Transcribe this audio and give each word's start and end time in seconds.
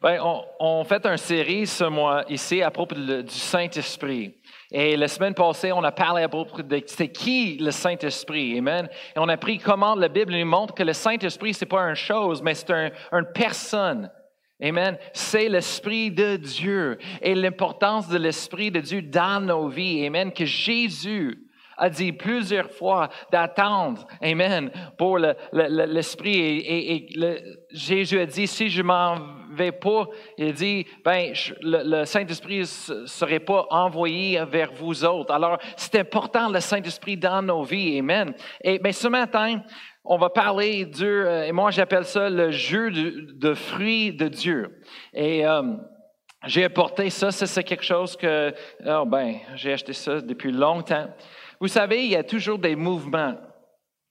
Ben, 0.00 0.20
on, 0.22 0.44
on 0.60 0.84
fait 0.84 1.04
une 1.06 1.16
série 1.16 1.66
ce 1.66 1.82
mois 1.82 2.24
ici 2.28 2.62
à 2.62 2.70
propos 2.70 2.94
du 2.94 3.24
Saint-Esprit. 3.28 4.34
Et 4.70 4.96
la 4.96 5.08
semaine 5.08 5.34
passée, 5.34 5.72
on 5.72 5.82
a 5.82 5.90
parlé 5.90 6.22
à 6.22 6.28
propos 6.28 6.62
de 6.62 6.82
c'est 6.86 7.08
qui 7.08 7.56
le 7.56 7.72
Saint-Esprit. 7.72 8.58
Amen? 8.58 8.88
Et 9.16 9.18
on 9.18 9.28
a 9.28 9.32
appris 9.32 9.58
comment 9.58 9.96
la 9.96 10.08
Bible 10.08 10.34
nous 10.34 10.46
montre 10.46 10.72
que 10.72 10.84
le 10.84 10.92
Saint-Esprit, 10.92 11.52
c'est 11.52 11.66
pas 11.66 11.82
une 11.82 11.96
chose, 11.96 12.42
mais 12.42 12.54
c'est 12.54 12.70
un, 12.70 12.90
une 13.10 13.26
personne. 13.34 14.08
Amen? 14.62 14.96
C'est 15.12 15.48
l'Esprit 15.48 16.12
de 16.12 16.36
Dieu 16.36 16.98
et 17.20 17.34
l'importance 17.34 18.08
de 18.08 18.18
l'Esprit 18.18 18.70
de 18.70 18.80
Dieu 18.80 19.02
dans 19.02 19.44
nos 19.44 19.66
vies. 19.66 20.06
Amen? 20.06 20.32
Que 20.32 20.44
Jésus 20.44 21.47
a 21.78 21.88
dit 21.88 22.12
plusieurs 22.12 22.70
fois 22.70 23.08
d'attendre, 23.32 24.06
Amen, 24.22 24.70
pour 24.96 25.18
le- 25.18 25.34
le- 25.52 25.68
le- 25.68 25.92
l'Esprit. 25.92 26.58
et, 26.58 27.06
Jésus 27.70 28.18
a 28.18 28.26
dit, 28.26 28.46
si 28.46 28.68
je 28.68 28.82
m'en 28.82 29.16
vais 29.52 29.72
pas, 29.72 30.06
il 30.36 30.52
dit, 30.52 30.86
ben, 31.04 31.32
le, 31.62 32.04
Saint-Esprit 32.04 32.60
ne 32.60 33.06
serait 33.06 33.40
pas 33.40 33.66
envoyé 33.70 34.42
vers 34.44 34.72
vous 34.72 35.04
autres. 35.04 35.32
Alors, 35.32 35.58
c'est 35.76 35.96
important 35.96 36.48
le 36.48 36.60
Saint-Esprit 36.60 37.16
dans 37.16 37.42
nos 37.42 37.62
vies, 37.62 37.98
Amen. 37.98 38.34
Et 38.62 38.78
ben, 38.78 38.92
ce 38.92 39.08
matin, 39.08 39.62
on 40.04 40.16
va 40.16 40.30
parler 40.30 40.86
du, 40.86 41.04
euh, 41.04 41.44
et 41.44 41.52
moi 41.52 41.70
j'appelle 41.70 42.04
ça 42.04 42.30
le 42.30 42.50
jeu 42.50 42.90
de, 42.90 43.32
de 43.34 43.54
fruits 43.54 44.12
de 44.12 44.28
Dieu. 44.28 44.80
Et 45.12 45.46
euh, 45.46 45.62
j'ai 46.46 46.64
apporté 46.64 47.10
ça 47.10 47.30
c'est 47.30 47.64
quelque 47.64 47.84
chose 47.84 48.16
que, 48.16 48.54
oh 48.86 49.04
ben, 49.04 49.34
j'ai 49.54 49.72
acheté 49.74 49.92
ça 49.92 50.20
depuis 50.22 50.52
longtemps. 50.52 51.08
Vous 51.60 51.68
savez, 51.68 52.04
il 52.04 52.10
y 52.10 52.16
a 52.16 52.24
toujours 52.24 52.58
des 52.58 52.76
mouvements 52.76 53.34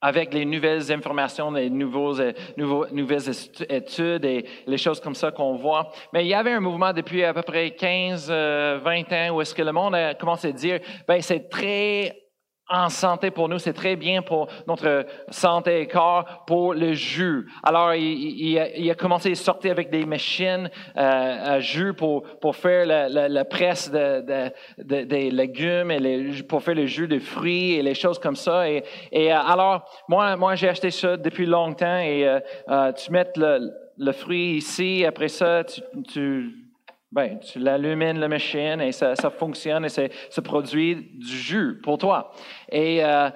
avec 0.01 0.33
les 0.33 0.45
nouvelles 0.45 0.91
informations, 0.91 1.51
les 1.51 1.69
nouveaux, 1.69 2.19
euh, 2.19 2.33
nouvelles 2.57 3.31
études 3.69 4.25
et 4.25 4.45
les 4.67 4.77
choses 4.77 4.99
comme 4.99 5.15
ça 5.15 5.31
qu'on 5.31 5.55
voit. 5.55 5.89
Mais 6.13 6.23
il 6.23 6.27
y 6.27 6.33
avait 6.33 6.51
un 6.51 6.59
mouvement 6.59 6.93
depuis 6.93 7.23
à 7.23 7.33
peu 7.33 7.41
près 7.41 7.71
15, 7.71 8.27
euh, 8.29 8.79
20 8.83 9.13
ans 9.13 9.35
où 9.35 9.41
est-ce 9.41 9.55
que 9.55 9.63
le 9.63 9.71
monde 9.71 9.95
a 9.95 10.13
commencé 10.13 10.49
à 10.49 10.51
dire, 10.51 10.79
ben 11.07 11.21
c'est 11.21 11.49
très 11.49 12.26
en 12.69 12.89
santé 12.89 13.31
pour 13.31 13.47
nous, 13.49 13.59
c'est 13.59 13.73
très 13.73 13.95
bien 13.95 14.21
pour 14.21 14.47
notre 14.67 15.05
santé 15.29 15.81
et 15.81 15.87
corps, 15.87 16.43
pour 16.45 16.73
le 16.73 16.93
jus. 16.93 17.47
Alors, 17.63 17.93
il, 17.93 18.03
il 18.03 18.59
a, 18.59 18.75
il 18.77 18.89
a 18.91 18.95
commencé 18.95 19.31
à 19.31 19.35
sortir 19.35 19.71
avec 19.71 19.89
des 19.89 20.05
machines 20.05 20.69
euh, 20.97 21.55
à 21.55 21.59
jus 21.59 21.93
pour, 21.93 22.23
pour 22.39 22.55
faire 22.55 22.85
la, 22.85 23.07
la- 23.09 23.29
la 23.29 23.45
presse 23.45 23.89
de, 23.89 24.21
de- 24.21 24.51
de- 24.83 25.03
des 25.05 25.31
légumes 25.31 25.91
et 25.91 25.99
les- 25.99 26.43
pour 26.43 26.61
faire 26.61 26.75
le 26.75 26.85
jus 26.85 27.07
de 27.07 27.19
fruits 27.19 27.73
et 27.75 27.81
les 27.81 27.95
choses 27.95 28.19
comme 28.19 28.35
ça. 28.35 28.69
Et, 28.69 28.83
et, 29.11 29.31
euh, 29.33 29.37
alors, 29.39 29.85
moi, 30.09 30.35
moi 30.35 30.55
j'ai 30.55 30.69
acheté 30.69 30.91
ça 30.91 31.15
depuis 31.17 31.45
longtemps 31.45 31.99
et 31.99 32.27
euh, 32.27 32.39
euh, 32.69 32.91
tu 32.91 33.11
mets 33.11 33.27
le, 33.37 33.71
le 33.97 34.11
fruit 34.11 34.57
ici, 34.57 35.05
après 35.05 35.29
ça, 35.29 35.63
tu, 35.63 35.81
tu 36.11 36.66
ben, 37.11 37.39
tu 37.39 37.59
l'allumines 37.59 38.19
la 38.19 38.27
machine 38.27 38.81
et 38.81 38.91
ça, 38.91 39.15
ça 39.15 39.29
fonctionne 39.29 39.85
et 39.85 39.89
ça 39.89 40.41
produit 40.43 40.95
du 41.13 41.27
jus 41.27 41.79
pour 41.81 41.97
toi. 41.97 42.31
Et 42.69 43.03
euh, 43.03 43.29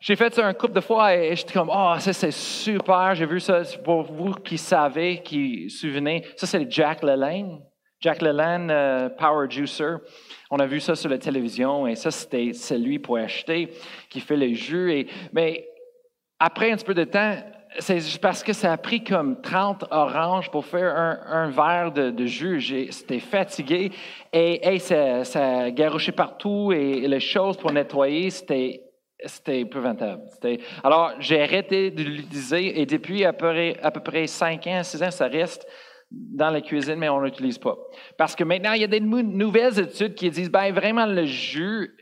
j'ai 0.00 0.16
fait 0.16 0.34
ça 0.34 0.44
un 0.44 0.54
couple 0.54 0.74
de 0.74 0.80
fois 0.80 1.14
et 1.14 1.36
j'étais 1.36 1.52
comme, 1.52 1.70
oh, 1.72 1.94
ça 1.98 2.12
c'est 2.12 2.32
super. 2.32 3.14
J'ai 3.14 3.26
vu 3.26 3.38
ça 3.38 3.62
pour 3.84 4.02
vous 4.02 4.32
qui 4.34 4.58
savez, 4.58 5.22
qui 5.22 5.70
souvenez. 5.70 6.24
Ça 6.36 6.46
c'est 6.46 6.68
Jack 6.70 7.02
LaLanne. 7.02 7.60
Jack 8.00 8.20
LaLanne 8.20 8.68
euh, 8.72 9.08
Power 9.08 9.48
Juicer. 9.48 9.94
On 10.50 10.58
a 10.58 10.66
vu 10.66 10.80
ça 10.80 10.96
sur 10.96 11.08
la 11.08 11.18
télévision 11.18 11.86
et 11.86 11.94
ça 11.94 12.10
c'était 12.10 12.52
celui 12.52 12.98
pour 12.98 13.18
acheter 13.18 13.68
qui 14.10 14.18
fait 14.18 14.36
le 14.36 14.52
jus. 14.52 15.06
Mais 15.32 15.68
après 16.40 16.72
un 16.72 16.74
petit 16.74 16.84
peu 16.84 16.94
de 16.94 17.04
temps, 17.04 17.36
c'est 17.78 18.20
parce 18.20 18.42
que 18.42 18.52
ça 18.52 18.72
a 18.72 18.76
pris 18.76 19.02
comme 19.02 19.40
30 19.40 19.84
oranges 19.90 20.50
pour 20.50 20.66
faire 20.66 20.94
un, 20.96 21.50
verre 21.50 21.92
de, 21.92 22.26
jus. 22.26 22.88
C'était 22.90 23.20
fatigué 23.20 23.90
et 24.32 24.78
ça, 24.78 25.24
ça 25.24 25.70
garochait 25.70 26.12
partout 26.12 26.72
et, 26.72 27.06
les 27.06 27.20
choses 27.20 27.56
pour 27.56 27.72
nettoyer, 27.72 28.30
c'était 28.30 28.82
c'était 29.24 29.60
épouvantable. 29.60 30.22
Alors, 30.82 31.12
j'ai 31.20 31.40
arrêté 31.40 31.92
de 31.92 32.02
l'utiliser 32.02 32.80
et 32.80 32.86
depuis 32.86 33.24
à 33.24 33.32
peu, 33.32 33.50
près, 33.50 33.76
à 33.80 33.92
peu 33.92 34.00
près 34.00 34.26
5 34.26 34.66
ans, 34.66 34.82
6 34.82 35.02
ans, 35.02 35.10
ça 35.12 35.28
reste 35.28 35.64
dans 36.10 36.50
la 36.50 36.60
cuisine, 36.60 36.96
mais 36.96 37.08
on 37.08 37.22
n'utilise 37.22 37.58
pas. 37.58 37.76
Parce 38.18 38.34
que 38.34 38.44
maintenant, 38.44 38.72
il 38.72 38.80
y 38.80 38.84
a 38.84 38.88
des 38.88 39.00
nou- 39.00 39.22
nouvelles 39.22 39.78
études 39.78 40.14
qui 40.14 40.28
disent, 40.30 40.50
ben 40.50 40.72
vraiment, 40.72 41.06
le 41.06 41.24
jus 41.24 41.94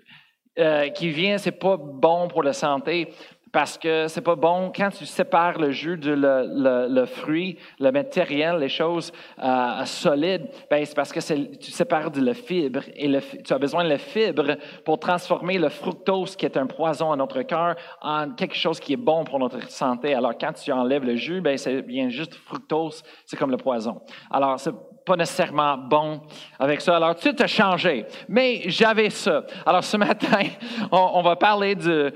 euh, 0.59 0.89
qui 0.89 1.11
vient, 1.11 1.39
c'est 1.39 1.53
pas 1.53 1.77
bon 1.77 2.29
pour 2.29 2.43
la 2.43 2.53
santé 2.53 3.09
parce 3.53 3.77
que 3.79 4.07
c'est 4.09 4.21
pas 4.21 4.37
bon 4.37 4.71
quand 4.75 4.91
tu 4.91 5.07
sépares 5.07 5.59
le 5.59 5.71
jus 5.71 5.97
de 5.97 6.13
le, 6.13 6.45
le- 6.47 6.87
le 6.89 7.07
fruit, 7.07 7.59
le 7.79 7.91
matériel, 7.91 8.59
les 8.59 8.69
choses 8.69 9.13
euh, 9.43 9.85
solides. 9.85 10.49
Ben 10.71 10.85
c'est 10.85 10.95
parce 10.95 11.13
que 11.13 11.21
tu 11.57 11.71
sépares 11.71 12.11
de 12.11 12.21
la 12.21 12.35
fibre 12.35 12.81
et 12.95 13.09
le 13.09 13.21
tu 13.45 13.53
as 13.53 13.59
besoin 13.59 13.85
de 13.85 13.89
la 13.89 13.99
fibre 13.99 14.57
pour 14.85 14.99
transformer 14.99 15.59
le 15.59 15.69
fructose 15.69 16.37
qui 16.37 16.47
est 16.47 16.57
un 16.57 16.67
poison 16.67 17.13
à 17.13 17.17
notre 17.17 17.43
cœur 17.43 17.75
en 18.01 18.31
quelque 18.33 18.57
chose 18.57 18.79
qui 18.81 18.93
est 18.93 18.97
bon 18.97 19.25
pour 19.25 19.39
notre 19.39 19.69
santé. 19.71 20.15
Alors 20.15 20.35
quand 20.39 20.53
tu 20.53 20.71
enlèves 20.73 21.05
le 21.05 21.17
jus, 21.17 21.41
ben 21.41 21.57
c'est 21.59 21.83
bien 21.83 22.09
juste 22.09 22.35
fructose, 22.35 23.03
c'est 23.27 23.37
comme 23.37 23.51
le 23.51 23.57
poison. 23.57 24.01
Alors 24.31 24.59
c'est 24.61 24.73
pas 25.11 25.17
nécessairement 25.17 25.77
bon 25.77 26.21
avec 26.57 26.81
ça. 26.81 26.95
Alors, 26.95 27.17
tout 27.17 27.35
a 27.37 27.47
changé. 27.49 28.07
Mais 28.29 28.63
j'avais 28.67 29.11
ça. 29.11 29.45
Alors, 29.67 29.83
ce 29.83 29.97
matin, 29.97 30.39
on, 30.93 31.21
va 31.21 31.35
parler 31.35 31.75
de- 31.75 32.13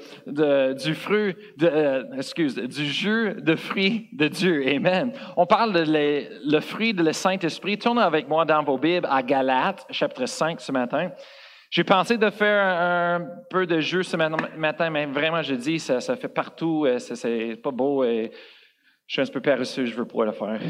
du 0.75 0.95
fruit, 0.95 1.35
de, 1.57 1.67
euh, 1.67 2.05
excuse, 2.17 2.55
du 2.55 2.87
jus 2.87 3.35
de 3.43 3.57
fruits 3.57 4.09
de 4.13 4.29
Dieu. 4.29 4.63
Amen. 4.69 5.13
On 5.37 5.45
parle 5.45 5.73
de 5.73 5.85
le 6.47 6.61
fruit 6.61 6.95
de 6.95 7.03
le 7.03 7.13
Saint-Esprit. 7.13 7.79
Tournez 7.79 8.03
avec 8.03 8.29
moi 8.29 8.45
dans 8.45 8.63
vos 8.63 8.79
Bibles 8.79 9.09
à 9.11 9.25
Galates, 9.25 9.85
chapitre 9.91 10.27
5 10.27 10.61
ce 10.61 10.71
matin. 10.71 11.11
J'ai 11.71 11.83
pensé 11.83 12.17
de 12.17 12.31
faire 12.31 12.65
un, 12.65 13.27
peu 13.51 13.67
de 13.67 13.81
jus 13.81 14.05
ce 14.05 14.17
matin, 14.17 14.91
mais 14.91 15.07
vraiment, 15.07 15.43
je 15.43 15.57
dis, 15.57 15.81
ça, 15.81 16.01
fait 16.01 16.29
partout. 16.29 16.85
euh, 16.87 17.01
c'est- 17.01 17.57
pas 17.61 17.73
beau 17.73 18.05
et 18.05 18.31
je 19.09 19.15
suis 19.21 19.29
un 19.29 19.33
peu 19.33 19.41
paresseux, 19.41 19.85
je 19.85 19.97
veux 19.97 20.07
pas 20.07 20.25
le 20.27 20.33
faire. 20.33 20.61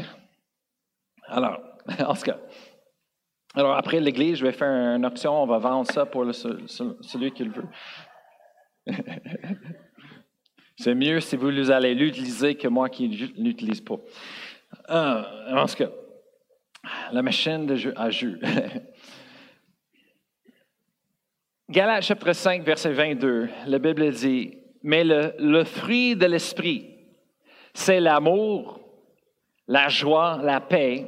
Alors, 1.27 1.59
en 1.99 2.13
tout 2.13 2.23
cas. 2.23 2.39
Alors, 3.53 3.75
après 3.75 3.99
l'église, 3.99 4.37
je 4.37 4.45
vais 4.45 4.51
faire 4.51 4.69
une 4.69 5.05
option, 5.05 5.41
on 5.41 5.45
va 5.45 5.59
vendre 5.59 5.89
ça 5.89 6.05
pour 6.05 6.25
celui 6.33 7.31
qui 7.31 7.45
le 7.45 7.51
veut. 7.51 7.67
C'est 10.77 10.93
mieux 10.93 11.21
si 11.21 11.37
vous 11.37 11.71
allez 11.71 11.95
l'utiliser 11.95 12.55
que 12.55 12.67
moi 12.67 12.89
qui 12.89 13.07
ne 13.07 13.15
l'utilise 13.41 13.79
pas. 13.79 13.95
Euh, 14.89 15.23
en 15.55 15.65
tout 15.67 15.75
cas, 15.75 15.89
la 17.13 17.21
machine 17.21 17.65
de 17.65 17.75
jus 17.75 17.93
à 17.95 18.09
jus. 18.09 18.37
Galates 21.69 22.03
chapitre 22.03 22.33
5, 22.33 22.61
verset 22.63 22.91
22, 22.91 23.47
la 23.67 23.79
Bible 23.79 24.11
dit, 24.11 24.57
mais 24.83 25.05
le 25.05 25.63
fruit 25.63 26.17
de 26.17 26.25
l'esprit, 26.25 26.89
c'est 27.73 28.01
l'amour, 28.01 28.81
la 29.67 29.87
joie, 29.87 30.41
la 30.43 30.59
paix, 30.59 31.07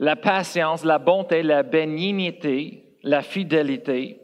la 0.00 0.16
patience, 0.16 0.82
la 0.82 0.98
bonté, 0.98 1.42
la 1.42 1.62
bénignité, 1.62 2.96
la 3.02 3.20
fidélité. 3.20 4.18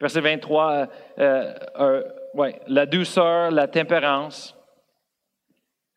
Verset 0.00 0.22
23, 0.22 0.88
euh, 1.18 1.54
euh, 1.78 2.02
ouais, 2.32 2.58
la 2.66 2.86
douceur, 2.86 3.50
la 3.50 3.68
tempérance. 3.68 4.56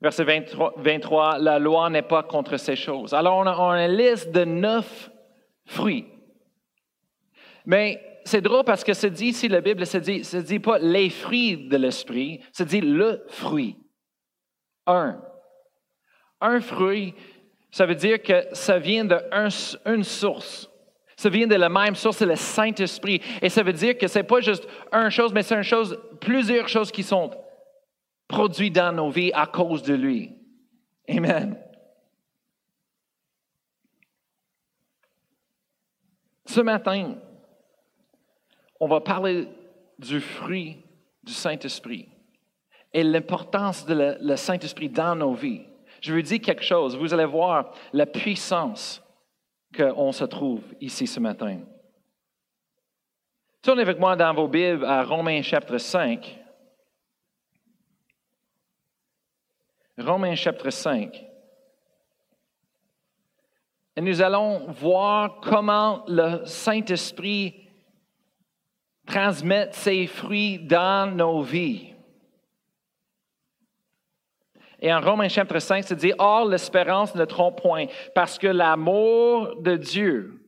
Verset 0.02 0.26
23, 0.26 0.74
23, 0.76 1.40
la 1.40 1.60
loi 1.60 1.90
n'est 1.90 2.02
pas 2.02 2.24
contre 2.24 2.58
ces 2.58 2.76
choses. 2.76 3.14
Alors, 3.14 3.38
on 3.38 3.48
a, 3.48 3.86
une 3.86 3.96
liste 3.96 4.32
de 4.32 4.44
neuf 4.44 5.10
fruits. 5.66 6.06
Mais 7.66 8.20
c'est 8.26 8.42
drôle 8.42 8.66
parce 8.66 8.84
que 8.84 8.94
se 8.94 9.08
dit 9.08 9.28
ici, 9.28 9.48
la 9.48 9.62
Bible 9.62 9.86
se 9.86 9.98
dit, 9.98 10.26
se 10.26 10.38
dit 10.38 10.60
pas 10.60 10.78
les 10.78 11.10
fruits 11.10 11.70
de 11.70 11.78
l'esprit, 11.78 12.42
se 12.52 12.64
dit 12.64 12.82
le 12.82 13.24
fruit. 13.30 13.78
Un. 14.86 15.22
Un 16.42 16.60
fruit, 16.60 17.16
ça 17.72 17.86
veut 17.86 17.96
dire 17.96 18.22
que 18.22 18.46
ça 18.54 18.80
vient 18.80 19.06
d'une 19.06 20.04
source. 20.04 20.70
Ça 21.16 21.30
vient 21.30 21.48
de 21.48 21.56
la 21.56 21.70
même 21.70 21.96
source, 21.96 22.18
c'est 22.18 22.26
le 22.26 22.36
Saint-Esprit. 22.36 23.22
Et 23.42 23.50
ça 23.50 23.64
veut 23.64 23.74
dire 23.74 23.98
que 23.98 24.08
c'est 24.08 24.24
pas 24.24 24.40
juste 24.40 24.68
une 24.92 25.10
chose, 25.10 25.34
mais 25.34 25.42
c'est 25.42 25.56
une 25.56 25.64
chose, 25.64 26.00
plusieurs 26.22 26.68
choses 26.68 26.92
qui 26.92 27.04
sont 27.04 27.32
produites 28.28 28.76
dans 28.76 28.92
nos 28.92 29.10
vies 29.10 29.32
à 29.34 29.48
cause 29.48 29.82
de 29.82 29.96
lui. 29.96 30.32
Amen. 31.10 31.58
Ce 36.46 36.62
matin, 36.62 37.16
on 38.80 38.88
va 38.88 39.02
parler 39.02 39.48
du 39.98 40.22
fruit 40.22 40.78
du 41.24 41.34
Saint-Esprit 41.34 42.08
et 42.94 43.04
l'importance 43.04 43.86
de 43.86 44.18
le 44.22 44.36
Saint-Esprit 44.36 44.90
dans 44.90 45.16
nos 45.16 45.34
vies. 45.34 45.66
Je 46.08 46.14
veux 46.14 46.24
dire 46.24 46.40
quelque 46.40 46.64
chose. 46.64 46.96
Vous 46.96 47.14
allez 47.14 47.26
voir 47.26 47.74
la 47.92 48.06
puissance 48.06 49.04
qu'on 49.76 50.14
se 50.14 50.24
trouve 50.24 50.64
ici 50.80 51.06
ce 51.06 51.20
matin. 51.20 51.60
Tournez 53.62 53.82
avec 53.82 54.00
moi 54.00 54.16
dans 54.16 54.34
vos 54.34 54.48
Bibles 54.48 54.86
à 54.86 55.04
Romains 55.04 55.42
chapitre 55.42 55.78
5. 55.78 56.40
Romains 59.98 60.36
chapitre 60.36 60.70
5. 60.70 61.26
Et 63.98 64.02
nous 64.02 64.22
allons 64.22 64.72
voir 64.72 65.42
comment 65.42 66.06
le 66.08 66.46
Saint-Esprit 66.46 67.68
transmet 69.06 69.68
ses 69.74 70.08
fruits 70.08 70.60
dans 70.60 71.14
nos 71.14 71.42
vies. 71.42 71.97
Et 74.80 74.94
en 74.94 75.02
Romains 75.02 75.30
chapitre 75.30 75.60
5, 75.60 75.84
c'est 75.84 75.96
dit, 75.96 76.14
Or, 76.20 76.46
l'espérance 76.46 77.16
ne 77.16 77.26
trompe 77.26 77.62
point, 77.62 77.86
parce 78.14 78.38
que 78.38 78.48
l'amour 78.48 79.56
de 79.62 79.76
Dieu, 79.76 80.46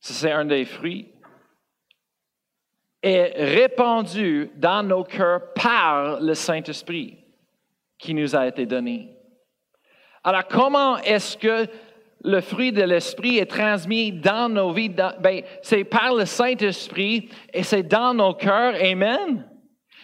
c'est 0.00 0.32
un 0.32 0.46
des 0.46 0.64
fruits, 0.64 1.12
est 3.02 3.32
répandu 3.54 4.50
dans 4.56 4.82
nos 4.82 5.04
cœurs 5.04 5.52
par 5.54 6.20
le 6.20 6.34
Saint-Esprit 6.34 7.18
qui 7.98 8.14
nous 8.14 8.34
a 8.34 8.46
été 8.46 8.66
donné. 8.66 9.14
Alors, 10.24 10.46
comment 10.46 10.98
est-ce 10.98 11.36
que 11.36 11.66
le 12.22 12.40
fruit 12.40 12.72
de 12.72 12.82
l'Esprit 12.82 13.38
est 13.38 13.50
transmis 13.50 14.12
dans 14.12 14.50
nos 14.50 14.72
vies? 14.72 14.90
Ben, 15.20 15.42
c'est 15.62 15.84
par 15.84 16.14
le 16.14 16.26
Saint-Esprit 16.26 17.30
et 17.52 17.62
c'est 17.62 17.82
dans 17.82 18.12
nos 18.12 18.34
cœurs. 18.34 18.74
Amen. 18.82 19.46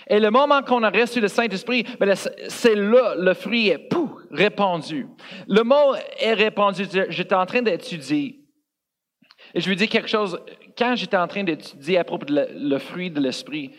Et 0.08 0.20
le 0.20 0.30
moment 0.30 0.62
qu'on 0.62 0.82
a 0.82 0.90
reçu 0.90 1.20
le 1.20 1.28
Saint-Esprit, 1.28 1.84
ben, 1.98 2.14
c'est 2.14 2.74
là, 2.74 3.14
le 3.16 3.34
fruit 3.34 3.68
est 3.68 3.78
pouf, 3.78 4.10
répandu. 4.30 5.08
Le 5.48 5.62
mot 5.62 5.94
est 6.18 6.34
répandu. 6.34 6.84
J'étais 7.08 7.34
en 7.34 7.46
train 7.46 7.62
d'étudier. 7.62 8.40
Et 9.54 9.60
je 9.60 9.68
lui 9.68 9.76
dis 9.76 9.88
quelque 9.88 10.08
chose. 10.08 10.38
Quand 10.78 10.94
j'étais 10.94 11.16
en 11.16 11.26
train 11.26 11.42
d'étudier 11.42 11.98
à 11.98 12.04
propos 12.04 12.24
du 12.24 12.34
le 12.34 12.78
fruit 12.78 13.10
de 13.10 13.20
l'Esprit, 13.20 13.72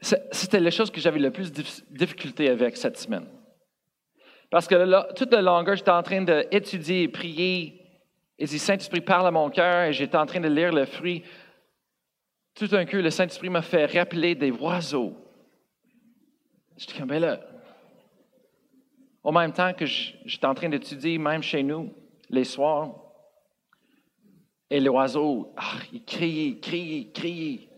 c'était 0.00 0.58
la 0.58 0.70
chose 0.70 0.90
que 0.90 1.00
j'avais 1.00 1.20
le 1.20 1.30
plus 1.30 1.52
de 1.52 1.62
difficulté 1.90 2.48
avec 2.48 2.76
cette 2.76 2.98
semaine. 2.98 3.26
Parce 4.50 4.66
que 4.66 5.12
toute 5.14 5.32
la 5.32 5.42
longueur, 5.42 5.76
j'étais 5.76 5.90
en 5.90 6.02
train 6.02 6.22
d'étudier 6.22 7.04
et 7.04 7.08
prier. 7.08 7.78
Et 8.38 8.46
dit, 8.46 8.58
Saint-Esprit 8.58 9.00
parle 9.00 9.28
à 9.28 9.30
mon 9.30 9.48
cœur 9.48 9.84
et 9.84 9.92
j'étais 9.92 10.16
en 10.16 10.26
train 10.26 10.40
de 10.40 10.48
lire 10.48 10.72
le 10.72 10.84
fruit. 10.86 11.22
Tout 12.54 12.66
d'un 12.66 12.84
coup, 12.84 12.96
le 12.96 13.10
Saint-Esprit 13.10 13.48
m'a 13.48 13.62
fait 13.62 13.86
rappeler 13.86 14.34
des 14.34 14.50
oiseaux. 14.50 15.21
J'étais 16.82 16.98
comme, 16.98 17.10
ben 17.10 17.20
là, 17.20 17.38
en 19.22 19.30
même 19.30 19.52
temps 19.52 19.72
que 19.72 19.86
j'étais 19.86 20.46
en 20.46 20.54
train 20.54 20.68
d'étudier, 20.68 21.16
même 21.16 21.40
chez 21.40 21.62
nous, 21.62 21.94
les 22.28 22.42
soirs, 22.42 22.96
et 24.68 24.80
l'oiseau, 24.80 25.54
ah, 25.56 25.76
il 25.92 26.04
criait, 26.04 26.58
criait, 26.58 27.12
criait. 27.12 27.68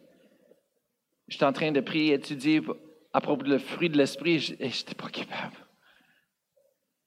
J'étais 1.29 1.45
en 1.45 1.53
train 1.53 1.71
de 1.71 1.81
prier, 1.81 2.15
étudier 2.15 2.63
à 3.13 3.21
propos 3.21 3.43
du 3.43 3.59
fruit 3.59 3.91
de 3.91 3.99
l'esprit, 3.99 4.37
et 4.59 4.71
je 4.71 4.79
n'étais 4.79 4.95
pas 4.95 5.11
capable. 5.11 5.57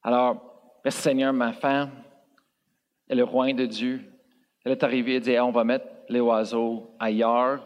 Alors, 0.04 0.80
le 0.86 0.92
Seigneur, 0.92 1.34
ma 1.34 1.52
femme, 1.52 1.90
et 3.10 3.16
le 3.16 3.24
roi 3.24 3.52
de 3.54 3.66
Dieu, 3.66 4.04
elle 4.64 4.74
est 4.74 4.84
arrivée 4.84 5.16
et 5.16 5.20
dit, 5.20 5.40
on 5.40 5.50
va 5.50 5.64
mettre 5.64 5.88
les 6.10 6.20
oiseaux 6.20 6.96
ailleurs. 7.00 7.66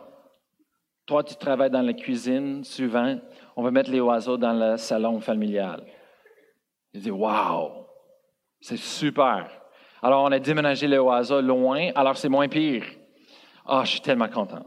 Toi, 1.06 1.22
tu 1.22 1.36
travailles 1.36 1.70
dans 1.70 1.82
la 1.82 1.94
cuisine 1.94 2.64
souvent. 2.64 3.20
On 3.56 3.64
va 3.64 3.72
mettre 3.72 3.92
les 3.92 4.00
oiseaux 4.00 4.38
dans 4.38 4.54
le 4.54 4.78
salon 4.78 5.20
familial. 5.20 5.84
J'ai 6.94 7.02
dit, 7.02 7.12
wow, 7.12 7.88
c'est 8.60 8.78
super. 8.78 9.50
Alors, 10.02 10.24
on 10.24 10.32
a 10.32 10.40
déménagé 10.40 10.88
les 10.88 10.98
oiseaux 10.98 11.42
loin, 11.42 11.92
alors 11.96 12.18
c'est 12.18 12.30
moins 12.30 12.48
pire. 12.48 12.86
Ah, 13.66 13.84
je 13.86 13.92
suis 13.92 14.02
tellement 14.02 14.30
content. 14.30 14.66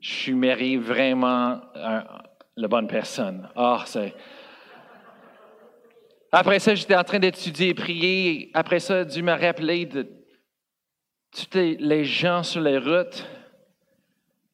Je 0.00 0.32
marié 0.32 0.76
vraiment 0.76 1.60
la 1.74 2.68
bonne 2.68 2.88
personne. 2.88 3.48
Ah, 3.56 3.82
c'est. 3.86 4.14
Après 6.32 6.58
ça, 6.58 6.74
j'étais 6.74 6.96
en 6.96 7.04
train 7.04 7.20
d'étudier 7.20 7.68
et 7.68 7.74
prier. 7.74 8.50
Après 8.54 8.80
ça, 8.80 9.04
Dieu 9.04 9.22
m'a 9.22 9.36
rappelé 9.36 9.86
de 9.86 10.06
tous 11.32 11.48
les 11.54 12.04
gens 12.04 12.42
sur 12.42 12.60
les 12.60 12.78
routes 12.78 13.24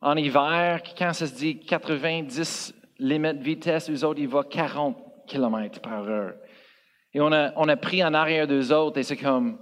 en 0.03 0.17
hiver, 0.17 0.83
quand 0.97 1.13
ça 1.13 1.27
se 1.27 1.35
dit 1.35 1.61
90 1.61 2.75
limites 3.01 3.39
de 3.39 3.45
vitesse, 3.45 3.91
eux 3.91 4.05
autres, 4.05 4.21
ils 4.21 4.29
vont 4.29 4.43
40 4.43 4.97
km 5.27 5.81
par 5.81 6.09
heure. 6.09 6.35
Et 7.13 7.21
on 7.21 7.33
a, 7.33 7.77
pris 7.77 8.05
en 8.05 8.15
arrière 8.15 8.47
d'eux 8.47 8.73
autres 8.73 8.99
et 8.99 9.03
c'est 9.03 9.17
comme, 9.17 9.59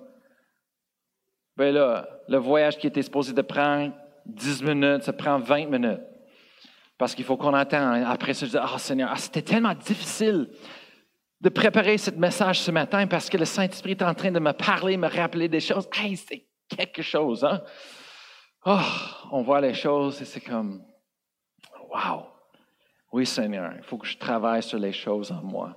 ben 1.56 1.74
là, 1.74 2.06
le 2.28 2.36
voyage 2.36 2.76
qui 2.76 2.86
était 2.86 3.02
supposé 3.02 3.32
de 3.32 3.42
prendre 3.42 3.94
10 4.26 4.62
minutes, 4.62 5.02
ça 5.04 5.12
prend 5.12 5.38
20 5.38 5.66
minutes. 5.66 6.02
Parce 6.98 7.14
qu'il 7.14 7.24
faut 7.24 7.36
qu'on 7.36 7.54
attend. 7.54 7.92
Après 8.04 8.34
ça, 8.34 8.44
je 8.44 8.50
dis, 8.50 8.58
ah 8.60 8.78
Seigneur, 8.78 9.10
ah, 9.12 9.16
c'était 9.16 9.42
tellement 9.42 9.74
difficile 9.74 10.50
de 11.40 11.48
préparer 11.48 11.96
ce 11.96 12.10
message 12.10 12.60
ce 12.60 12.70
matin 12.70 13.06
parce 13.06 13.30
que 13.30 13.38
le 13.38 13.44
Saint-Esprit 13.44 13.92
est 13.92 14.02
en 14.02 14.14
train 14.14 14.32
de 14.32 14.40
me 14.40 14.52
parler, 14.52 14.96
me 14.96 15.08
rappeler 15.08 15.48
des 15.48 15.60
choses. 15.60 15.88
Hey, 15.96 16.16
c'est 16.16 16.44
quelque 16.68 17.02
chose, 17.02 17.44
hein? 17.44 17.62
Oh, 18.66 18.78
on 19.30 19.42
voit 19.42 19.60
les 19.60 19.74
choses 19.74 20.20
et 20.20 20.24
c'est 20.24 20.40
comme, 20.40 20.82
wow. 21.88 22.37
Oui, 23.10 23.24
Seigneur, 23.24 23.72
il 23.76 23.82
faut 23.82 23.96
que 23.96 24.06
je 24.06 24.18
travaille 24.18 24.62
sur 24.62 24.78
les 24.78 24.92
choses 24.92 25.32
en 25.32 25.42
moi. 25.42 25.76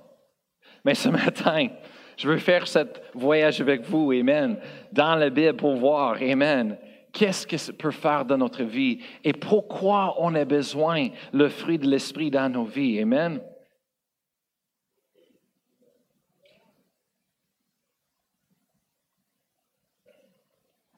Mais 0.84 0.94
ce 0.94 1.08
matin, 1.10 1.68
je 2.16 2.28
veux 2.28 2.38
faire 2.38 2.66
ce 2.66 2.80
voyage 3.14 3.60
avec 3.60 3.82
vous, 3.82 4.10
Amen, 4.12 4.58
dans 4.92 5.14
la 5.14 5.30
Bible 5.30 5.56
pour 5.56 5.76
voir, 5.76 6.16
Amen, 6.20 6.76
qu'est-ce 7.12 7.46
que 7.46 7.56
ça 7.56 7.72
peut 7.72 7.90
faire 7.90 8.24
dans 8.24 8.38
notre 8.38 8.62
vie 8.62 9.00
et 9.24 9.32
pourquoi 9.32 10.14
on 10.18 10.34
a 10.34 10.44
besoin 10.44 11.08
le 11.32 11.48
fruit 11.48 11.78
de 11.78 11.88
l'Esprit 11.88 12.30
dans 12.30 12.50
nos 12.50 12.64
vies, 12.64 13.00
Amen. 13.00 13.40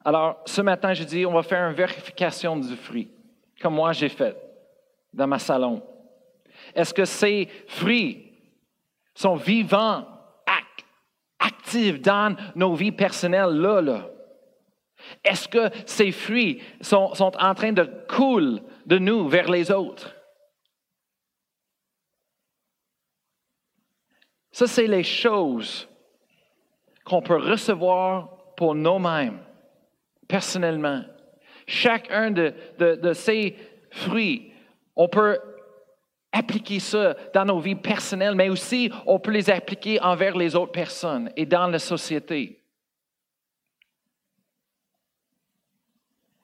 Alors, 0.07 0.43
ce 0.45 0.61
matin, 0.61 0.93
je 0.93 1.03
dis, 1.03 1.25
on 1.25 1.33
va 1.33 1.41
faire 1.41 1.67
une 1.67 1.75
vérification 1.75 2.55
du 2.57 2.75
fruit, 2.75 3.09
comme 3.59 3.73
moi 3.73 3.91
j'ai 3.91 4.09
fait 4.09 4.37
dans 5.11 5.25
ma 5.25 5.39
salon. 5.39 5.81
Est-ce 6.75 6.93
que 6.93 7.05
ces 7.05 7.47
fruits 7.67 8.31
sont 9.13 9.35
vivants, 9.35 10.05
actifs 11.39 12.01
dans 12.01 12.35
nos 12.55 12.75
vies 12.75 12.91
personnelles, 12.91 13.55
là, 13.55 13.81
là? 13.81 14.09
Est-ce 15.23 15.47
que 15.47 15.69
ces 15.85 16.11
fruits 16.11 16.61
sont, 16.81 17.11
en 17.21 17.55
train 17.55 17.73
de 17.73 17.83
couler 18.07 18.61
de 18.85 18.97
nous 18.97 19.27
vers 19.27 19.49
les 19.49 19.71
autres? 19.71 20.15
Ça, 24.51 24.67
c'est 24.67 24.87
les 24.87 25.03
choses 25.03 25.87
qu'on 27.03 27.21
peut 27.21 27.37
recevoir 27.37 28.53
pour 28.55 28.73
nous-mêmes 28.73 29.39
personnellement. 30.27 31.03
Chacun 31.67 32.31
de, 32.31 32.53
de, 32.79 33.13
ces 33.13 33.55
fruits, 33.91 34.51
on 34.95 35.07
peut 35.07 35.39
appliquer 36.35 36.79
ça 36.79 37.15
dans 37.33 37.45
nos 37.45 37.59
vies 37.59 37.75
personnelles, 37.75 38.35
mais 38.35 38.49
aussi 38.49 38.91
on 39.05 39.19
peut 39.19 39.31
les 39.31 39.49
appliquer 39.49 40.01
envers 40.01 40.35
les 40.35 40.55
autres 40.55 40.71
personnes 40.71 41.31
et 41.35 41.45
dans 41.45 41.67
la 41.67 41.79
société. 41.79 42.61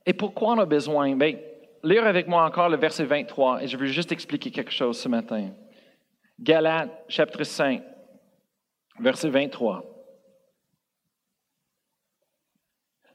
Et 0.06 0.14
pourquoi 0.14 0.54
on 0.54 0.60
a 0.60 0.66
besoin? 0.66 1.16
Bien, 1.16 1.38
lire 1.84 2.08
avec 2.08 2.28
moi 2.28 2.46
encore 2.46 2.70
le 2.70 2.78
verset 2.78 3.04
23 3.04 3.64
et 3.64 3.68
je 3.68 3.78
veux 3.78 3.86
juste 3.86 4.12
expliquer 4.12 4.50
quelque 4.50 4.72
chose 4.72 4.98
ce 4.98 5.10
matin. 5.10 5.50
Galates 6.40 6.90
chapitre 7.08 7.44
5, 7.44 7.84
verset 9.00 9.30
23. 9.30 9.84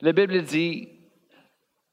La 0.02 0.12
Bible 0.12 0.42
dit, 0.42 0.90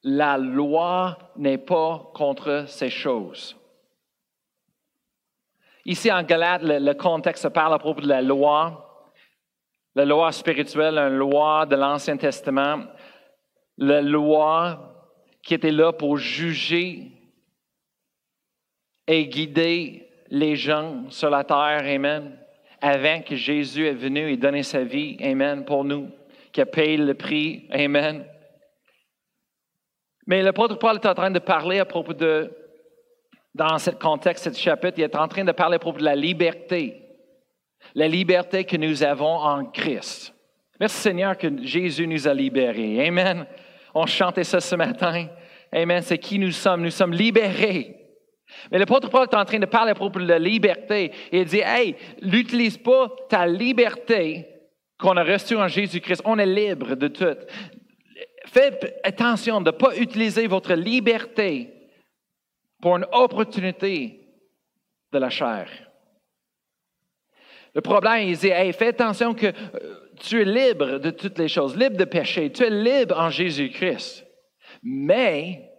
la 0.04 0.38
loi 0.38 1.18
n'est 1.38 1.58
pas 1.58 2.12
contre 2.14 2.66
ces 2.68 2.90
choses. 2.90 3.56
Ici 5.86 6.12
en 6.12 6.24
Galate, 6.24 6.62
le, 6.64 6.94
contexte 6.94 7.50
parle 7.50 7.74
à 7.74 7.80
propos 7.80 8.02
de 8.02 8.08
la 8.08 8.22
loi, 8.22 9.12
la 9.96 10.06
loi 10.06 10.32
spirituelle, 10.32 10.96
la 10.96 11.10
loi 11.10 11.66
de 11.66 11.76
l'Ancien 11.76 12.16
Testament, 12.16 12.86
la 13.78 14.02
loi 14.02 15.12
qui 15.42 15.54
était 15.54 15.72
là 15.72 15.92
pour 15.92 16.18
juger 16.18 17.12
et 19.08 19.28
guider 19.28 20.10
les 20.30 20.56
gens 20.56 21.10
sur 21.10 21.30
la 21.30 21.44
terre, 21.44 21.84
Amen, 21.84 22.38
avant 22.82 23.22
que 23.22 23.36
Jésus 23.36 23.86
est 23.86 23.94
venu 23.94 24.32
et 24.32 24.38
donné 24.38 24.64
sa 24.64 24.84
vie, 24.84 25.18
Amen, 25.22 25.66
pour 25.66 25.84
nous 25.84 26.10
qui 26.54 26.62
a 26.62 26.66
payé 26.66 26.96
le 26.96 27.14
prix. 27.16 27.68
Amen. 27.72 28.26
Mais 30.28 30.42
l'apôtre 30.42 30.80
Paul 30.80 30.96
est 30.96 31.06
en 31.06 31.14
train 31.14 31.32
de 31.32 31.40
parler 31.40 31.80
à 31.80 31.86
propos 31.86 32.14
de, 32.14 32.50
dans 33.54 33.78
ce 33.78 33.92
contexte, 33.92 34.52
ce 34.52 34.60
chapitre, 34.60 34.98
il 34.98 35.04
est 35.04 35.16
en 35.16 35.28
train 35.28 35.44
de 35.44 35.52
parler 35.52 35.78
propos 35.78 36.00
de 36.00 36.04
la 36.04 36.16
liberté. 36.16 37.00
La 37.94 38.08
liberté 38.08 38.64
que 38.64 38.78
nous 38.78 39.04
avons 39.04 39.36
en 39.38 39.66
Christ. 39.66 40.34
Merci 40.80 41.02
Seigneur 41.02 41.38
que 41.38 41.48
Jésus 41.64 42.08
nous 42.08 42.28
a 42.28 42.34
libérés. 42.34 43.08
Amen. 43.08 43.46
On 43.94 44.06
chantait 44.06 44.44
ça 44.44 44.60
ce 44.60 44.76
matin. 44.76 45.28
Amen. 45.72 46.02
C'est 46.02 46.18
qui 46.18 46.40
nous 46.40 46.52
sommes. 46.52 46.82
Nous 46.82 46.92
sommes 46.92 47.14
libérés. 47.14 47.96
Mais 48.72 48.80
l'apôtre 48.80 49.10
Paul 49.10 49.28
est 49.30 49.36
en 49.36 49.46
train 49.46 49.60
de 49.60 49.66
parler 49.66 49.92
à 49.92 50.10
de 50.10 50.20
la 50.20 50.40
liberté. 50.40 51.12
Il 51.32 51.46
dit, 51.46 51.62
hey, 51.64 51.96
n'utilise 52.22 52.78
pas 52.78 53.12
ta 53.30 53.46
liberté 53.46 54.48
qu'on 54.98 55.18
a 55.18 55.24
reçu 55.24 55.56
en 55.56 55.68
Jésus-Christ. 55.68 56.22
On 56.26 56.40
est 56.40 56.46
libre 56.46 56.96
de 56.96 57.08
tout. 57.08 57.38
Faites 58.46 59.00
attention 59.04 59.62
de 59.62 59.72
ne 59.72 59.78
pas 59.78 59.96
utiliser 59.98 60.48
votre 60.48 60.74
liberté 60.74 61.73
pour 62.84 62.98
une 62.98 63.08
opportunité 63.14 64.20
de 65.14 65.18
la 65.18 65.30
chair. 65.30 65.70
Le 67.74 67.80
problème, 67.80 68.28
il 68.28 68.38
dit, 68.38 68.52
fais 68.74 68.88
attention 68.88 69.34
que 69.34 69.46
euh, 69.46 70.12
tu 70.20 70.42
es 70.42 70.44
libre 70.44 70.98
de 70.98 71.10
toutes 71.10 71.40
les 71.40 71.48
choses, 71.48 71.78
libre 71.78 71.96
de 71.96 72.04
péché, 72.04 72.52
tu 72.52 72.62
es 72.62 72.70
libre 72.70 73.18
en 73.18 73.30
Jésus-Christ. 73.30 74.26
Mais 74.84 75.72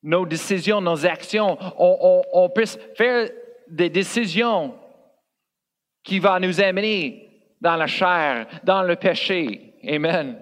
nos 0.00 0.24
décisions, 0.24 0.80
nos 0.80 1.04
actions, 1.04 1.58
on, 1.76 2.22
on, 2.32 2.48
peut 2.50 2.66
faire 2.94 3.28
des 3.66 3.90
décisions 3.90 4.76
qui 6.04 6.20
vont 6.20 6.38
nous 6.38 6.60
amener 6.60 7.50
dans 7.60 7.74
la 7.74 7.88
chair, 7.88 8.46
dans 8.62 8.84
le 8.84 8.94
péché. 8.94 9.74
Amen. 9.88 10.40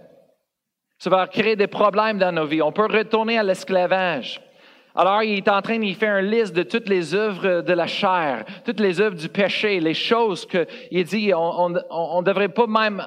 Ça 0.99 1.09
va 1.09 1.27
créer 1.27 1.57
des 1.57 1.69
problèmes 1.69 2.19
dans 2.19 2.33
nos 2.33 2.45
vies. 2.45 2.61
On 2.61 2.71
peut 2.71 2.85
retourner 2.85 3.39
à 3.39 3.43
l'esclavage. 3.43 4.43
Alors, 4.94 5.23
il 5.23 5.38
est 5.38 5.49
en 5.49 5.62
train 5.62 5.78
de 5.78 5.92
faire 5.92 6.18
une 6.18 6.30
liste 6.30 6.54
de 6.54 6.62
toutes 6.62 6.88
les 6.88 7.14
œuvres 7.14 7.62
de 7.62 7.73
la 7.73 7.87
chair, 7.87 8.44
toutes 8.64 8.80
les 8.80 9.00
œuvres 9.00 9.16
du 9.16 9.28
péché, 9.28 9.78
les 9.80 9.94
choses 9.94 10.47
qu'il 10.47 11.04
dit, 11.04 11.32
on 11.35 11.70
ne 11.70 12.23
devrait 12.25 12.49
pas 12.49 12.66
même 12.66 13.06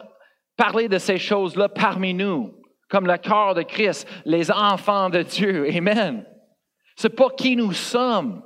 parler 0.56 0.88
de 0.88 0.98
ces 0.98 1.18
choses-là 1.18 1.70
parmi 1.70 2.14
nous, 2.14 2.54
comme 2.90 3.08
le 3.08 3.18
corps 3.18 3.56
de 3.56 3.64
Christ, 3.64 4.08
les 4.26 4.50
enfants 4.52 5.10
de 5.10 5.24
Dieu. 5.24 5.68
Amen. 5.76 6.26
C'est 6.96 7.16
pas 7.16 7.30
qui 7.32 7.56
nous 7.56 7.74
sommes. 7.74 8.44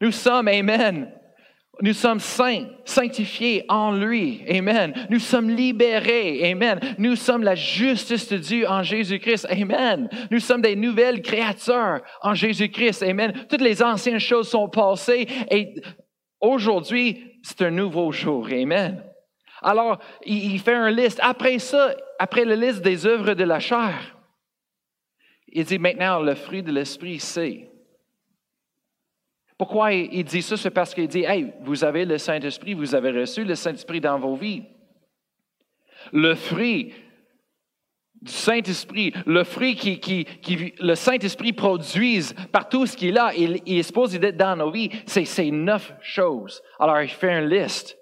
Nous 0.00 0.12
sommes, 0.12 0.48
Amen. 0.48 1.12
Nous 1.82 1.94
sommes 1.94 2.20
saints, 2.20 2.66
sanctifiés 2.84 3.64
en 3.68 3.92
lui. 3.92 4.42
Amen. 4.48 4.92
Nous 5.08 5.18
sommes 5.18 5.50
libérés. 5.50 6.50
Amen. 6.50 6.78
Nous 6.98 7.16
sommes 7.16 7.42
la 7.42 7.54
justice 7.54 8.28
de 8.28 8.36
Dieu 8.36 8.68
en 8.68 8.82
Jésus-Christ. 8.82 9.46
Amen. 9.50 10.08
Nous 10.30 10.40
sommes 10.40 10.62
des 10.62 10.76
nouvelles 10.76 11.22
créatures 11.22 12.00
en 12.22 12.34
Jésus-Christ. 12.34 13.02
Amen. 13.02 13.32
Toutes 13.48 13.62
les 13.62 13.82
anciennes 13.82 14.20
choses 14.20 14.48
sont 14.50 14.68
passées 14.68 15.26
et 15.50 15.74
aujourd'hui, 16.40 17.38
c'est 17.42 17.62
un 17.62 17.70
nouveau 17.70 18.12
jour. 18.12 18.46
Amen. 18.50 19.02
Alors, 19.62 19.98
il, 20.24 20.58
fait 20.58 20.74
une 20.74 20.94
liste. 20.94 21.20
Après 21.22 21.58
ça, 21.58 21.94
après 22.18 22.44
la 22.44 22.56
liste 22.56 22.82
des 22.82 23.06
œuvres 23.06 23.34
de 23.34 23.44
la 23.44 23.60
chair, 23.60 24.16
il 25.48 25.64
dit 25.64 25.78
maintenant 25.78 26.20
le 26.20 26.34
fruit 26.34 26.62
de 26.62 26.72
l'esprit, 26.72 27.18
c'est 27.18 27.68
pourquoi 29.60 29.92
il 29.92 30.24
dit 30.24 30.40
ça? 30.40 30.56
C'est 30.56 30.70
parce 30.70 30.94
qu'il 30.94 31.06
dit, 31.06 31.22
hey, 31.22 31.52
vous 31.60 31.84
avez 31.84 32.06
le 32.06 32.16
Saint-Esprit, 32.16 32.72
vous 32.72 32.94
avez 32.94 33.10
reçu 33.10 33.44
le 33.44 33.54
Saint-Esprit 33.54 34.00
dans 34.00 34.18
vos 34.18 34.34
vies. 34.34 34.62
Le 36.12 36.34
fruit 36.34 36.94
du 38.22 38.32
Saint-Esprit, 38.32 39.12
le 39.26 39.44
fruit 39.44 39.76
qui, 39.76 40.00
qui, 40.00 40.72
le 40.80 40.94
Saint-Esprit 40.94 41.52
produise 41.52 42.32
par 42.50 42.70
tout 42.70 42.86
ce 42.86 42.96
qu'il 42.96 43.18
a, 43.18 43.34
il, 43.34 43.60
il 43.66 43.80
est 43.80 43.82
supposé 43.82 44.16
être 44.24 44.38
dans 44.38 44.56
nos 44.56 44.70
vies, 44.70 44.88
c'est 45.04 45.26
ces 45.26 45.50
neuf 45.50 45.92
choses. 46.00 46.62
Alors, 46.78 47.02
il 47.02 47.10
fait 47.10 47.38
une 47.38 47.50
liste. 47.50 47.98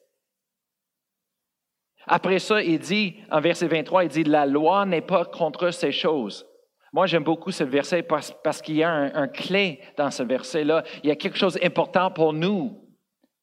Après 2.06 2.38
ça, 2.38 2.62
il 2.62 2.78
dit, 2.78 3.16
en 3.32 3.40
verset 3.40 3.66
23, 3.66 4.04
il 4.04 4.10
dit, 4.10 4.22
la 4.22 4.46
loi 4.46 4.86
n'est 4.86 5.00
pas 5.00 5.24
contre 5.24 5.72
ces 5.72 5.90
choses. 5.90 6.47
Moi, 6.92 7.06
j'aime 7.06 7.24
beaucoup 7.24 7.50
ce 7.50 7.64
verset 7.64 8.02
parce, 8.02 8.62
qu'il 8.62 8.76
y 8.76 8.82
a 8.82 8.90
un, 8.90 9.28
clé 9.28 9.80
dans 9.96 10.10
ce 10.10 10.22
verset-là. 10.22 10.84
Il 11.02 11.08
y 11.08 11.12
a 11.12 11.16
quelque 11.16 11.36
chose 11.36 11.54
d'important 11.54 12.10
pour 12.10 12.32
nous, 12.32 12.82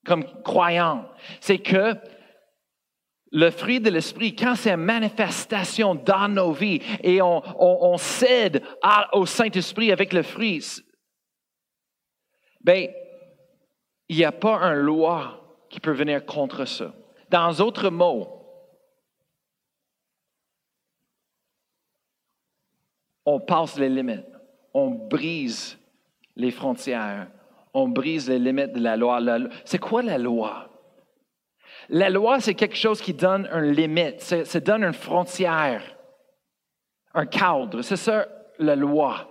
comme 0.06 0.26
croyants. 0.42 1.08
C'est 1.42 1.60
que 1.60 1.96
le 3.32 3.52
fruit 3.52 3.80
de 3.80 3.90
l'esprit, 3.90 4.36
quand 4.36 4.56
c'est 4.56 4.72
une 4.72 4.78
manifestation 4.78 5.94
dans 5.94 6.28
nos 6.28 6.54
vies 6.54 6.82
et 7.04 7.22
on, 7.22 7.98
cède 7.98 8.64
au 9.14 9.26
Saint-Esprit 9.26 9.92
avec 9.92 10.14
le 10.14 10.24
fruit, 10.24 10.64
ben, 12.62 12.90
il 14.10 14.18
n'y 14.18 14.26
a 14.26 14.32
pas 14.32 14.58
un 14.58 14.74
loi 14.74 15.42
qui 15.70 15.80
peut 15.80 15.92
venir 15.92 16.26
contre 16.26 16.66
ça. 16.66 16.94
Dans 17.30 17.52
d'autres 17.54 17.90
mots, 17.90 18.35
on 23.26 23.40
passe 23.40 23.78
les 23.78 23.90
limites, 23.90 24.26
on 24.74 24.92
brise 24.92 25.78
les 26.36 26.52
frontières, 26.52 27.28
on 27.74 27.88
brise 27.88 28.30
les 28.30 28.40
limites 28.40 28.74
de 28.74 28.80
la 28.80 28.96
loi. 28.96 29.20
C'est 29.66 29.80
quoi 29.80 30.02
la 30.02 30.18
loi? 30.18 30.70
La 31.90 32.10
loi, 32.10 32.40
c'est 32.40 32.56
quelque 32.56 32.76
chose 32.76 33.02
qui 33.02 33.14
donne 33.14 33.48
une 33.52 33.72
limite, 33.72 34.22
ça 34.22 34.60
donne 34.60 34.84
une 34.84 34.94
frontière, 34.94 35.84
un 37.14 37.26
cadre. 37.26 37.82
C'est 37.82 37.96
ça, 37.96 38.28
la 38.60 38.76
loi. 38.76 39.28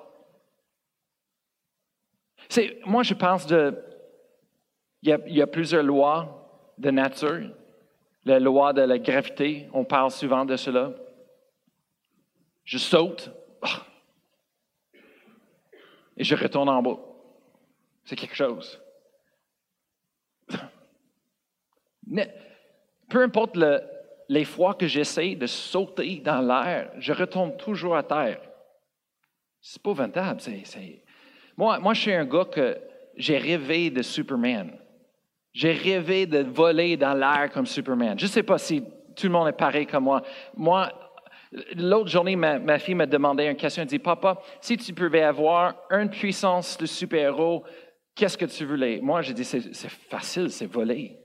moi, 2.86 3.02
je 3.02 3.14
pense 3.14 3.46
de. 3.46 3.74
Il 5.02 5.10
y, 5.26 5.42
a, 5.42 5.46
plusieurs 5.46 5.82
lois 5.82 6.72
de 6.78 6.90
nature. 6.90 7.50
La 8.24 8.40
loi 8.40 8.72
de 8.72 8.80
la 8.80 8.98
gravité, 8.98 9.68
on 9.74 9.84
parle 9.84 10.10
souvent 10.10 10.46
de 10.46 10.56
cela. 10.56 10.92
Je 12.64 12.78
saute, 12.78 13.30
et 16.16 16.24
je 16.24 16.34
retourne 16.34 16.68
en 16.68 16.82
bas. 16.82 16.98
C'est 18.04 18.16
quelque 18.16 18.36
chose. 18.36 18.80
Mais, 22.06 22.34
peu 23.08 23.22
importe 23.22 23.56
les 24.28 24.44
fois 24.44 24.74
que 24.74 24.86
j'essaie 24.86 25.34
de 25.34 25.46
sauter 25.46 26.20
dans 26.20 26.40
l'air, 26.40 26.92
je 26.98 27.12
retourne 27.12 27.56
toujours 27.56 27.96
à 27.96 28.02
terre. 28.02 28.40
C'est 29.60 29.82
pas. 29.82 29.94
Moi, 31.56 31.78
moi, 31.78 31.94
je 31.94 32.00
suis 32.00 32.12
un 32.12 32.26
gars 32.26 32.44
que 32.44 32.78
j'ai 33.16 33.38
rêvé 33.38 33.90
de 33.90 34.02
Superman. 34.02 34.78
J'ai 35.52 35.72
rêvé 35.72 36.26
de 36.26 36.40
voler 36.40 36.96
dans 36.96 37.14
l'air 37.14 37.50
comme 37.52 37.64
Superman. 37.64 38.18
Je 38.18 38.24
ne 38.24 38.30
sais 38.30 38.42
pas 38.42 38.58
si 38.58 38.82
tout 39.16 39.26
le 39.26 39.32
monde 39.32 39.48
est 39.48 39.52
pareil 39.52 39.86
comme 39.86 40.04
moi. 40.04 40.22
Moi, 40.54 40.92
L'autre 41.76 42.08
journée, 42.08 42.34
ma, 42.34 42.78
fille 42.78 42.94
m'a 42.94 43.06
demandé 43.06 43.44
une 43.44 43.56
question. 43.56 43.82
Elle 43.82 43.88
dit 43.88 43.98
Papa, 43.98 44.40
si 44.60 44.76
tu 44.76 44.92
pouvais 44.92 45.22
avoir 45.22 45.74
une 45.90 46.10
puissance 46.10 46.76
de 46.76 46.86
super-héros, 46.86 47.64
qu'est-ce 48.14 48.36
que 48.36 48.44
tu 48.44 48.64
voulais? 48.64 48.98
Moi, 49.00 49.22
j'ai 49.22 49.34
dit 49.34 49.44
C'est 49.44 49.60
facile, 49.88 50.50
c'est 50.50 50.66
voler. 50.66 51.18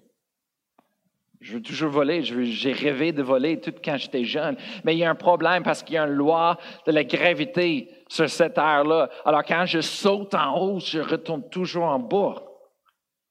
Je 1.42 1.54
veux 1.54 1.62
toujours 1.62 1.90
voler. 1.90 2.22
J'ai 2.22 2.74
rêvé 2.74 3.12
de 3.12 3.24
voler 3.24 3.60
tout 3.60 3.74
quand 3.84 3.98
j'étais 3.98 4.26
jeune. 4.26 4.58
Mais 4.84 4.94
il 4.94 5.00
y 5.00 5.06
a 5.06 5.10
un 5.10 5.16
problème 5.16 5.64
parce 5.64 5.82
qu'il 5.82 5.96
y 5.96 5.98
a 5.98 6.06
une 6.06 6.14
loi 6.14 6.58
de 6.86 6.92
la 6.92 7.06
gravité 7.06 7.90
sur 8.10 8.30
cette 8.30 8.56
terre-là. 8.56 9.10
Alors, 9.24 9.44
quand 9.46 9.66
je 9.66 9.80
saute 9.80 10.36
en 10.36 10.60
haut, 10.60 10.80
je 10.80 11.00
retourne 11.00 11.48
toujours 11.50 11.86
en 11.86 12.00
bas. 12.00 12.44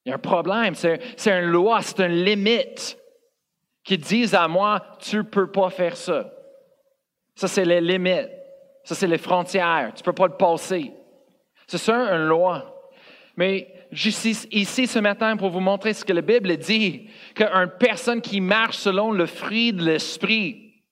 Il 0.04 0.08
y 0.08 0.12
a 0.12 0.14
un 0.14 0.18
problème. 0.18 0.74
C'est 0.74 1.00
une 1.26 1.50
loi, 1.50 1.82
c'est 1.82 2.00
une 2.00 2.24
limite 2.24 2.98
qui 3.84 3.98
dit 3.98 4.34
à 4.34 4.48
moi 4.48 4.80
Tu 5.00 5.16
ne 5.18 5.22
peux 5.22 5.50
pas 5.50 5.68
faire 5.68 5.96
ça. 5.96 6.32
Ça, 7.38 7.46
c'est 7.46 7.64
les 7.64 7.80
limites. 7.80 8.30
Ça, 8.82 8.96
c'est 8.96 9.06
les 9.06 9.16
frontières. 9.16 9.92
Tu 9.94 10.00
ne 10.00 10.04
peux 10.04 10.12
pas 10.12 10.26
le 10.26 10.36
passer. 10.36 10.92
C'est 11.68 11.78
ça 11.78 11.94
une 11.94 12.26
loi. 12.26 12.90
Mais 13.36 13.72
suis 13.92 14.48
ici 14.50 14.88
ce 14.88 14.98
matin 14.98 15.36
pour 15.36 15.50
vous 15.50 15.60
montrer 15.60 15.94
ce 15.94 16.04
que 16.04 16.12
la 16.12 16.20
Bible 16.20 16.56
dit, 16.56 17.08
qu'une 17.36 17.70
personne 17.78 18.20
qui 18.20 18.40
marche 18.40 18.78
selon 18.78 19.12
le 19.12 19.26
fruit 19.26 19.72
de 19.72 19.84
l'esprit, 19.84 20.82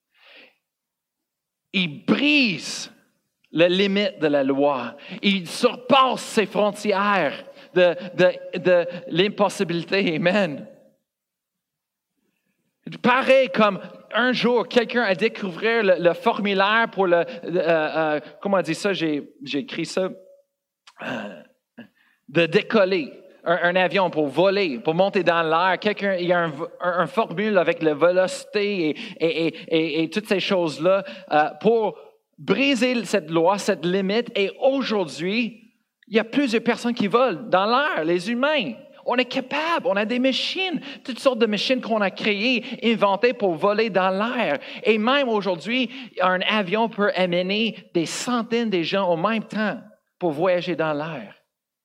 il 1.73 2.05
brise 2.05 2.93
la 3.51 3.69
limite 3.69 4.21
de 4.21 4.29
la 4.29 4.45
loi. 4.45 4.97
Il 5.23 5.49
surpasse 5.49 6.23
ses 6.23 6.47
frontières 6.47 7.45
de, 7.75 7.97
de, 8.15 8.59
de 8.61 8.87
l'impossibilité. 9.09 10.15
Amen. 10.15 10.65
Pareil 13.03 13.49
comme 13.53 13.81
un 14.17 14.33
jour, 14.33 14.67
quelqu'un 14.67 15.03
a 15.03 15.15
découvert 15.15 15.83
le, 15.83 16.13
formulaire 16.15 16.89
pour 16.91 17.07
le, 17.07 17.17
euh, 17.17 17.25
euh, 17.45 18.21
comment 18.41 18.57
on 18.57 18.63
dit 18.63 18.75
ça, 18.75 18.93
j'ai, 18.93 19.29
écrit 19.55 19.85
ça, 19.85 20.09
euh, 21.03 21.43
de 22.29 22.47
décoller 22.47 23.13
un, 23.45 23.77
avion 23.77 24.11
pour 24.11 24.27
voler, 24.27 24.81
pour 24.81 24.95
monter 24.95 25.23
dans 25.23 25.43
l'air. 25.43 25.79
Quelqu'un, 25.79 26.15
il 26.15 26.27
y 26.27 26.33
a 26.33 26.51
un, 26.81 27.07
formule 27.07 27.59
avec 27.59 27.83
la 27.83 27.95
vélocité 27.95 28.97
et, 29.21 30.03
et 30.03 30.11
toutes 30.11 30.27
ces 30.27 30.41
choses-là 30.41 31.05
pour 31.61 31.97
briser 32.39 33.05
cette 33.05 33.31
loi, 33.31 33.59
cette 33.59 33.85
limite. 33.85 34.37
Et 34.37 34.51
aujourd'hui, 34.61 35.67
il 36.09 36.17
y 36.17 36.19
a 36.19 36.25
plusieurs 36.25 36.65
personnes 36.65 36.95
qui 36.95 37.07
volent 37.07 37.43
dans 37.49 37.67
l'air, 37.67 38.05
les 38.05 38.31
humains. 38.31 38.73
On 39.07 39.17
est 39.17 39.25
capable, 39.25 39.87
on 39.87 39.97
a 39.97 40.05
des 40.05 40.19
machines, 40.19 40.81
toutes 41.05 41.21
sortes 41.21 41.39
de 41.39 41.47
machines 41.47 41.81
qu'on 41.81 42.01
a 42.01 42.11
créées, 42.11 42.65
inventées 42.83 43.33
pour 43.33 43.55
voler 43.55 43.89
dans 43.89 44.11
l'air. 44.11 44.59
Et 44.83 44.99
même 44.99 45.29
aujourd'hui, 45.29 45.89
un 46.21 46.41
avion 46.41 46.89
peut 46.89 47.13
amener 47.15 47.77
des 47.95 48.07
centaines 48.07 48.71
de 48.71 48.83
gens 48.83 49.09
au 49.09 49.17
même 49.17 49.45
temps 49.45 49.79
pour 50.19 50.33
voyager 50.33 50.75
dans 50.75 50.93
l'air. 50.93 51.35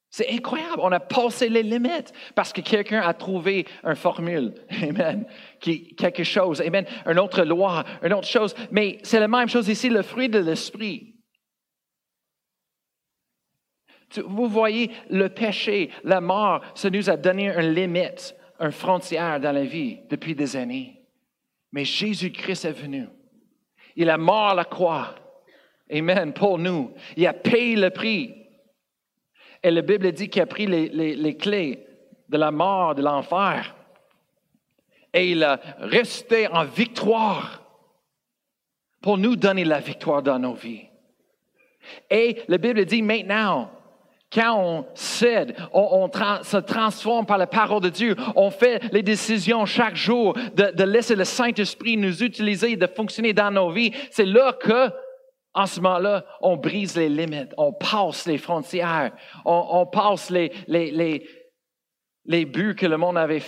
C'est 0.09 0.29
incroyable. 0.29 0.79
On 0.79 0.91
a 0.91 0.99
passé 0.99 1.47
les 1.47 1.63
limites 1.63 2.11
parce 2.35 2.51
que 2.51 2.59
quelqu'un 2.59 3.01
a 3.01 3.13
trouvé 3.13 3.65
une 3.83 3.95
formule. 3.95 4.53
Amen. 4.83 5.25
Qui, 5.61 5.95
quelque 5.95 6.23
chose. 6.23 6.59
Amen. 6.61 6.85
Une 7.05 7.17
autre 7.17 7.43
loi, 7.43 7.85
une 8.03 8.13
autre 8.13 8.27
chose. 8.27 8.53
Mais 8.71 8.97
c'est 9.03 9.21
la 9.21 9.29
même 9.29 9.47
chose 9.47 9.69
ici, 9.69 9.89
le 9.89 10.01
fruit 10.01 10.27
de 10.27 10.39
l'esprit. 10.39 11.10
Vous 14.25 14.47
voyez, 14.47 14.91
le 15.09 15.29
péché, 15.29 15.89
la 16.03 16.21
mort, 16.21 16.61
ça 16.75 16.89
nous 16.89 17.09
a 17.09 17.17
donné 17.17 17.49
une 17.49 17.73
limite, 17.73 18.35
une 18.59 18.71
frontière 18.71 19.39
dans 19.39 19.51
la 19.51 19.63
vie 19.63 19.99
depuis 20.09 20.35
des 20.35 20.55
années. 20.55 21.01
Mais 21.71 21.85
Jésus-Christ 21.85 22.65
est 22.65 22.71
venu. 22.71 23.07
Il 23.95 24.09
a 24.09 24.17
mort 24.17 24.55
la 24.55 24.65
croix. 24.65 25.15
Amen. 25.91 26.33
Pour 26.33 26.57
nous. 26.57 26.93
Il 27.15 27.27
a 27.27 27.33
payé 27.33 27.75
le 27.75 27.89
prix. 27.89 28.35
Et 29.63 29.71
la 29.71 29.81
Bible 29.81 30.11
dit 30.11 30.29
qu'il 30.29 30.41
a 30.41 30.45
pris 30.45 30.65
les, 30.65 31.37
clés 31.37 31.85
de 32.29 32.37
la 32.37 32.51
mort, 32.51 32.95
de 32.95 33.01
l'enfer. 33.01 33.75
Et 35.13 35.31
il 35.31 35.43
a 35.43 35.59
resté 35.79 36.47
en 36.47 36.63
victoire 36.63 37.61
pour 39.01 39.17
nous 39.17 39.35
donner 39.35 39.65
la 39.65 39.79
victoire 39.79 40.21
dans 40.23 40.39
nos 40.39 40.53
vies. 40.53 40.87
Et 42.09 42.41
la 42.47 42.57
Bible 42.57 42.85
dit 42.85 43.01
maintenant, 43.01 43.71
quand 44.33 44.57
on 44.57 44.85
cède, 44.95 45.55
on, 45.73 46.09
se 46.43 46.57
transforme 46.57 47.25
par 47.25 47.37
la 47.37 47.47
parole 47.47 47.81
de 47.81 47.89
Dieu, 47.89 48.15
on 48.35 48.49
fait 48.49 48.81
les 48.93 49.03
décisions 49.03 49.65
chaque 49.65 49.95
jour 49.95 50.33
de, 50.55 50.83
laisser 50.83 51.15
le 51.15 51.25
Saint-Esprit 51.25 51.97
nous 51.97 52.23
utiliser, 52.23 52.77
de 52.77 52.87
fonctionner 52.87 53.33
dans 53.33 53.51
nos 53.51 53.71
vies, 53.71 53.91
c'est 54.09 54.25
là 54.25 54.53
que 54.53 54.89
en 55.53 55.65
ce 55.65 55.81
moment-là, 55.81 56.25
on 56.41 56.55
brise 56.55 56.95
les 56.95 57.09
limites, 57.09 57.53
on 57.57 57.73
passe 57.73 58.25
les 58.25 58.37
frontières, 58.37 59.11
on, 59.43 59.85
passe 59.85 60.29
les, 60.29 60.49
les, 60.67 61.27
les, 62.23 62.45
buts 62.45 62.73
que 62.73 62.85
le 62.85 62.95
monde 62.95 63.17
avait 63.17 63.43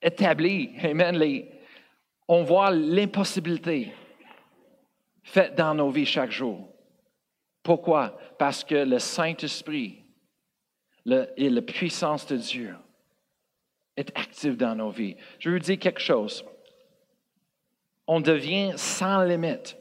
établis. 0.00 0.70
Amen. 0.84 1.20
on 2.28 2.44
voit 2.44 2.70
l'impossibilité 2.70 3.92
faite 5.24 5.56
dans 5.56 5.74
nos 5.74 5.90
vies 5.90 6.06
chaque 6.06 6.30
jour. 6.30 6.68
Pourquoi? 7.64 8.16
Parce 8.38 8.62
que 8.62 8.76
le 8.76 9.00
Saint-Esprit 9.00 10.03
et 11.06 11.50
la 11.50 11.62
puissance 11.62 12.26
de 12.26 12.36
Dieu 12.36 12.74
est 13.96 14.10
active 14.18 14.56
dans 14.56 14.74
nos 14.74 14.90
vies. 14.90 15.16
Je 15.38 15.50
veux 15.50 15.56
vous 15.56 15.62
dire 15.62 15.78
quelque 15.78 16.00
chose. 16.00 16.44
On 18.06 18.20
devient 18.20 18.72
sans 18.76 19.22
limite 19.22 19.76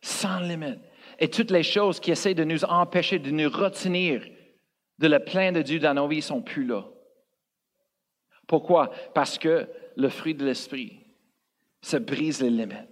sans 0.00 0.40
limite. 0.40 0.80
Et 1.18 1.28
toutes 1.28 1.50
les 1.50 1.62
choses 1.62 2.00
qui 2.00 2.10
essaient 2.10 2.34
de 2.34 2.44
nous 2.44 2.64
empêcher, 2.64 3.18
de 3.18 3.30
nous 3.30 3.50
retenir 3.50 4.24
de 4.98 5.08
le 5.08 5.18
plein 5.20 5.52
de 5.52 5.62
Dieu 5.62 5.78
dans 5.78 5.94
nos 5.94 6.08
vies 6.08 6.22
sont 6.22 6.42
plus 6.42 6.64
là. 6.64 6.84
Pourquoi? 8.46 8.90
Parce 9.14 9.38
que 9.38 9.68
le 9.96 10.08
fruit 10.08 10.34
de 10.34 10.44
l'esprit, 10.44 11.00
ça 11.82 11.98
brise 11.98 12.40
les 12.42 12.50
limites. 12.50 12.88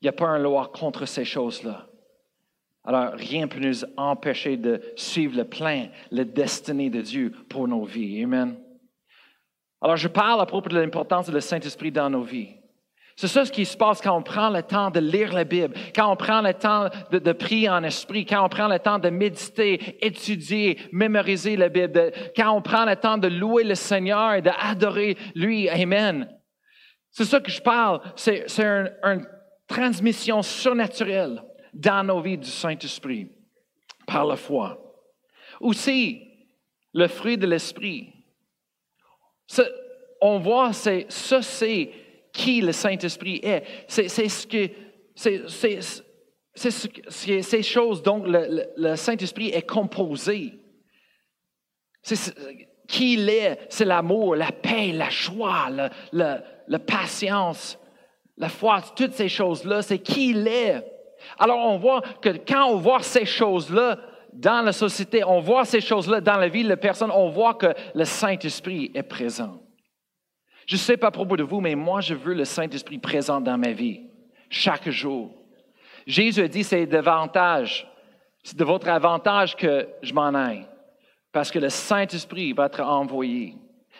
Il 0.00 0.04
n'y 0.04 0.08
a 0.08 0.12
pas 0.12 0.28
un 0.28 0.38
loi 0.38 0.70
contre 0.72 1.06
ces 1.06 1.24
choses-là. 1.24 1.87
Alors, 2.88 3.12
rien 3.12 3.42
ne 3.42 3.46
peut 3.48 3.60
nous 3.60 3.84
empêcher 3.98 4.56
de 4.56 4.80
suivre 4.96 5.36
le 5.36 5.44
plein, 5.44 5.88
la 6.10 6.24
destinée 6.24 6.88
de 6.88 7.02
Dieu 7.02 7.34
pour 7.50 7.68
nos 7.68 7.84
vies. 7.84 8.24
Amen. 8.24 8.56
Alors, 9.82 9.98
je 9.98 10.08
parle 10.08 10.40
à 10.40 10.46
propos 10.46 10.70
de 10.70 10.78
l'importance 10.78 11.28
du 11.28 11.38
Saint-Esprit 11.38 11.92
dans 11.92 12.08
nos 12.08 12.22
vies. 12.22 12.48
C'est 13.14 13.28
ça 13.28 13.44
ce 13.44 13.52
qui 13.52 13.66
se 13.66 13.76
passe 13.76 14.00
quand 14.00 14.16
on 14.16 14.22
prend 14.22 14.48
le 14.48 14.62
temps 14.62 14.88
de 14.88 15.00
lire 15.00 15.34
la 15.34 15.44
Bible, 15.44 15.74
quand 15.94 16.10
on 16.10 16.16
prend 16.16 16.40
le 16.40 16.54
temps 16.54 16.88
de, 17.10 17.32
prier 17.32 17.68
en 17.68 17.82
esprit, 17.82 18.24
quand 18.24 18.42
on 18.42 18.48
prend 18.48 18.68
le 18.68 18.78
temps 18.78 18.98
de 18.98 19.10
méditer, 19.10 19.98
étudier, 20.00 20.78
mémoriser 20.90 21.58
la 21.58 21.68
Bible, 21.68 22.10
quand 22.34 22.52
on 22.52 22.62
prend 22.62 22.86
le 22.86 22.96
temps 22.96 23.18
de 23.18 23.28
louer 23.28 23.64
le 23.64 23.74
Seigneur 23.74 24.32
et 24.32 24.40
d'adorer 24.40 25.18
lui. 25.34 25.68
Amen. 25.68 26.26
C'est 27.10 27.26
ça 27.26 27.38
que 27.40 27.50
je 27.50 27.60
parle. 27.60 28.00
C'est 28.16 28.46
une 28.58 29.26
transmission 29.66 30.40
surnaturelle 30.40 31.42
dans 31.72 32.06
nos 32.06 32.20
vies 32.20 32.38
du 32.38 32.48
Saint-Esprit 32.48 33.28
par 34.06 34.24
la 34.24 34.36
foi. 34.36 34.78
Aussi, 35.60 36.22
le 36.94 37.08
fruit 37.08 37.36
de 37.36 37.46
l'Esprit. 37.46 38.12
On 40.20 40.38
voit, 40.38 40.72
ça 40.72 41.42
c'est 41.42 41.90
qui 42.32 42.60
le 42.60 42.72
Saint-Esprit 42.72 43.40
est. 43.42 43.64
C'est 43.88 44.08
ce 44.08 44.46
que. 44.46 44.70
C'est 46.54 47.42
ces 47.42 47.62
choses 47.62 48.02
dont 48.02 48.22
le, 48.24 48.96
Saint-Esprit 48.96 49.48
est 49.48 49.68
composé. 49.68 50.54
qui 52.88 53.14
il 53.14 53.28
est, 53.28 53.66
c'est 53.68 53.84
l'amour, 53.84 54.36
la 54.36 54.52
paix, 54.52 54.92
la 54.92 55.10
joie, 55.10 55.68
la 56.12 56.78
patience, 56.78 57.78
la 58.38 58.48
foi, 58.48 58.80
toutes 58.94 59.14
ces 59.14 59.28
choses-là, 59.28 59.82
c'est 59.82 59.98
qui 59.98 60.30
il 60.30 60.46
est. 60.46 60.84
Alors 61.38 61.58
on 61.58 61.78
voit 61.78 62.02
que 62.20 62.30
quand 62.30 62.66
on 62.66 62.76
voit 62.76 63.02
ces 63.02 63.24
choses-là 63.24 63.98
dans 64.32 64.62
la 64.62 64.72
société, 64.72 65.24
on 65.24 65.40
voit 65.40 65.64
ces 65.64 65.80
choses-là 65.80 66.20
dans 66.20 66.36
la 66.36 66.48
vie 66.48 66.62
de 66.62 66.68
la 66.68 66.76
personne, 66.76 67.10
on 67.10 67.28
voit 67.28 67.54
que 67.54 67.74
le 67.94 68.04
Saint-Esprit 68.04 68.90
est 68.94 69.02
présent. 69.02 69.60
Je 70.66 70.74
ne 70.74 70.78
sais 70.78 70.96
pas 70.96 71.08
à 71.08 71.10
propos 71.10 71.36
de 71.36 71.42
vous, 71.42 71.60
mais 71.60 71.74
moi, 71.74 72.00
je 72.02 72.14
veux 72.14 72.34
le 72.34 72.44
Saint-Esprit 72.44 72.98
présent 72.98 73.40
dans 73.40 73.56
ma 73.56 73.72
vie, 73.72 74.02
chaque 74.50 74.90
jour. 74.90 75.32
Jésus 76.06 76.42
a 76.42 76.48
dit, 76.48 76.62
c'est 76.62 76.88
c'est 78.42 78.56
de 78.56 78.64
votre 78.64 78.88
avantage 78.88 79.56
que 79.56 79.88
je 80.02 80.12
m'en 80.12 80.34
aille, 80.34 80.66
parce 81.32 81.50
que 81.50 81.58
le 81.58 81.70
Saint-Esprit 81.70 82.52
va 82.52 82.66
être 82.66 82.80
envoyé. 82.80 83.56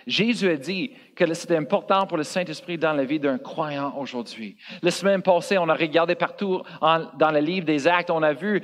Jésus 0.09 0.49
a 0.49 0.57
dit 0.57 0.92
que 1.14 1.33
c'est 1.35 1.55
important 1.55 2.07
pour 2.07 2.16
le 2.16 2.23
Saint-Esprit 2.23 2.79
dans 2.79 2.94
la 2.94 3.05
vie 3.05 3.21
d'un 3.21 3.37
croyant 3.37 3.94
aujourd'hui. 3.99 4.57
La 4.81 4.90
semaine 4.90 5.21
passée, 5.21 5.59
on 5.59 5.68
a 5.68 5.75
regardé 5.75 6.14
partout 6.14 6.62
dans 6.81 7.31
le 7.31 7.40
livre 7.40 7.66
des 7.66 7.87
actes, 7.87 8.11
on 8.11 8.23
a 8.23 8.33
vu 8.33 8.62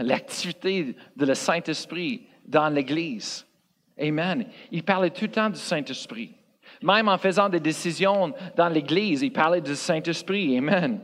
l'activité 0.00 0.94
de 1.16 1.24
le 1.24 1.34
Saint-Esprit 1.34 2.26
dans 2.44 2.68
l'Église. 2.68 3.46
Amen. 3.98 4.48
Il 4.70 4.82
parlait 4.84 5.08
tout 5.08 5.24
le 5.24 5.30
temps 5.30 5.48
du 5.48 5.58
Saint-Esprit. 5.58 6.34
Même 6.82 7.08
en 7.08 7.16
faisant 7.16 7.48
des 7.48 7.60
décisions 7.60 8.34
dans 8.54 8.68
l'Église, 8.68 9.22
il 9.22 9.32
parlait 9.32 9.62
du 9.62 9.74
Saint-Esprit. 9.74 10.58
Amen. 10.58 11.00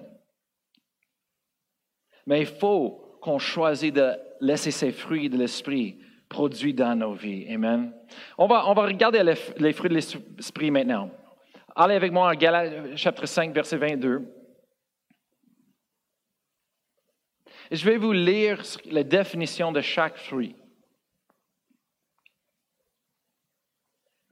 Mais 2.26 2.40
il 2.40 2.46
faut 2.46 3.16
qu'on 3.22 3.38
choisisse 3.38 3.94
de 3.94 4.12
laisser 4.42 4.70
ces 4.70 4.92
fruits 4.92 5.30
de 5.30 5.38
l'Esprit 5.38 5.98
produits 6.30 6.72
dans 6.72 6.94
nos 6.94 7.12
vies. 7.12 7.46
Amen. 7.52 7.92
On 8.38 8.46
va, 8.46 8.66
on 8.68 8.72
va 8.72 8.86
regarder 8.86 9.22
les, 9.22 9.72
fruits 9.74 9.90
de 9.90 9.94
l'Esprit 9.94 10.70
maintenant. 10.70 11.10
Allez 11.76 11.96
avec 11.96 12.12
moi 12.12 12.30
en 12.30 12.34
Galates 12.34 12.96
chapitre 12.96 13.26
5, 13.26 13.52
verset 13.52 13.76
22. 13.76 14.26
je 17.72 17.84
vais 17.84 17.98
vous 17.98 18.12
lire 18.12 18.62
la 18.86 19.04
définition 19.04 19.70
de 19.70 19.80
chaque 19.80 20.16
fruit. 20.16 20.56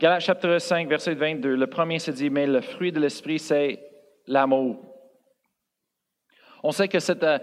Galates 0.01 0.23
chapitre 0.23 0.59
5, 0.59 0.89
verset 0.89 1.15
22, 1.15 1.57
le 1.57 1.67
premier 1.67 1.99
se 1.99 2.11
dit, 2.13 2.31
mais 2.31 2.47
le 2.47 2.61
fruit 2.61 2.93
de 2.93 3.01
l'esprit, 3.01 3.39
c'est 3.39 3.81
l'amour. 4.27 4.85
On 6.63 6.71
sait 6.71 6.89
que 6.89 7.01
c'est, 7.01 7.23
euh, 7.23 7.39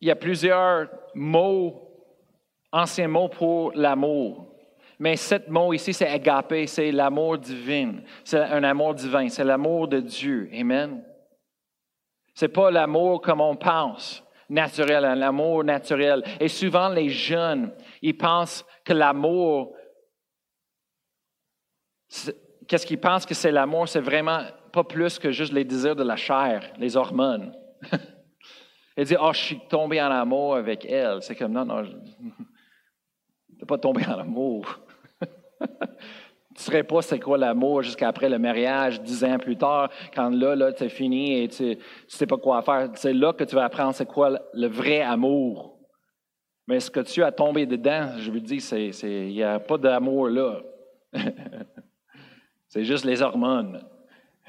il 0.00 0.08
y 0.08 0.10
a 0.10 0.16
plusieurs 0.16 0.88
mots, 1.14 1.91
anciens 2.72 3.08
mots 3.08 3.28
pour 3.28 3.72
l'amour. 3.74 4.48
Mais 4.98 5.16
cet 5.16 5.48
mot 5.48 5.72
ici, 5.72 5.92
c'est 5.92 6.08
agapé, 6.08 6.66
c'est 6.66 6.92
l'amour 6.92 7.38
divin. 7.38 7.96
C'est 8.24 8.40
un 8.40 8.64
amour 8.64 8.94
divin, 8.94 9.28
c'est 9.28 9.44
l'amour 9.44 9.88
de 9.88 10.00
Dieu. 10.00 10.48
Amen. 10.52 11.04
C'est 12.34 12.48
pas 12.48 12.70
l'amour 12.70 13.20
comme 13.20 13.40
on 13.40 13.56
pense, 13.56 14.24
naturel, 14.48 15.02
l'amour 15.18 15.64
naturel. 15.64 16.22
Et 16.40 16.48
souvent, 16.48 16.88
les 16.88 17.08
jeunes, 17.08 17.72
ils 18.00 18.16
pensent 18.16 18.64
que 18.84 18.92
l'amour, 18.92 19.74
qu'est-ce 22.68 22.86
qu'ils 22.86 23.00
pensent 23.00 23.26
que 23.26 23.34
c'est 23.34 23.52
l'amour? 23.52 23.88
C'est 23.88 24.00
vraiment 24.00 24.44
pas 24.72 24.84
plus 24.84 25.18
que 25.18 25.30
juste 25.30 25.52
les 25.52 25.64
désirs 25.64 25.96
de 25.96 26.04
la 26.04 26.16
chair, 26.16 26.72
les 26.78 26.96
hormones. 26.96 27.54
Il 28.96 29.04
dit, 29.04 29.16
oh, 29.20 29.32
je 29.32 29.40
suis 29.40 29.60
tombé 29.68 30.00
en 30.00 30.10
amour 30.10 30.54
avec 30.54 30.84
elle. 30.84 31.22
C'est 31.22 31.34
comme, 31.34 31.52
non, 31.52 31.64
non, 31.64 31.82
tu 33.62 33.64
n'es 33.64 33.68
pas 33.68 33.78
tombé 33.78 34.04
en 34.08 34.18
amour. 34.18 34.80
tu 35.20 35.26
ne 35.66 36.58
saurais 36.58 36.82
pas 36.82 37.00
c'est 37.00 37.20
quoi 37.20 37.38
l'amour 37.38 37.82
jusqu'à 37.82 38.08
après 38.08 38.28
le 38.28 38.36
mariage, 38.36 39.00
dix 39.00 39.22
ans 39.22 39.38
plus 39.38 39.56
tard, 39.56 39.88
quand 40.12 40.30
là, 40.30 40.56
là, 40.56 40.72
c'est 40.76 40.88
fini 40.88 41.44
et 41.44 41.48
tu 41.48 41.62
ne 41.62 41.76
sais 42.08 42.26
pas 42.26 42.38
quoi 42.38 42.60
faire. 42.62 42.90
C'est 42.94 43.12
là 43.12 43.32
que 43.32 43.44
tu 43.44 43.54
vas 43.54 43.66
apprendre 43.66 43.94
c'est 43.94 44.06
quoi 44.06 44.36
le 44.52 44.66
vrai 44.66 45.00
amour. 45.00 45.78
Mais 46.66 46.80
ce 46.80 46.90
que 46.90 46.98
tu 46.98 47.22
as 47.22 47.30
tombé 47.30 47.64
dedans, 47.66 48.18
je 48.18 48.32
vous 48.32 48.40
dis, 48.40 48.56
il 48.56 49.28
n'y 49.28 49.44
a 49.44 49.60
pas 49.60 49.78
d'amour 49.78 50.28
là. 50.28 50.60
C'est 52.68 52.82
juste 52.82 53.04
les 53.04 53.22
hormones. 53.22 53.80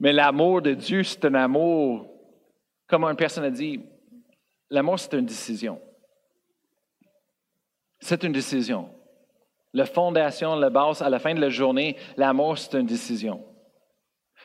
Mais 0.00 0.12
l'amour 0.12 0.62
de 0.62 0.74
Dieu, 0.74 1.02
c'est 1.04 1.24
un 1.24 1.34
amour 1.34 2.06
Comme 2.88 3.04
une 3.04 3.16
personne 3.16 3.44
a 3.44 3.50
dit, 3.50 3.80
l'amour, 4.70 4.98
c'est 4.98 5.12
une 5.12 5.26
décision. 5.26 5.80
C'est 8.00 8.22
une 8.24 8.32
décision. 8.32 8.90
La 9.72 9.86
fondation, 9.86 10.56
la 10.56 10.70
base, 10.70 11.02
à 11.02 11.10
la 11.10 11.18
fin 11.18 11.34
de 11.34 11.40
la 11.40 11.50
journée, 11.50 11.96
l'amour, 12.16 12.56
c'est 12.56 12.78
une 12.78 12.86
décision. 12.86 13.44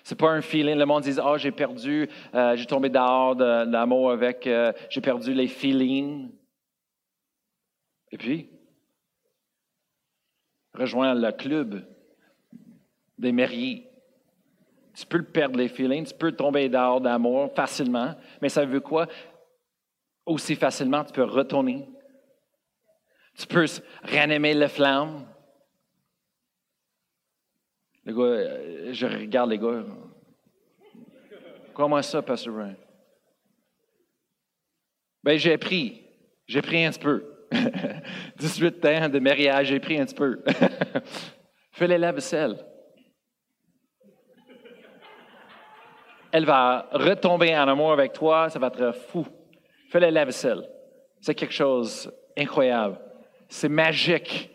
C'est 0.03 0.17
pas 0.17 0.31
un 0.31 0.41
feeling. 0.41 0.77
Le 0.77 0.85
monde 0.85 1.03
dit 1.03 1.15
Ah, 1.21 1.37
j'ai 1.37 1.51
perdu, 1.51 2.09
euh, 2.33 2.55
j'ai 2.55 2.65
tombé 2.65 2.89
dehors 2.89 3.35
de, 3.35 3.71
l'amour 3.71 4.11
avec, 4.11 4.45
euh, 4.47 4.73
j'ai 4.89 5.01
perdu 5.01 5.33
les 5.33 5.47
feelings. 5.47 6.29
Et 8.11 8.17
puis, 8.17 8.49
rejoins 10.73 11.13
le 11.13 11.31
club 11.31 11.85
des 13.17 13.31
mariés. 13.31 13.87
Tu 14.93 15.05
peux 15.05 15.23
perdre 15.23 15.57
les 15.57 15.69
feelings, 15.69 16.05
tu 16.05 16.13
peux 16.13 16.31
tomber 16.31 16.69
dehors 16.69 17.01
d'amour 17.01 17.51
facilement, 17.55 18.13
mais 18.41 18.49
ça 18.49 18.65
veut 18.65 18.79
quoi? 18.79 19.07
Aussi 20.25 20.55
facilement, 20.55 21.03
tu 21.03 21.13
peux 21.13 21.23
retourner. 21.23 21.87
Tu 23.37 23.47
peux 23.47 23.65
ranimer 24.03 24.53
la 24.53 24.69
flamme. 24.69 25.25
Le 28.05 28.13
gars, 28.13 28.21
euh, 28.21 28.93
je 28.93 29.05
regarde 29.05 29.49
les 29.49 29.57
gars. 29.57 29.83
Comment 31.73 32.01
ça, 32.01 32.21
Pastor 32.21 32.53
Brian? 32.53 32.75
Ben, 35.23 35.37
j'ai 35.37 35.57
pris. 35.57 36.01
J'ai 36.45 36.61
pris 36.61 36.85
un 36.85 36.91
petit 36.91 36.99
peu. 36.99 37.23
18 38.37 38.85
ans 38.85 39.09
de 39.09 39.19
mariage, 39.19 39.67
j'ai 39.67 39.79
pris 39.79 39.99
un 39.99 40.05
petit 40.05 40.15
peu. 40.15 40.43
Fais 41.71 41.87
les 41.87 41.97
lave-vaisselle. 41.97 42.57
Elle 46.31 46.45
va 46.45 46.89
retomber 46.91 47.55
en 47.55 47.67
amour 47.67 47.93
avec 47.93 48.13
toi, 48.13 48.49
ça 48.49 48.59
va 48.59 48.67
être 48.67 48.91
fou. 48.91 49.25
Fais 49.89 49.99
les 49.99 50.11
lave-vaisselle. 50.11 50.67
C'est 51.21 51.35
quelque 51.35 51.53
chose 51.53 52.11
d'incroyable. 52.35 52.99
C'est 53.53 53.69
magique. 53.69 54.49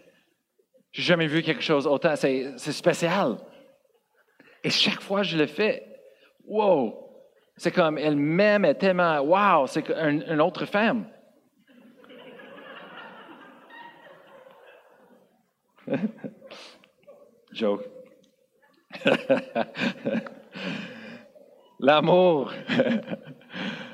J'ai 0.91 1.03
jamais 1.03 1.29
vu 1.29 1.41
quelque 1.43 1.63
chose 1.63 1.87
autant. 1.87 2.17
C'est, 2.17 2.59
spécial. 2.59 3.39
Et 4.65 4.71
chaque 4.71 5.01
fois 5.01 5.23
je 5.23 5.39
le 5.39 5.47
fais, 5.47 5.87
wow! 6.45 7.09
C'est 7.57 7.71
comme, 7.71 7.97
elle 7.97 8.17
m'aime, 8.17 8.65
elle 8.65 8.77
tellement, 8.77 9.21
wow! 9.21 9.69
C'est 9.69 9.89
une 9.89 10.41
autre 10.41 10.67
femme. 10.67 11.07
Joke. 17.53 17.85
l'amour. 21.79 22.53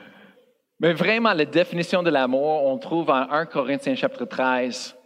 Mais 0.80 0.92
vraiment, 0.92 1.32
la 1.32 1.44
définition 1.44 2.02
de 2.02 2.10
l'amour, 2.10 2.64
on 2.64 2.78
trouve 2.78 3.10
en 3.10 3.30
1 3.30 3.46
Corinthiens 3.46 3.94
chapitre 3.94 4.24
13. 4.24 4.96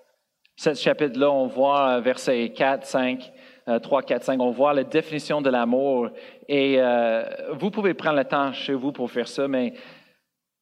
Ce 0.57 0.75
chapitre-là, 0.75 1.31
on 1.31 1.47
voit 1.47 2.01
versets 2.01 2.51
4, 2.51 2.85
5, 2.85 3.33
3, 3.83 4.03
4, 4.03 4.25
5, 4.25 4.41
on 4.41 4.51
voit 4.51 4.73
la 4.73 4.85
définition 4.85 5.41
de 5.43 5.51
l'amour. 5.51 6.09
Et 6.49 6.77
euh, 6.79 7.23
vous 7.53 7.71
pouvez 7.71 7.95
prendre 7.95 8.17
le 8.17 8.25
temps 8.25 8.53
chez 8.53 8.73
vous 8.73 8.93
pour 8.93 9.11
faire 9.11 9.29
ça, 9.29 9.47
mais 9.47 9.75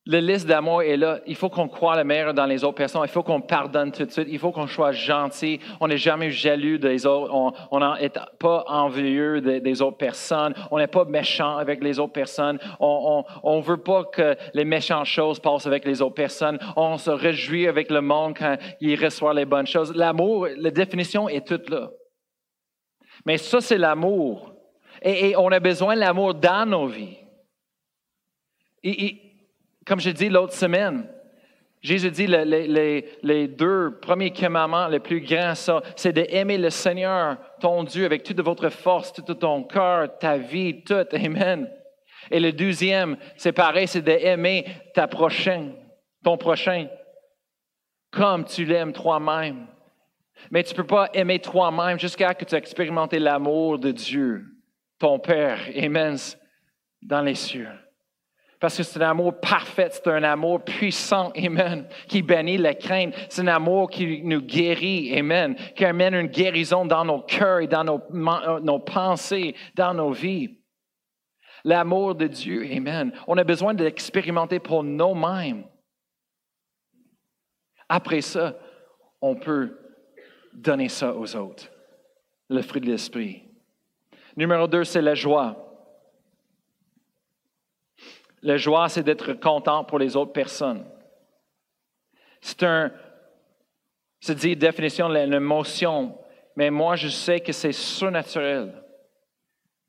la 0.08 0.20
liste 0.20 0.46
d'amour 0.46 0.82
est 0.82 0.96
là. 0.96 1.18
Il 1.26 1.34
faut 1.34 1.48
qu'on 1.48 1.66
croit 1.66 1.96
le 1.96 2.04
meilleur 2.04 2.32
dans 2.32 2.46
les 2.46 2.62
autres 2.62 2.76
personnes. 2.76 3.02
Il 3.04 3.10
faut 3.10 3.24
qu'on 3.24 3.40
pardonne 3.40 3.90
tout 3.90 4.04
de 4.04 4.10
suite. 4.10 4.28
Il 4.30 4.38
faut 4.38 4.52
qu'on 4.52 4.68
soit 4.68 4.92
gentil. 4.92 5.58
On 5.80 5.88
n'est 5.88 5.98
jamais 5.98 6.30
jaloux 6.30 6.78
des 6.78 7.06
autres. 7.06 7.34
On 7.72 7.80
n'est 7.80 8.12
pas 8.38 8.64
envieux 8.68 9.40
des, 9.40 9.82
autres 9.82 9.96
personnes. 9.96 10.54
On 10.70 10.78
n'est 10.78 10.86
pas 10.86 11.04
méchant 11.04 11.56
avec 11.56 11.82
les 11.82 11.98
autres 11.98 12.12
personnes. 12.12 12.60
On 12.78 13.24
ne 13.44 13.62
veut 13.62 13.82
pas 13.82 14.04
que 14.04 14.36
les 14.54 14.64
méchantes 14.64 15.06
choses 15.06 15.40
passent 15.40 15.66
avec 15.66 15.84
les 15.84 16.00
autres 16.00 16.14
personnes. 16.14 16.60
On 16.76 16.98
se 16.98 17.10
réjouit 17.10 17.66
avec 17.66 17.90
le 17.90 18.00
monde 18.00 18.36
quand 18.38 18.56
il 18.80 19.02
reçoit 19.04 19.34
les 19.34 19.44
bonnes 19.44 19.66
choses. 19.66 19.92
L'amour, 19.92 20.46
la 20.56 20.70
définition 20.70 21.28
est 21.28 21.44
toute 21.44 21.68
là. 21.68 21.90
Mais 23.24 23.38
ça, 23.38 23.60
c'est 23.60 23.78
l'amour. 23.78 24.52
Et, 25.02 25.34
on 25.36 25.50
a 25.50 25.58
besoin 25.58 25.96
de 25.96 26.00
l'amour 26.00 26.34
dans 26.34 26.64
nos 26.64 26.86
vies. 26.86 27.16
et, 28.84 29.25
comme 29.86 30.00
je 30.00 30.10
dit 30.10 30.28
l'autre 30.28 30.52
semaine, 30.52 31.06
Jésus 31.80 32.10
dit 32.10 32.26
les, 32.26 33.48
deux 33.48 33.98
premiers 34.02 34.32
commandements, 34.32 34.88
les 34.88 34.98
plus 34.98 35.20
grands, 35.20 35.54
c'est 35.94 36.12
d'aimer 36.12 36.58
le 36.58 36.70
Seigneur, 36.70 37.36
ton 37.60 37.84
Dieu, 37.84 38.04
avec 38.04 38.24
toute 38.24 38.40
votre 38.40 38.70
force, 38.70 39.12
tout 39.12 39.22
ton 39.34 39.62
cœur, 39.62 40.18
ta 40.18 40.36
vie, 40.36 40.82
tout. 40.82 41.06
Amen. 41.12 41.70
Et 42.30 42.40
le 42.40 42.52
deuxième, 42.52 43.16
c'est 43.36 43.52
pareil, 43.52 43.86
c'est 43.86 44.02
d'aimer 44.02 44.66
ta 44.94 45.06
prochaine, 45.06 45.74
ton 46.24 46.36
prochain, 46.36 46.88
comme 48.10 48.44
tu 48.44 48.64
l'aimes 48.64 48.92
toi-même. 48.92 49.68
Mais 50.50 50.64
tu 50.64 50.72
ne 50.72 50.76
peux 50.78 50.86
pas 50.86 51.08
aimer 51.14 51.38
toi-même 51.38 52.00
jusqu'à 52.00 52.30
ce 52.30 52.34
que 52.34 52.44
tu 52.44 52.54
aies 52.56 52.58
expérimenté 52.58 53.20
l'amour 53.20 53.78
de 53.78 53.92
Dieu, 53.92 54.44
ton 54.98 55.20
Père, 55.20 55.60
Amen, 55.76 56.16
dans 57.00 57.22
les 57.22 57.36
cieux. 57.36 57.68
Parce 58.58 58.76
que 58.78 58.82
c'est 58.82 59.02
un 59.02 59.10
amour 59.10 59.38
parfait, 59.38 59.88
c'est 59.90 60.06
un 60.06 60.22
amour 60.22 60.62
puissant, 60.64 61.30
Amen, 61.36 61.86
qui 62.08 62.22
bénit 62.22 62.56
la 62.56 62.74
crainte. 62.74 63.14
C'est 63.28 63.42
un 63.42 63.48
amour 63.48 63.90
qui 63.90 64.22
nous 64.22 64.40
guérit, 64.40 65.16
Amen, 65.18 65.54
qui 65.74 65.84
amène 65.84 66.14
une 66.14 66.28
guérison 66.28 66.86
dans 66.86 67.04
nos 67.04 67.20
cœurs 67.20 67.60
et 67.60 67.66
dans 67.66 67.84
nos, 67.84 68.00
nos 68.60 68.78
pensées, 68.78 69.54
dans 69.74 69.92
nos 69.92 70.10
vies. 70.10 70.56
L'amour 71.64 72.14
de 72.14 72.28
Dieu, 72.28 72.66
Amen. 72.72 73.12
On 73.26 73.36
a 73.36 73.44
besoin 73.44 73.74
de 73.74 73.84
l'expérimenter 73.84 74.58
pour 74.58 74.82
nous-mêmes. 74.82 75.64
Après 77.88 78.22
ça, 78.22 78.56
on 79.20 79.34
peut 79.36 79.78
donner 80.54 80.88
ça 80.88 81.14
aux 81.14 81.36
autres. 81.36 81.68
Le 82.48 82.62
fruit 82.62 82.80
de 82.80 82.86
l'esprit. 82.86 83.42
Numéro 84.36 84.66
deux, 84.66 84.84
c'est 84.84 85.02
la 85.02 85.14
joie. 85.14 85.65
La 88.42 88.56
joie, 88.56 88.88
c'est 88.88 89.02
d'être 89.02 89.32
content 89.34 89.84
pour 89.84 89.98
les 89.98 90.16
autres 90.16 90.32
personnes. 90.32 90.84
C'est 92.40 92.62
un, 92.62 92.92
c'est 94.20 94.56
définition 94.56 95.08
d'une 95.08 95.34
émotion, 95.34 96.18
mais 96.54 96.70
moi 96.70 96.96
je 96.96 97.08
sais 97.08 97.40
que 97.40 97.52
c'est 97.52 97.72
surnaturel. 97.72 98.82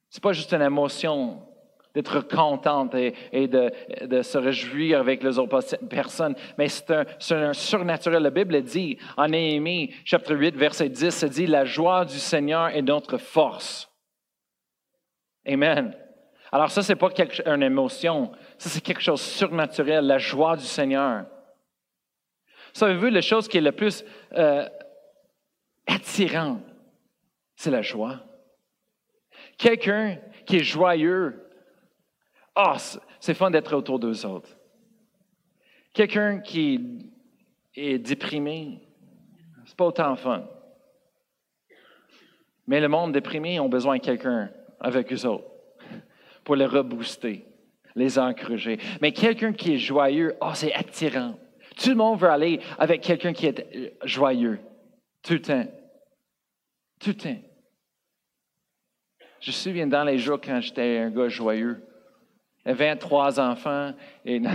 C'est 0.09 0.23
pas 0.23 0.33
juste 0.33 0.53
une 0.53 0.61
émotion 0.61 1.43
d'être 1.93 2.21
contente 2.21 2.93
et, 2.95 3.47
de, 3.47 4.21
se 4.21 4.37
réjouir 4.37 4.99
avec 4.99 5.23
les 5.23 5.39
autres 5.39 5.59
personnes, 5.87 6.35
mais 6.57 6.67
c'est 6.67 6.91
un, 6.91 7.53
surnaturel. 7.53 8.21
La 8.21 8.29
Bible 8.29 8.61
dit 8.61 8.97
en 9.17 9.27
Néhémie, 9.27 9.93
chapitre 10.05 10.35
8, 10.35 10.55
verset 10.55 10.89
10, 10.89 11.09
ça 11.09 11.27
dit 11.27 11.47
La 11.47 11.65
joie 11.65 12.05
du 12.05 12.19
Seigneur 12.19 12.67
est 12.67 12.83
notre 12.83 13.17
force. 13.17 13.91
Amen. 15.47 15.95
Alors 16.51 16.71
ça, 16.71 16.81
ce 16.81 16.93
n'est 16.93 16.97
pas 16.97 17.09
une 17.45 17.63
émotion, 17.63 18.31
ça 18.57 18.69
c'est 18.69 18.81
quelque 18.81 19.01
chose 19.01 19.19
de 19.19 19.25
surnaturel, 19.25 20.05
la 20.05 20.17
joie 20.17 20.55
du 20.55 20.65
Seigneur. 20.65 21.25
Savez-vous, 22.73 23.07
la 23.07 23.21
chose 23.21 23.47
qui 23.47 23.57
est 23.57 23.61
le 23.61 23.71
plus 23.71 24.05
euh, 24.33 24.67
attirant, 25.85 26.61
c'est 27.55 27.71
la 27.71 27.81
joie. 27.81 28.19
Quelqu'un 29.57 30.17
qui 30.45 30.57
est 30.57 30.63
joyeux, 30.63 31.49
ah, 32.55 32.77
c'est 33.19 33.33
fun 33.33 33.51
d'être 33.51 33.75
autour 33.75 33.99
d'eux 33.99 34.25
autres. 34.25 34.49
Quelqu'un 35.93 36.39
qui 36.39 37.11
est 37.75 37.97
déprimé, 37.97 38.79
c'est 39.65 39.75
pas 39.75 39.85
autant 39.85 40.15
fun. 40.15 40.47
Mais 42.67 42.79
le 42.79 42.87
monde 42.87 43.11
déprimé 43.11 43.57
a 43.57 43.67
besoin 43.67 43.97
de 43.97 44.01
quelqu'un 44.01 44.51
avec 44.79 45.11
eux 45.11 45.25
autres 45.25 45.56
pour 46.47 46.55
les 46.55 46.65
rebooster, 46.65 47.45
les 47.93 48.17
encourager. 48.17 48.79
Mais 49.01 49.11
quelqu'un 49.11 49.51
qui 49.51 49.73
est 49.73 49.79
joyeux, 49.79 50.33
oh, 50.39 50.51
c'est 50.53 50.73
attirant. 50.73 51.37
Tout 51.75 51.89
le 51.89 51.95
monde 51.95 52.17
veut 52.17 52.29
aller 52.29 52.61
avec 52.79 53.01
quelqu'un 53.01 53.33
qui 53.33 53.47
est 53.47 53.67
euh, 53.75 53.89
joyeux. 54.05 54.57
Tout 55.21 55.33
le 55.33 55.41
temps. 55.41 55.65
Tout 57.01 57.09
le 57.09 57.15
temps. 57.15 57.35
Je 59.41 59.49
me 59.49 59.53
souviens 59.53 59.87
dans 59.87 60.05
les 60.05 60.17
jours 60.17 60.39
quand 60.41 60.61
j'étais 60.61 60.99
un 60.99 61.09
gars 61.09 61.27
joyeux. 61.27 61.83
J'avais 62.65 62.91
23 62.91 63.41
enfants 63.41 63.93
et. 64.23 64.41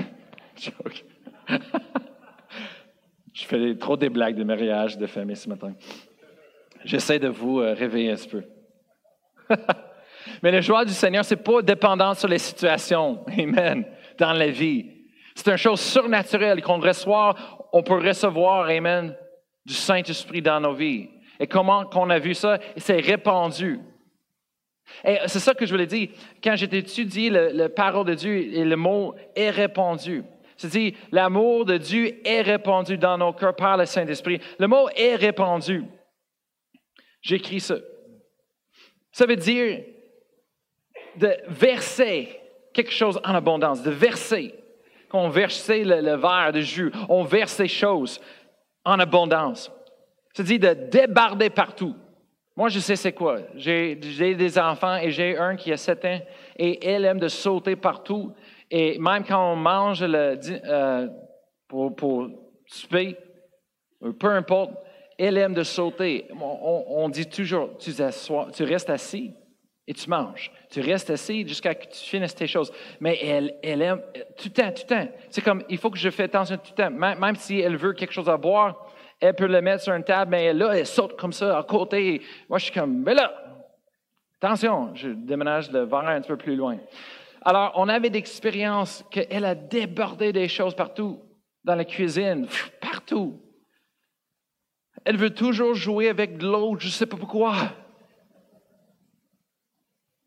Je 3.35 3.45
fais 3.45 3.77
trop 3.77 3.99
des 3.99 4.09
blagues 4.09 4.37
de 4.37 4.45
mariage, 4.45 4.97
de 4.97 5.07
famille 5.07 5.37
ce 5.37 5.51
matin. 5.51 5.75
J'essaie 6.87 7.19
de 7.19 7.29
vous 7.29 7.61
euh, 7.61 7.75
réveiller 7.75 8.13
un 8.13 8.17
peu. 8.31 8.45
Mais 10.43 10.51
la 10.51 10.61
joie 10.61 10.85
du 10.85 10.93
Seigneur, 10.93 11.25
ce 11.25 11.35
n'est 11.35 11.41
pas 11.41 11.63
dépendant 11.63 12.15
sur 12.15 12.29
les 12.29 12.39
situations, 12.39 13.25
amen, 13.39 13.85
dans 14.19 14.33
la 14.33 14.49
vie. 14.49 14.87
C'est 15.35 15.51
une 15.51 15.57
chose 15.57 15.81
surnaturelle 15.81 16.63
qu'on 16.63 16.81
reçoit, 16.81 17.35
on 17.73 17.83
peut 17.83 18.07
recevoir, 18.07 18.69
amen, 18.69 19.17
du 19.65 19.75
Saint-Esprit 19.75 20.43
dans 20.43 20.61
nos 20.61 20.75
vies. 20.75 21.09
Et 21.41 21.47
comment 21.47 21.85
qu'on 21.87 22.11
a 22.11 22.19
vu 22.19 22.35
ça? 22.35 22.59
C'est 22.77 23.01
répandu. 23.01 23.81
Et 25.05 25.19
c'est 25.27 25.41
ça 25.41 25.55
que 25.55 25.65
je 25.65 25.71
voulais 25.71 25.87
dire. 25.87 26.09
Quand 26.43 26.55
j'ai 26.57 26.73
étudié 26.77 27.31
la 27.31 27.69
parole 27.69 28.07
de 28.07 28.15
Dieu 28.15 28.65
le 28.65 28.77
mot 28.77 29.15
est 29.35 29.51
répandu. 29.51 30.25
C'est-à-dire, 30.57 30.93
l'amour 31.11 31.65
de 31.65 31.77
Dieu 31.77 32.21
est 32.25 32.43
répandu 32.43 32.99
dans 32.99 33.19
nos 33.19 33.33
cœurs 33.33 33.57
par 33.57 33.77
le 33.77 33.87
Saint-Esprit. 33.87 34.41
Le 34.59 34.69
mot 34.69 34.89
est 34.95 35.17
répandu. 35.17 35.85
J'écris 37.21 37.61
ça. 37.61 37.77
Ça 39.13 39.27
veut 39.27 39.37
dire 39.37 39.85
de 41.17 41.37
verser 41.49 42.41
quelque 42.73 42.93
chose 42.93 43.21
en 43.25 43.35
abondance, 43.35 43.83
de 43.83 43.91
verser. 43.91 44.55
Quand 45.09 45.21
on 45.21 45.29
versait 45.29 45.85
le, 45.85 46.01
le 46.01 46.17
verre 46.17 46.53
de 46.53 46.61
jus, 46.61 46.91
on 47.09 47.23
verse 47.23 47.53
ces 47.53 47.69
choses 47.69 48.21
en 48.85 48.99
abondance. 48.99 49.71
C'est-à-dire 50.33 50.75
de 50.75 50.89
débarder 50.89 51.51
partout. 51.51 51.95
Moi, 52.57 52.69
je 52.69 52.81
sais 52.81 52.97
c'est 52.97 53.13
quoi. 53.13 53.39
J'ai 53.55 53.95
des 53.95 54.59
enfants 54.59 54.97
et 54.97 55.11
j'ai 55.11 55.37
un 55.37 55.57
qui 55.57 55.73
a 55.73 55.77
7 55.77 56.05
ans 56.05 56.21
et 56.57 56.87
elle 56.87 57.05
aime 57.05 57.19
de 57.19 57.29
sauter 57.29 57.77
partout. 57.77 58.33
Et 58.71 58.99
même 58.99 59.25
quand 59.25 59.53
on 59.53 59.57
mange 59.57 60.03
le, 60.03 60.39
euh, 60.65 61.09
pour, 61.69 61.95
pour 61.95 62.29
souper, 62.67 63.17
peu 64.19 64.29
importe, 64.29 64.73
elle 65.19 65.39
aime 65.39 65.55
de 65.55 65.63
sauter. 65.63 66.29
On, 66.41 67.09
dit 67.09 67.27
toujours, 67.27 67.77
tu, 67.79 67.93
tu, 67.93 68.65
restes 68.65 68.91
assis 68.91 69.35
et 69.87 69.95
tu 69.95 70.09
manges. 70.11 70.51
Tu 70.73 70.81
restes 70.81 71.11
assis 71.11 71.47
jusqu'à 71.47 71.75
ce 71.75 71.79
que 71.87 71.93
tu 71.93 71.99
finisses 71.99 72.35
tes 72.35 72.47
choses. 72.47 72.73
Mais 72.99 73.19
elle, 73.23 73.57
elle 73.63 73.83
aime 73.83 74.01
tout 74.39 74.49
le 74.49 74.51
temps, 74.51 74.73
tout 74.73 74.85
le 74.89 74.97
temps. 74.97 75.09
C'est 75.29 75.43
comme, 75.43 75.63
il 75.69 75.77
faut 75.77 75.91
que 75.91 75.99
je 75.99 76.09
fasse 76.09 76.25
attention 76.25 76.57
tout 76.57 76.73
le 76.79 76.85
temps. 76.85 76.91
Même, 76.91 77.37
si 77.37 77.61
elle 77.61 77.77
veut 77.77 77.93
quelque 77.93 78.13
chose 78.13 78.31
à 78.31 78.39
boire, 78.39 78.87
elle 79.21 79.35
peut 79.35 79.47
le 79.47 79.61
mettre 79.61 79.83
sur 79.83 79.93
une 79.93 80.03
table, 80.03 80.31
mais 80.31 80.55
là, 80.55 80.73
elle 80.73 80.87
saute 80.87 81.19
comme 81.19 81.35
ça 81.35 81.59
à 81.59 81.63
côté. 81.63 82.23
Moi, 82.49 82.59
je 82.59 82.65
suis 82.65 82.73
comme, 82.73 83.03
mais 83.03 83.13
là, 83.13 83.35
attention, 84.41 84.95
je 84.95 85.11
déménage 85.11 85.71
le 85.71 85.81
verre 85.81 86.09
un 86.09 86.23
petit 86.23 86.29
peu 86.29 86.39
plus 86.39 86.57
loin. 86.57 86.79
Alors, 87.43 87.73
on 87.75 87.91
avait 87.91 88.09
d'expérience 88.09 89.05
qu'elle 89.11 89.45
a 89.45 89.55
débordé 89.55 90.33
des 90.33 90.49
choses 90.49 90.75
partout, 90.75 91.21
dans 91.65 91.75
la 91.75 91.85
cuisine, 91.85 92.47
partout. 92.81 93.39
Elle 95.05 95.19
veut 95.19 95.35
toujours 95.35 95.75
jouer 95.75 96.09
avec 96.09 96.39
de 96.39 96.47
l'autre, 96.47 96.81
je 96.81 96.87
ne 96.87 96.93
sais 96.93 97.07
pas 97.07 97.19
pourquoi. 97.19 97.57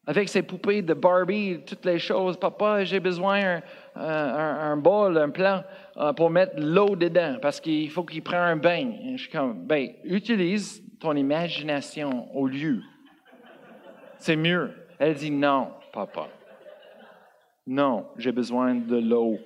Avec 0.07 0.29
ses 0.29 0.43
poupées 0.43 0.81
de 0.81 0.93
Barbie, 0.93 1.61
toutes 1.65 1.85
les 1.85 1.97
choses. 1.97 2.37
Papa, 2.37 2.83
j'ai 2.83 2.99
besoin 2.99 3.61
d'un 3.95 4.03
un, 4.03 4.77
bol, 4.77 5.17
un 5.17 5.29
plan 5.29 5.63
euh, 5.97 6.13
pour 6.13 6.29
mettre 6.29 6.53
l'eau 6.57 6.95
dedans 6.95 7.37
parce 7.41 7.59
qu'il 7.59 7.89
faut 7.89 8.03
qu'il 8.03 8.21
prenne 8.21 8.41
un 8.41 8.55
bain. 8.55 8.91
je 9.15 9.21
suis 9.23 9.31
comme, 9.31 9.65
ben, 9.65 9.93
utilise 10.03 10.83
ton 10.99 11.15
imagination 11.15 12.27
au 12.35 12.47
lieu. 12.47 12.81
C'est 14.19 14.35
mieux. 14.35 14.71
Elle 14.99 15.15
dit 15.15 15.31
non, 15.31 15.71
papa. 15.91 16.27
Non, 17.67 18.05
j'ai 18.17 18.31
besoin 18.31 18.75
de 18.75 18.97
l'eau. 18.97 19.39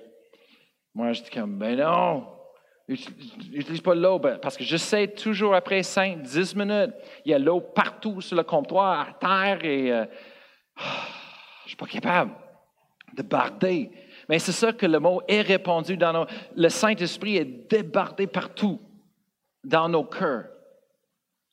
Moi, 0.94 1.12
je 1.12 1.22
dis 1.22 1.30
comme, 1.30 1.56
ben 1.58 1.78
non, 1.78 2.26
n'utilise 2.88 3.80
pas 3.80 3.94
l'eau, 3.94 4.18
ben, 4.18 4.38
parce 4.38 4.56
que 4.56 4.64
je 4.64 4.76
sais 4.76 5.08
toujours 5.08 5.54
après 5.54 5.82
5, 5.82 6.22
10 6.22 6.56
minutes, 6.56 6.94
il 7.24 7.30
y 7.30 7.34
a 7.34 7.38
l'eau 7.38 7.60
partout 7.60 8.20
sur 8.20 8.36
le 8.36 8.42
comptoir, 8.42 9.08
à 9.08 9.12
terre, 9.12 9.64
et 9.64 9.92
euh, 9.92 10.04
je 10.80 11.64
ne 11.64 11.68
suis 11.68 11.76
pas 11.76 11.86
capable 11.86 12.32
de 13.16 13.22
barder. 13.22 13.90
Mais 14.28 14.38
c'est 14.38 14.52
ça 14.52 14.72
que 14.72 14.86
le 14.86 15.00
mot 15.00 15.22
est 15.28 15.40
répandu 15.40 15.96
dans 15.96 16.12
nos... 16.12 16.26
Le 16.56 16.68
Saint-Esprit 16.68 17.36
est 17.36 17.70
débardé 17.70 18.26
partout 18.26 18.80
dans 19.64 19.88
nos 19.88 20.04
cœurs. 20.04 20.46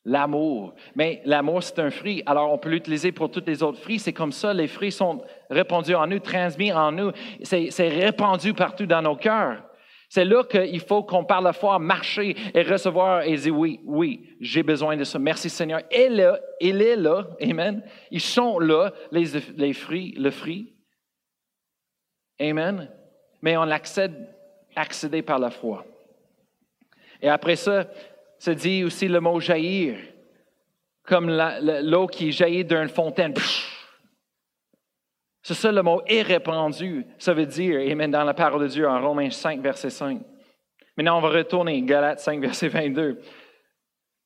L'amour. 0.04 0.74
Mais 0.94 1.20
l'amour, 1.24 1.62
c'est 1.62 1.78
un 1.80 1.90
fruit. 1.90 2.22
Alors, 2.24 2.52
on 2.52 2.58
peut 2.58 2.70
l'utiliser 2.70 3.12
pour 3.12 3.30
tous 3.30 3.42
les 3.46 3.62
autres 3.62 3.80
fruits. 3.80 3.98
C'est 3.98 4.12
comme 4.12 4.32
ça, 4.32 4.54
les 4.54 4.68
fruits 4.68 4.92
sont 4.92 5.22
répandus 5.50 5.94
en 5.94 6.06
nous, 6.06 6.20
transmis 6.20 6.72
en 6.72 6.92
nous. 6.92 7.12
C'est 7.42 7.88
répandu 7.88 8.54
partout 8.54 8.86
dans 8.86 9.02
nos 9.02 9.16
cœurs. 9.16 9.62
C'est 10.08 10.24
là 10.24 10.42
qu'il 10.44 10.80
faut 10.80 11.02
qu'on 11.02 11.24
parle 11.24 11.52
foi, 11.52 11.78
marcher 11.78 12.34
et 12.54 12.62
recevoir 12.62 13.22
et 13.22 13.36
dire 13.36 13.56
oui, 13.56 13.80
oui, 13.84 14.36
j'ai 14.40 14.62
besoin 14.62 14.96
de 14.96 15.04
ça. 15.04 15.18
Merci 15.18 15.50
Seigneur. 15.50 15.82
Et 15.90 16.08
là, 16.08 16.40
il 16.60 16.80
est 16.80 16.96
là. 16.96 17.26
Amen. 17.42 17.82
Ils 18.10 18.20
sont 18.20 18.58
là, 18.58 18.92
les, 19.12 19.26
les 19.56 19.74
fruits, 19.74 20.14
le 20.16 20.30
fruit. 20.30 20.74
Amen. 22.40 22.90
Mais 23.42 23.56
on 23.56 23.64
l'accède, 23.64 24.34
accéder 24.74 25.22
par 25.22 25.38
la 25.38 25.50
foi. 25.50 25.84
Et 27.20 27.28
après 27.28 27.56
ça, 27.56 27.86
se 28.38 28.50
dit 28.50 28.84
aussi 28.84 29.08
le 29.08 29.20
mot 29.20 29.40
jaillir, 29.40 29.98
comme 31.02 31.28
l'eau 31.82 32.06
qui 32.06 32.32
jaillit 32.32 32.64
d'une 32.64 32.88
fontaine. 32.88 33.34
C'est 35.42 35.54
ça 35.54 35.72
le 35.72 35.82
mot 35.82 36.02
est 36.06 36.22
répandu. 36.22 37.06
Ça 37.18 37.32
veut 37.32 37.46
dire, 37.46 37.80
Amen, 37.90 38.10
dans 38.10 38.24
la 38.24 38.34
parole 38.34 38.62
de 38.62 38.68
Dieu 38.68 38.88
en 38.88 39.00
Romains 39.00 39.30
5, 39.30 39.60
verset 39.60 39.90
5. 39.90 40.20
Maintenant, 40.96 41.18
on 41.18 41.20
va 41.20 41.28
retourner, 41.28 41.80
Galates 41.82 42.20
5, 42.20 42.40
verset 42.40 42.68
22. 42.68 43.20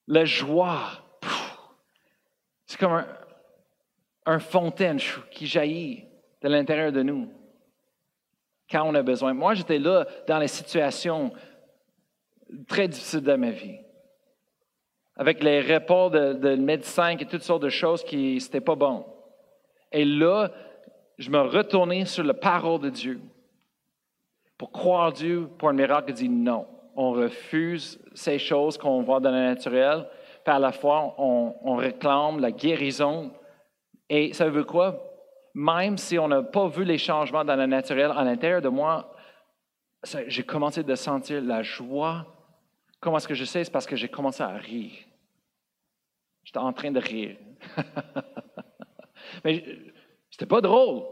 La 0.08 0.24
joie, 0.24 0.80
c'est 2.66 2.78
comme 2.78 3.04
un, 4.24 4.38
fontaine 4.38 4.98
qui 5.30 5.46
jaillit 5.46 6.04
de 6.40 6.48
l'intérieur 6.48 6.92
de 6.92 7.02
nous 7.02 7.30
quand 8.70 8.84
on 8.84 8.94
a 8.94 9.02
besoin. 9.02 9.34
Moi, 9.34 9.54
j'étais 9.54 9.78
là 9.78 10.06
dans 10.26 10.38
les 10.38 10.48
situations 10.48 11.32
très 12.66 12.88
difficiles 12.88 13.22
de 13.22 13.34
ma 13.34 13.50
vie 13.50 13.78
avec 15.16 15.42
les 15.42 15.60
repas 15.60 16.10
de, 16.10 16.54
médecins 16.56 17.16
et 17.18 17.26
toutes 17.26 17.42
sortes 17.42 17.62
de 17.62 17.68
choses 17.68 18.02
qui 18.02 18.34
n'étaient 18.34 18.60
pas 18.60 18.74
bon. 18.74 19.04
Et 19.90 20.04
là, 20.04 20.50
je 21.22 21.30
me 21.30 21.40
retournais 21.40 22.04
sur 22.04 22.24
la 22.24 22.34
parole 22.34 22.80
de 22.80 22.90
Dieu 22.90 23.20
pour 24.58 24.72
croire 24.72 25.12
Dieu 25.12 25.48
pour 25.58 25.68
un 25.68 25.72
miracle 25.72 26.08
qui 26.08 26.24
dit 26.24 26.28
non. 26.28 26.66
On 26.94 27.12
refuse 27.12 27.98
ces 28.12 28.38
choses 28.38 28.76
qu'on 28.76 29.02
voit 29.02 29.20
dans 29.20 29.30
le 29.30 29.38
naturel. 29.38 30.06
Par 30.44 30.58
la 30.58 30.72
foi, 30.72 31.14
on, 31.18 31.76
réclame 31.76 32.40
la 32.40 32.50
guérison. 32.50 33.32
Et 34.08 34.32
ça 34.34 34.48
veut 34.48 34.64
quoi? 34.64 35.02
Même 35.54 35.96
si 35.96 36.18
on 36.18 36.28
n'a 36.28 36.42
pas 36.42 36.68
vu 36.68 36.84
les 36.84 36.98
changements 36.98 37.44
dans 37.44 37.56
le 37.56 37.66
naturel, 37.66 38.12
à 38.14 38.24
l'intérieur 38.24 38.60
de 38.60 38.68
moi, 38.68 39.14
j'ai 40.26 40.42
commencé 40.42 40.84
à 40.88 40.96
sentir 40.96 41.40
la 41.40 41.62
joie 41.62 42.26
Comment 43.00 43.16
est-ce 43.16 43.26
que 43.26 43.34
je 43.34 43.44
sais? 43.44 43.64
C'est 43.64 43.70
parce 43.72 43.86
que 43.86 43.96
j'ai 43.96 44.08
commencé 44.08 44.44
à 44.44 44.54
rire. 44.54 44.92
J'étais 46.44 46.58
en 46.58 46.72
train 46.72 46.92
de 46.92 47.00
rire. 47.00 47.36
Mais 49.44 49.64
c'était 50.32 50.46
pas 50.46 50.62
drôle. 50.62 51.02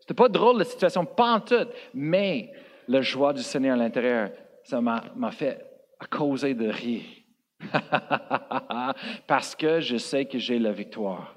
C'était 0.00 0.14
pas 0.14 0.28
drôle 0.28 0.58
la 0.58 0.64
situation, 0.64 1.06
pas. 1.06 1.42
Mais 1.94 2.52
la 2.88 3.00
joie 3.00 3.32
du 3.32 3.42
Seigneur 3.42 3.74
à 3.74 3.78
l'intérieur, 3.78 4.30
ça 4.64 4.80
m'a 4.80 5.30
fait 5.30 5.64
causer 6.10 6.54
de 6.54 6.68
rire. 6.68 7.04
parce 9.26 9.56
que 9.56 9.80
je 9.80 9.96
sais 9.96 10.26
que 10.26 10.38
j'ai 10.38 10.58
la 10.58 10.72
victoire 10.72 11.36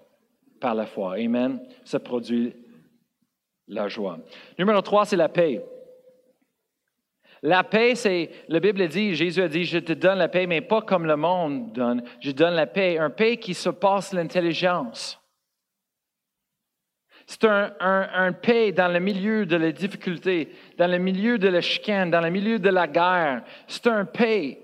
par 0.60 0.76
la 0.76 0.86
foi. 0.86 1.16
Amen. 1.16 1.60
Ça 1.84 2.00
produit 2.00 2.54
la 3.68 3.88
joie. 3.88 4.20
Numéro 4.58 4.82
trois, 4.82 5.06
c'est 5.06 5.16
la 5.16 5.30
paix. 5.30 5.64
La 7.44 7.64
paix, 7.64 7.96
c'est, 7.96 8.30
la 8.50 8.60
Bible 8.60 8.88
dit, 8.88 9.16
Jésus 9.16 9.42
a 9.42 9.48
dit, 9.48 9.64
je 9.64 9.80
te 9.80 9.94
donne 9.94 10.20
la 10.20 10.28
paix, 10.28 10.46
mais 10.46 10.62
pas 10.62 10.82
comme 10.82 11.06
le 11.06 11.16
monde 11.16 11.72
donne. 11.72 12.04
Je 12.20 12.32
donne 12.32 12.54
la 12.54 12.68
paix, 12.68 13.00
un 13.00 13.10
paix 13.10 13.38
qui 13.38 13.54
se 13.54 13.70
passe 13.70 14.14
l'intelligence. 14.14 15.21
C'est 17.32 17.46
un, 17.46 17.74
un, 17.80 18.32
dans 18.74 18.92
le 18.92 19.00
milieu 19.00 19.46
de 19.46 19.56
la 19.56 19.72
difficulté, 19.72 20.54
dans 20.78 20.92
le 20.92 20.98
milieu 20.98 21.38
de 21.38 21.48
la 21.48 21.62
chicane, 21.62 22.12
dans 22.12 22.20
le 22.20 22.30
milieu 22.30 22.60
de 22.60 22.70
la 22.70 22.88
guerre. 22.88 23.46
C'est 23.68 23.88
un 23.88 24.04
paix. 24.04 24.60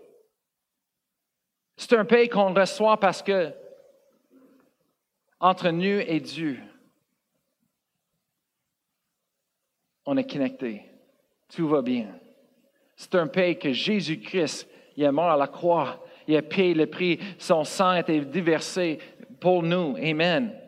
C'est 1.78 1.94
un 1.94 2.04
paix 2.04 2.28
qu'on 2.28 2.54
reçoit 2.54 3.00
parce 3.00 3.24
que 3.24 3.54
entre 5.40 5.70
nous 5.70 6.02
et 6.06 6.20
Dieu, 6.20 6.60
on 10.06 10.18
est 10.18 10.30
connecté. 10.30 10.84
Tout 11.48 11.70
va 11.70 11.82
bien. 11.82 12.20
C'est 12.98 13.16
un 13.16 13.28
paix 13.28 13.56
que 13.56 13.72
Jésus-Christ, 13.72 14.68
il 14.98 15.06
est 15.06 15.12
mort 15.14 15.32
à 15.32 15.38
la 15.38 15.48
croix, 15.48 16.06
il 16.28 16.36
a 16.36 16.42
payé 16.42 16.74
le 16.74 16.88
prix, 16.88 17.18
son 17.38 17.64
sang 17.64 17.92
a 17.92 18.02
été 18.02 18.20
déversé 18.20 19.00
pour 19.40 19.64
nous. 19.64 19.96
Amen. 19.96 20.67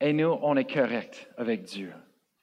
Et 0.00 0.12
nous, 0.12 0.38
on 0.42 0.56
est 0.56 0.70
correct 0.70 1.28
avec 1.36 1.62
Dieu. 1.62 1.92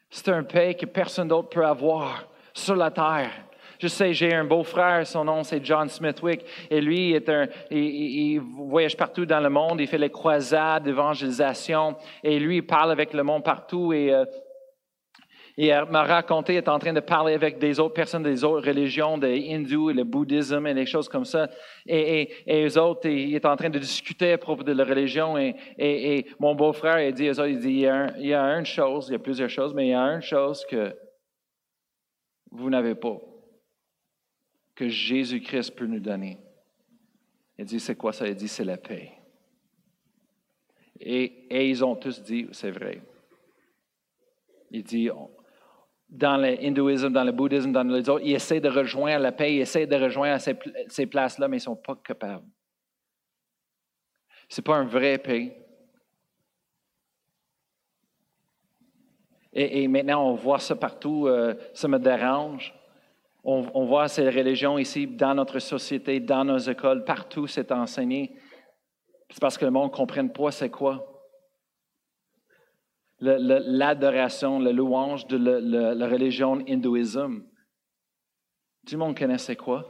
C'est 0.09 0.29
un 0.29 0.43
paix 0.43 0.75
que 0.75 0.85
personne 0.85 1.27
d'autre 1.27 1.49
peut 1.49 1.65
avoir 1.65 2.27
sur 2.53 2.75
la 2.75 2.91
terre. 2.91 3.31
Je 3.79 3.87
sais, 3.87 4.13
j'ai 4.13 4.33
un 4.33 4.45
beau-frère, 4.45 5.05
son 5.05 5.25
nom 5.25 5.43
c'est 5.43 5.63
John 5.65 5.89
Smithwick, 5.89 6.45
et 6.69 6.79
lui, 6.79 7.11
est 7.11 7.27
un, 7.27 7.47
il, 7.69 8.39
voyage 8.39 8.95
partout 8.95 9.25
dans 9.25 9.41
le 9.41 9.49
monde, 9.49 9.81
il 9.81 9.87
fait 9.87 9.97
les 9.97 10.09
croisades 10.09 10.83
d'évangélisation, 10.83 11.97
et 12.23 12.39
lui, 12.39 12.57
il 12.57 12.65
parle 12.65 12.91
avec 12.91 13.13
le 13.13 13.23
monde 13.23 13.43
partout, 13.43 13.91
et 13.91 14.13
euh, 14.13 14.23
Il 15.55 15.69
m'a 15.91 16.03
raconté, 16.03 16.53
il 16.53 16.57
est 16.57 16.67
en 16.67 16.79
train 16.79 16.93
de 16.93 16.99
parler 16.99 17.35
avec 17.35 17.59
des 17.59 17.79
autres 17.79 17.93
personnes 17.93 18.23
des 18.23 18.43
autres 18.43 18.67
religions, 18.67 19.19
des 19.19 19.53
hindous 19.53 19.91
et 19.91 19.93
le 19.93 20.03
bouddhisme 20.03 20.65
et 20.65 20.73
des 20.73 20.87
choses 20.87 21.07
comme 21.07 21.25
ça. 21.25 21.47
Et, 21.85 22.21
et, 22.21 22.31
et 22.47 22.65
eux 22.65 22.77
autres, 22.79 23.07
il 23.07 23.35
est 23.35 23.45
en 23.45 23.55
train 23.55 23.69
de 23.69 23.77
discuter 23.77 24.31
à 24.31 24.39
propos 24.39 24.63
de 24.63 24.71
la 24.71 24.83
religion. 24.83 25.37
Et, 25.37 25.55
et 25.77 26.25
mon 26.39 26.55
beau-frère, 26.55 26.99
il 27.01 27.13
dit, 27.13 27.25
il 27.27 27.59
dit, 27.59 27.69
il 27.69 27.79
y, 27.81 27.87
a 27.87 28.17
il 28.17 28.27
y 28.27 28.33
a 28.33 28.41
une 28.41 28.65
chose, 28.65 29.09
il 29.09 29.11
y 29.11 29.15
a 29.15 29.19
plusieurs 29.19 29.49
choses, 29.49 29.75
mais 29.75 29.85
il 29.85 29.91
y 29.91 29.93
a 29.93 30.01
une 30.01 30.23
chose 30.23 30.65
que 30.65 30.95
vous 32.49 32.71
n'avez 32.71 32.95
pas, 32.95 33.21
que 34.73 34.89
Jésus-Christ 34.89 35.75
peut 35.75 35.85
nous 35.85 35.99
donner. 35.99 36.39
Il 37.59 37.65
dit, 37.65 37.79
c'est 37.79 37.95
quoi 37.95 38.11
ça? 38.11 38.27
Il 38.27 38.33
dit, 38.33 38.47
c'est 38.47 38.65
la 38.65 38.77
paix. 38.77 39.11
Et, 40.99 41.45
et 41.51 41.69
ils 41.69 41.85
ont 41.85 41.95
tous 41.95 42.23
dit, 42.23 42.47
c'est 42.53 42.71
vrai. 42.71 43.01
Il 44.71 44.83
dit, 44.83 45.11
dans 46.13 46.37
l'hindouisme, 46.37 47.09
dans 47.09 47.23
le 47.23 47.31
bouddhisme, 47.31 47.71
dans 47.71 47.83
les 47.83 48.07
autres, 48.07 48.23
ils 48.23 48.35
essaient 48.35 48.59
de 48.59 48.69
rejoindre 48.69 49.23
la 49.23 49.31
paix, 49.31 49.55
ils 49.55 49.61
essaient 49.61 49.87
de 49.87 49.95
rejoindre 49.95 50.39
ces, 50.39 50.55
ces 50.87 51.07
places-là, 51.07 51.47
mais 51.47 51.57
ils 51.57 51.61
ne 51.61 51.63
sont 51.63 51.75
pas 51.75 51.95
capables. 51.95 52.45
Ce 54.47 54.61
n'est 54.61 54.63
pas 54.63 54.75
un 54.75 54.85
vrai 54.85 55.17
paix. 55.17 55.57
Et, 59.55 59.87
maintenant, 59.87 60.29
on 60.29 60.35
voit 60.35 60.59
ça 60.59 60.75
partout, 60.75 61.27
euh, 61.27 61.55
ça 61.73 61.87
me 61.87 61.99
dérange. 61.99 62.73
On, 63.43 63.65
on, 63.73 63.85
voit 63.85 64.07
ces 64.07 64.27
religions 64.29 64.79
ici, 64.79 65.05
dans 65.05 65.35
notre 65.35 65.59
société, 65.59 66.19
dans 66.19 66.45
nos 66.45 66.57
écoles, 66.57 67.03
partout, 67.03 67.45
c'est 67.45 67.71
enseigné. 67.71 68.35
C'est 69.29 69.39
parce 69.39 69.57
que 69.57 69.65
le 69.65 69.71
monde 69.71 69.91
ne 69.91 69.95
comprenne 69.95 70.31
pas 70.31 70.51
c'est 70.51 70.69
quoi 70.69 71.12
l'adoration, 73.23 74.59
la 74.59 74.71
louange 74.71 75.27
de 75.27 75.37
la, 75.37 76.07
religion 76.07 76.63
hindouisme. 76.67 77.43
Tout 78.85 78.95
le 78.95 78.97
monde 78.97 79.17
connaissait 79.17 79.55
quoi, 79.55 79.87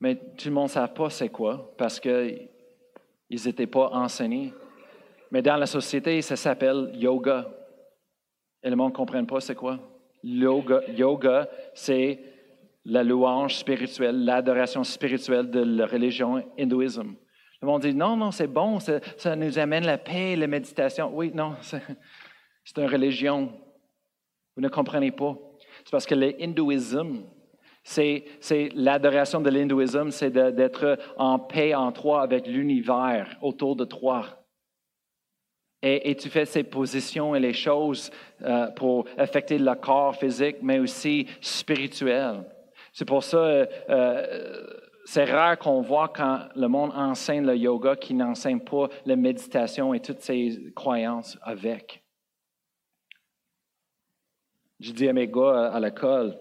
mais 0.00 0.16
tout 0.16 0.48
le 0.48 0.54
monde 0.54 0.68
ne 0.68 0.70
savait 0.70 0.92
pas 0.92 1.10
c'est 1.10 1.28
quoi 1.28 1.74
parce 1.76 1.98
qu'ils 1.98 2.48
n'étaient 3.30 3.66
pas 3.66 3.90
enseignés. 3.92 4.52
Mais 5.32 5.42
dans 5.42 5.56
la 5.56 5.66
société, 5.66 6.22
ça 6.22 6.36
s'appelle 6.36 6.90
yoga. 6.94 7.48
Et 8.62 8.70
le 8.70 8.76
monde 8.76 8.92
ne 8.92 8.96
comprend 8.96 9.24
pas 9.24 9.40
c'est 9.40 9.54
quoi. 9.54 9.78
Yoga, 10.22 10.82
yoga 10.96 11.48
c'est 11.74 12.20
la 12.84 13.02
louange 13.02 13.56
spirituelle, 13.56 14.24
l'adoration 14.24 14.84
spirituelle 14.84 15.50
de 15.50 15.60
la 15.60 15.86
religion 15.86 16.42
hindouisme. 16.58 17.14
Le 17.60 17.66
monde 17.66 17.82
dit 17.82 17.94
non, 17.94 18.16
non, 18.16 18.30
c'est 18.30 18.46
bon, 18.46 18.80
ça, 18.80 19.00
ça, 19.16 19.36
nous 19.36 19.58
amène 19.58 19.84
la 19.84 19.98
paix, 19.98 20.34
la 20.34 20.46
méditation. 20.46 21.10
Oui, 21.12 21.30
non, 21.34 21.56
c'est 22.64 22.78
une 22.78 22.88
religion. 22.88 23.52
Vous 24.56 24.62
ne 24.62 24.68
comprenez 24.68 25.10
pas. 25.10 25.36
C'est 25.84 25.90
parce 25.90 26.06
que 26.06 26.14
l'hindouisme, 26.14 27.24
c'est, 27.82 28.24
l'adoration 28.74 29.40
de 29.40 29.50
l'hindouisme, 29.50 30.10
c'est 30.10 30.30
d'être 30.30 30.98
en 31.16 31.38
paix 31.38 31.74
en 31.74 31.92
toi 31.92 32.22
avec 32.22 32.46
l'univers 32.46 33.36
autour 33.42 33.76
de 33.76 33.84
toi. 33.84 34.26
Et, 35.82 36.14
tu 36.14 36.28
fais 36.28 36.44
ces 36.44 36.62
positions 36.62 37.34
et 37.34 37.40
les 37.40 37.54
choses 37.54 38.10
euh, 38.42 38.66
pour 38.72 39.06
affecter 39.16 39.56
le 39.56 39.74
corps 39.74 40.14
physique, 40.14 40.56
mais 40.60 40.78
aussi 40.78 41.26
spirituel. 41.40 42.44
C'est 42.92 43.06
pour 43.06 43.24
ça, 43.24 43.38
euh, 43.38 43.66
euh, 43.88 44.66
c'est 45.06 45.24
rare 45.24 45.58
qu'on 45.58 45.80
voit 45.80 46.08
quand 46.08 46.48
le 46.54 46.68
monde 46.68 46.92
enseigne 46.94 47.46
le 47.46 47.56
yoga 47.56 47.96
qui 47.96 48.12
n'enseigne 48.12 48.60
pas 48.60 48.88
la 49.06 49.16
méditation 49.16 49.94
et 49.94 50.00
toutes 50.00 50.20
ces 50.20 50.72
croyances 50.74 51.38
avec. 51.42 51.99
Je 54.80 54.92
dis 54.92 55.08
à 55.08 55.12
mes 55.12 55.28
gars 55.28 55.70
à 55.70 55.78
l'école, 55.78 56.36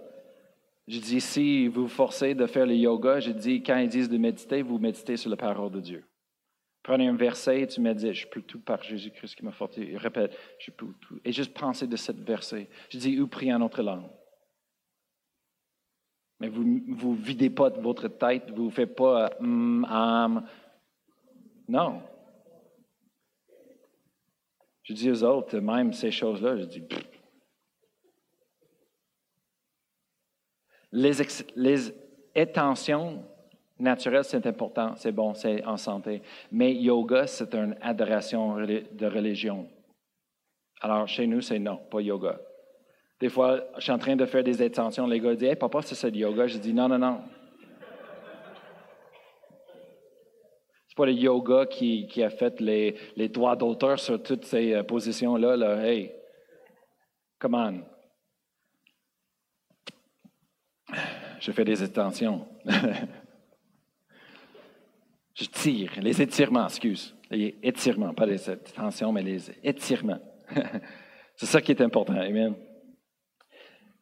je 0.88 0.99
dis, 0.99 1.21
si 1.21 1.67
vous 1.67 1.84
vous 1.84 1.88
forcez 1.88 2.34
de 2.34 2.47
faire 2.47 2.65
le 2.65 2.73
yoga, 2.73 3.19
je 3.19 3.30
dis, 3.30 3.62
quand 3.62 3.78
ils 3.78 3.89
disent 3.89 4.10
de 4.10 4.17
méditer, 4.17 4.63
vous 4.63 4.80
méditez 4.80 5.17
sur 5.17 5.30
la 5.30 5.38
parole 5.38 5.71
de 5.71 5.82
Dieu. 5.82 6.04
Prenez 6.82 7.08
un 7.08 7.15
verset 7.15 7.62
et 7.62 7.67
tu 7.67 7.82
me 7.82 7.93
dis, 7.93 8.12
je 8.12 8.28
peux 8.28 8.41
tout 8.41 8.60
par 8.60 8.82
Jésus-Christ 8.82 9.36
qui 9.36 9.45
m'a 9.45 9.52
fortifié. 9.52 9.97
Répète, 9.97 10.36
je 10.58 10.71
peux 10.71 10.88
tout. 10.99 11.19
Et 11.23 11.32
juste 11.32 11.54
penser 11.54 11.86
de 11.86 11.95
ce 11.95 12.12
verset. 12.12 12.67
Je 12.89 12.97
dis, 12.97 13.19
ou 13.19 13.28
priez 13.28 13.54
en 13.54 13.62
autre 13.62 13.84
langue. 13.84 14.10
Mais 16.39 16.47
vous 16.47 16.63
ne 16.63 17.15
videz 17.15 17.49
pas 17.49 17.69
votre 17.69 18.08
tête, 18.08 18.49
vous 18.49 18.65
ne 18.65 18.71
faites 18.71 18.95
pas 18.95 19.30
mm, 19.41 20.41
Non. 21.67 22.02
Je 24.82 24.93
dis 24.93 25.12
aux 25.12 25.23
autres, 25.23 25.60
même 25.60 25.93
ces 25.93 26.10
choses-là, 26.10 26.58
je 26.58 26.63
dis, 26.63 26.82
Les, 30.91 31.12
les 31.56 31.93
attentions 32.36 33.23
naturelles, 33.80 34.23
c'est 34.23 34.45
important, 34.45 34.93
c'est 34.95 35.12
bon, 35.12 35.34
c'est 35.34 35.63
en 35.65 35.78
santé. 35.78 36.21
Mais 36.52 36.73
yoga, 36.73 37.28
c'est 37.28 37.54
une 37.56 37.75
adoration 37.82 38.58
de 38.58 39.06
religion. 39.06 39.67
Alors, 40.82 41.08
chez 41.08 41.28
nous, 41.28 41.41
c'est 41.41 41.60
non, 41.60 41.78
pas 41.78 42.02
yoga. 42.02 42.39
Des 43.19 43.30
fois, 43.30 43.60
je 43.78 43.82
suis 43.84 43.91
en 43.91 43.97
train 43.97 44.15
de 44.15 44.25
faire 44.25 44.43
des 44.43 44.62
attentions, 44.62 45.06
les 45.06 45.19
gars 45.19 45.36
disent 45.36 45.49
Hey, 45.49 45.56
papa, 45.56 45.82
c'est 45.82 45.95
ça 45.95 46.08
yoga. 46.08 46.47
Je 46.47 46.58
dis 46.58 46.73
Non, 46.73 46.88
non, 46.88 46.97
non. 46.97 47.21
C'est 50.88 50.95
pas 50.95 51.06
le 51.06 51.12
yoga 51.12 51.65
qui, 51.65 52.23
a 52.23 52.30
fait 52.30 52.60
les, 52.62 52.95
les 53.15 53.30
droits 53.30 53.56
d'auteur 53.56 53.99
sur 53.99 54.23
toutes 54.23 54.45
ces 54.45 54.73
euh, 54.73 54.84
positions-là. 54.84 55.58
Là. 55.58 55.86
Hey, 55.86 56.13
come 57.39 57.56
on. 57.56 57.99
Je 61.39 61.52
fais 61.52 61.63
des 61.63 61.82
attentions. 61.82 62.45
je 65.34 65.45
tire, 65.45 65.91
les 66.02 66.21
étirements, 66.21 66.65
excuse. 66.65 67.15
Les 67.32 67.58
étirements, 67.63 68.13
pas 68.13 68.25
les 68.25 68.49
attentions, 68.49 69.12
mais 69.12 69.23
les 69.23 69.49
étirements. 69.63 70.19
C'est 71.36 71.45
ça 71.45 71.62
qui 71.62 71.71
est 71.71 71.82
important. 71.82 72.13
Amen. 72.13 72.56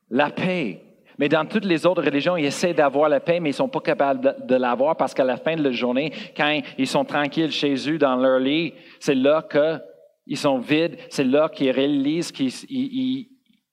La 0.10 0.32
paix. 0.32 0.82
Mais 1.20 1.30
dans 1.30 1.46
toutes 1.46 1.66
les 1.66 1.86
autres 1.86 2.04
religions, 2.04 2.38
ils 2.38 2.46
essaient 2.46 2.74
d'avoir 2.74 3.10
la 3.10 3.20
paix, 3.20 3.40
mais 3.40 3.50
ils 3.50 3.54
ne 3.54 3.58
sont 3.58 3.70
pas 3.70 3.82
capables 3.82 4.36
de, 4.46 4.56
l'avoir 4.56 4.96
parce 4.96 5.14
qu'à 5.14 5.24
la 5.24 5.38
fin 5.38 5.56
de 5.56 5.64
la 5.64 5.72
journée, 5.72 6.12
quand 6.36 6.60
ils 6.78 6.88
sont 6.88 7.06
tranquilles 7.06 7.52
chez 7.52 7.76
eux 7.90 7.98
dans 7.98 8.16
leur 8.16 8.40
lit, 8.40 8.74
c'est 9.00 9.16
là 9.16 9.44
qu'ils 9.52 10.38
sont 10.38 10.60
vides, 10.60 10.98
c'est 11.10 11.24
là 11.24 11.50
qu'ils 11.50 11.72
réalisent 11.72 12.32
qu'ils 12.32 13.28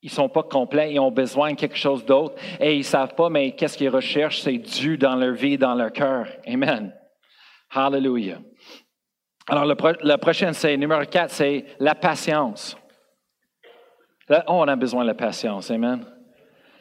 ils 0.04 0.10
sont 0.10 0.28
pas 0.28 0.42
complets, 0.42 0.92
ils 0.92 1.00
ont 1.00 1.10
besoin 1.10 1.52
de 1.52 1.56
quelque 1.56 1.78
chose 1.78 2.04
d'autre 2.04 2.34
et 2.60 2.76
ils 2.76 2.84
savent 2.84 3.14
pas, 3.14 3.30
mais 3.30 3.52
qu'est-ce 3.52 3.78
qu'ils 3.78 3.88
recherchent? 3.88 4.42
C'est 4.42 4.58
Dieu 4.58 4.98
dans 4.98 5.16
leur 5.16 5.32
vie, 5.32 5.56
dans 5.56 5.74
leur 5.74 5.90
cœur. 5.90 6.28
Amen. 6.46 6.94
Hallelujah. 7.70 8.38
Alors, 9.48 9.64
le, 9.64 10.16
prochain, 10.16 10.52
c'est 10.52 10.76
numéro 10.76 11.02
4, 11.06 11.30
c'est 11.30 11.64
la 11.80 11.94
patience. 11.94 12.76
On 14.46 14.68
a 14.68 14.76
besoin 14.76 15.04
de 15.04 15.08
la 15.08 15.14
patience. 15.14 15.70
Amen. 15.70 16.04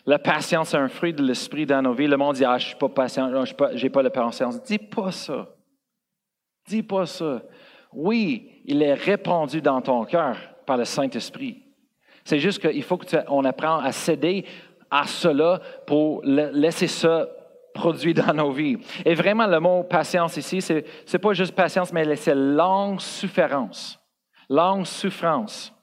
La 0.06 0.20
patience, 0.20 0.70
c'est 0.70 0.78
un 0.78 0.90
fruit 0.90 1.14
de 1.14 1.24
l'esprit 1.24 1.66
dans 1.66 1.82
nos 1.82 1.94
vies. 1.94 2.08
Le 2.08 2.18
monde 2.18 2.36
dit, 2.36 2.44
ah, 2.44 2.58
je 2.58 2.66
ne 2.66 2.70
suis 2.72 2.78
pas 2.78 2.90
patient, 2.90 3.30
je 3.46 3.52
n'ai 3.84 3.90
pas, 3.90 4.00
pas 4.00 4.04
la 4.04 4.10
patience. 4.10 4.62
Dis 4.64 4.80
pas 4.80 5.12
ça. 5.12 5.48
Dis 6.68 6.84
pas 6.84 7.06
ça. 7.06 7.42
Oui, 7.94 8.64
il 8.66 8.82
est 8.82 8.96
répandu 8.96 9.62
dans 9.62 9.82
ton 9.82 10.04
cœur 10.04 10.36
par 10.66 10.76
le 10.76 10.84
Saint-Esprit. 10.84 11.63
C'est 12.24 12.40
juste 12.40 12.60
qu'il 12.60 12.84
faut 12.84 12.98
qu'on 12.98 13.46
apprenne 13.46 13.84
à 13.84 13.92
céder 13.92 14.46
à 14.90 15.06
cela 15.06 15.60
pour 15.86 16.22
laisser 16.24 16.88
ça 16.88 17.28
produire 17.74 18.14
dans 18.14 18.34
nos 18.34 18.52
vies. 18.52 18.78
Et 19.04 19.16
vraiment, 19.16 19.48
le 19.48 19.60
mot 19.60 19.84
patience 19.84 20.38
ici, 20.38 20.62
ce 20.62 20.74
n'est 20.74 21.20
pas 21.20 21.34
juste 21.34 21.56
patience, 21.56 21.92
mais 21.92 22.16
c'est 22.16 22.36
longue 22.36 23.02
souffrance. 23.02 24.00
Longue 24.50 24.86
souffrance. 24.86 25.74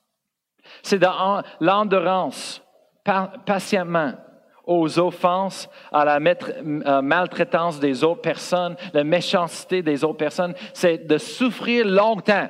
C'est 0.82 0.98
dans 0.98 1.42
l'endurance, 1.60 2.62
patiemment, 3.44 4.12
aux 4.64 4.98
offenses, 5.00 5.68
à 5.90 6.04
la 6.04 6.18
euh, 6.20 7.02
maltraitance 7.02 7.80
des 7.80 8.04
autres 8.04 8.20
personnes, 8.20 8.76
la 8.92 9.02
méchanceté 9.02 9.82
des 9.82 10.04
autres 10.04 10.18
personnes. 10.18 10.54
C'est 10.72 10.98
de 10.98 11.18
souffrir 11.18 11.86
longtemps. 11.86 12.48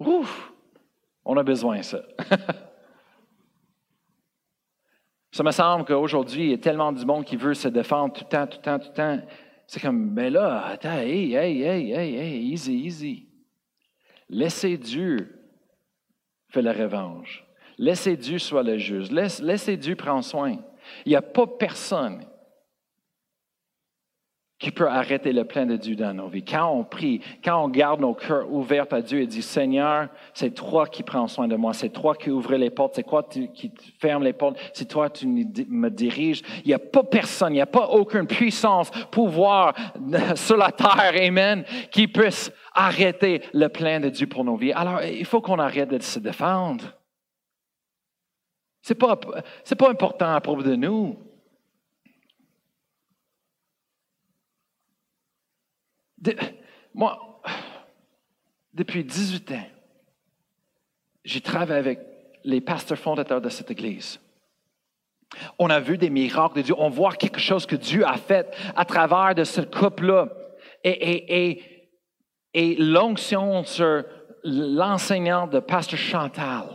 Ouf! 0.00 0.52
On 1.28 1.36
a 1.36 1.42
besoin 1.42 1.78
de 1.78 1.82
ça. 1.82 2.00
ça 5.32 5.42
me 5.42 5.50
semble 5.50 5.84
qu'aujourd'hui, 5.84 6.44
il 6.44 6.50
y 6.50 6.54
a 6.54 6.58
tellement 6.58 6.92
du 6.92 7.04
monde 7.04 7.24
qui 7.24 7.34
veut 7.36 7.52
se 7.52 7.66
défendre 7.66 8.14
tout 8.14 8.22
le 8.24 8.28
temps, 8.28 8.46
tout 8.46 8.58
le 8.58 8.62
temps, 8.62 8.78
tout 8.78 8.88
le 8.90 8.94
temps. 8.94 9.20
C'est 9.66 9.80
comme, 9.80 10.14
ben 10.14 10.32
là, 10.32 10.64
attends, 10.66 10.98
hey, 10.98 11.34
hey, 11.34 11.62
hey, 11.62 11.92
hey, 11.92 12.14
hey, 12.14 12.52
easy, 12.52 12.74
easy. 12.74 13.28
Laissez 14.28 14.78
Dieu 14.78 15.50
faire 16.48 16.62
la 16.62 16.72
revanche. 16.72 17.44
Laissez 17.76 18.16
Dieu 18.16 18.38
soit 18.38 18.62
le 18.62 18.78
juge. 18.78 19.10
Laissez 19.10 19.76
Dieu 19.76 19.96
prendre 19.96 20.22
soin. 20.22 20.56
Il 21.04 21.08
n'y 21.08 21.16
a 21.16 21.22
pas 21.22 21.48
personne 21.48 22.24
qui 24.58 24.70
peut 24.70 24.88
arrêter 24.88 25.32
le 25.32 25.44
plein 25.44 25.66
de 25.66 25.76
Dieu 25.76 25.96
dans 25.96 26.14
nos 26.14 26.28
vies. 26.28 26.44
Quand 26.44 26.70
on 26.70 26.82
prie, 26.82 27.20
quand 27.44 27.62
on 27.62 27.68
garde 27.68 28.00
nos 28.00 28.14
cœurs 28.14 28.50
ouverts 28.50 28.86
à 28.90 29.02
Dieu 29.02 29.20
et 29.20 29.26
dit, 29.26 29.42
Seigneur, 29.42 30.08
c'est 30.32 30.54
toi 30.54 30.86
qui 30.86 31.02
prends 31.02 31.28
soin 31.28 31.46
de 31.46 31.56
moi, 31.56 31.74
c'est 31.74 31.90
toi 31.90 32.14
qui 32.14 32.30
ouvres 32.30 32.54
les 32.54 32.70
portes, 32.70 32.94
c'est 32.96 33.06
toi 33.06 33.22
qui 33.22 33.70
fermes 34.00 34.22
les 34.22 34.32
portes, 34.32 34.58
c'est 34.72 34.88
toi 34.88 35.10
qui 35.10 35.26
me 35.26 35.90
diriges. 35.90 36.42
Il 36.64 36.68
n'y 36.68 36.74
a 36.74 36.78
pas 36.78 37.02
personne, 37.02 37.52
il 37.52 37.56
n'y 37.56 37.60
a 37.60 37.66
pas 37.66 37.88
aucune 37.88 38.26
puissance, 38.26 38.90
pouvoir 39.10 39.74
sur 40.36 40.56
la 40.56 40.72
terre, 40.72 41.12
amen, 41.20 41.62
qui 41.90 42.08
puisse 42.08 42.50
arrêter 42.72 43.42
le 43.52 43.68
plein 43.68 44.00
de 44.00 44.08
Dieu 44.08 44.26
pour 44.26 44.42
nos 44.42 44.56
vies. 44.56 44.72
Alors, 44.72 45.02
il 45.02 45.26
faut 45.26 45.42
qu'on 45.42 45.58
arrête 45.58 45.90
de 45.90 46.00
se 46.00 46.18
défendre. 46.18 46.84
Ce 48.80 48.94
n'est 48.94 48.98
pas, 48.98 49.16
pas 49.16 49.90
important 49.90 50.32
à 50.32 50.40
propos 50.40 50.62
de 50.62 50.76
nous. 50.76 51.25
Moi, 56.94 57.42
depuis 58.72 59.04
18 59.04 59.52
ans, 59.52 59.66
j'ai 61.24 61.40
travaillé 61.40 61.80
avec 61.80 62.00
les 62.44 62.60
pasteurs 62.60 62.98
fondateurs 62.98 63.40
de 63.40 63.48
cette 63.48 63.70
Église. 63.70 64.20
On 65.58 65.70
a 65.70 65.80
vu 65.80 65.98
des 65.98 66.10
miracles 66.10 66.56
de 66.56 66.62
Dieu. 66.62 66.74
On 66.78 66.88
voit 66.88 67.12
quelque 67.12 67.40
chose 67.40 67.66
que 67.66 67.76
Dieu 67.76 68.06
a 68.06 68.16
fait 68.16 68.54
à 68.76 68.84
travers 68.84 69.34
de 69.34 69.44
ce 69.44 69.60
couple-là. 69.60 70.28
Et, 70.84 71.62
l'onction 72.78 73.64
sur 73.64 74.04
l'enseignant 74.44 75.46
de 75.46 75.58
Pasteur 75.58 75.98
Chantal. 75.98 76.68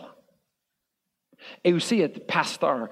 Et 1.63 1.73
aussi 1.73 2.01
être 2.01 2.27
pasteur. 2.27 2.87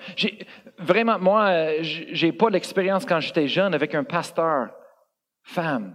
Vraiment, 0.79 1.19
moi, 1.19 1.81
j'ai 1.81 2.31
pas 2.31 2.49
l'expérience 2.49 3.05
quand 3.05 3.19
j'étais 3.19 3.47
jeune 3.47 3.75
avec 3.75 3.93
un 3.93 4.03
pasteur 4.03 4.69
femme. 5.43 5.93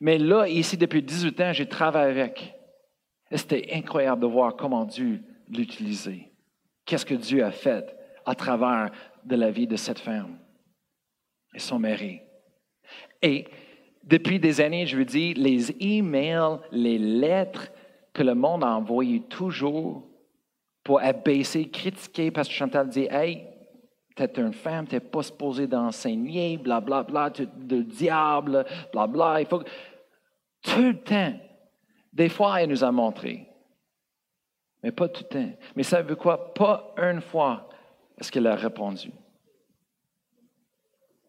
Mais 0.00 0.18
là, 0.18 0.46
ici, 0.46 0.76
depuis 0.76 1.02
18 1.02 1.40
ans, 1.40 1.52
j'ai 1.52 1.66
travaillé 1.66 2.10
avec. 2.10 2.54
C'était 3.32 3.68
incroyable 3.72 4.22
de 4.22 4.26
voir 4.26 4.56
comment 4.56 4.84
Dieu 4.84 5.20
l'utilisait. 5.48 6.32
Qu'est-ce 6.84 7.04
que 7.04 7.14
Dieu 7.14 7.44
a 7.44 7.50
fait 7.50 7.94
à 8.24 8.34
travers 8.34 8.90
de 9.24 9.36
la 9.36 9.50
vie 9.50 9.66
de 9.66 9.76
cette 9.76 9.98
femme 9.98 10.38
et 11.54 11.58
son 11.58 11.78
mari. 11.78 12.20
Et 13.22 13.46
depuis 14.04 14.38
des 14.38 14.60
années, 14.60 14.86
je 14.86 14.96
vous 14.96 15.04
dis, 15.04 15.34
les 15.34 15.70
emails, 15.80 16.58
les 16.70 16.98
lettres 16.98 17.70
que 18.12 18.22
le 18.22 18.34
monde 18.34 18.64
a 18.64 18.68
envoyées 18.68 19.20
toujours 19.20 20.06
pour 20.84 21.00
abaisser, 21.00 21.68
critiquer, 21.68 22.30
parce 22.30 22.48
que 22.48 22.54
Chantal 22.54 22.88
dit, 22.88 23.08
hey, 23.10 23.44
t'es 24.14 24.40
une 24.40 24.52
femme, 24.52 24.86
t'es 24.86 25.00
pas 25.00 25.22
supposé 25.22 25.66
d'enseigner, 25.66 26.56
blablabla, 26.56 27.30
bla, 27.30 27.30
bla, 27.30 27.46
de 27.46 27.82
diable, 27.82 28.64
blablabla. 28.92 29.32
Bla, 29.32 29.40
il 29.40 29.46
faut 29.46 29.62
tout 30.62 30.82
le 30.82 31.00
temps. 31.00 31.38
Des 32.12 32.28
fois, 32.28 32.60
elle 32.60 32.70
nous 32.70 32.84
a 32.84 32.92
montré. 32.92 33.46
Mais 34.82 34.92
pas 34.92 35.08
tout 35.08 35.24
le 35.24 35.28
temps. 35.28 35.58
Mais 35.76 35.82
ça 35.82 36.02
veut 36.02 36.16
quoi? 36.16 36.54
Pas 36.54 36.94
une 36.96 37.20
fois 37.20 37.68
est-ce 38.18 38.32
qu'elle 38.32 38.46
a 38.46 38.56
répondu. 38.56 39.12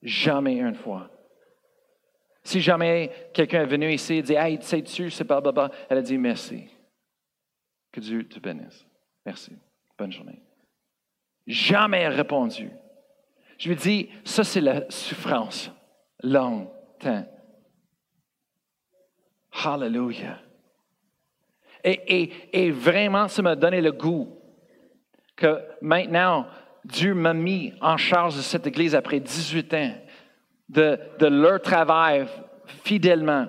Jamais 0.01 0.57
une 0.57 0.75
fois. 0.75 1.09
Si 2.43 2.61
jamais 2.61 3.11
quelqu'un 3.33 3.61
est 3.61 3.67
venu 3.67 3.91
ici 3.91 4.15
et 4.15 4.21
dit 4.21 4.33
Hey, 4.33 4.59
sais-tu, 4.61 5.11
c'est 5.11 5.25
pas 5.25 5.41
elle 5.89 5.97
a 5.97 6.01
dit 6.01 6.17
merci. 6.17 6.67
Que 7.91 7.99
Dieu 7.99 8.27
te 8.27 8.39
bénisse. 8.39 8.85
Merci. 9.25 9.51
Bonne 9.97 10.11
journée. 10.11 10.41
Jamais 11.45 12.07
répondu. 12.07 12.71
Je 13.57 13.69
lui 13.69 13.75
dis 13.75 14.09
Ça, 14.23 14.43
c'est 14.43 14.61
la 14.61 14.89
souffrance. 14.89 15.71
Longtemps. 16.23 17.25
Hallelujah. 19.63 20.39
Et, 21.83 22.71
vraiment, 22.71 23.27
ça 23.27 23.41
m'a 23.41 23.55
donné 23.55 23.81
le 23.81 23.91
goût 23.91 24.37
que 25.35 25.61
maintenant, 25.81 26.45
Dieu 26.83 27.13
m'a 27.13 27.33
mis 27.33 27.73
en 27.81 27.97
charge 27.97 28.35
de 28.35 28.41
cette 28.41 28.67
Église 28.67 28.95
après 28.95 29.19
18 29.19 29.73
ans, 29.73 29.93
de, 30.67 30.99
de 31.19 31.27
leur 31.27 31.61
travail 31.61 32.27
fidèlement, 32.83 33.47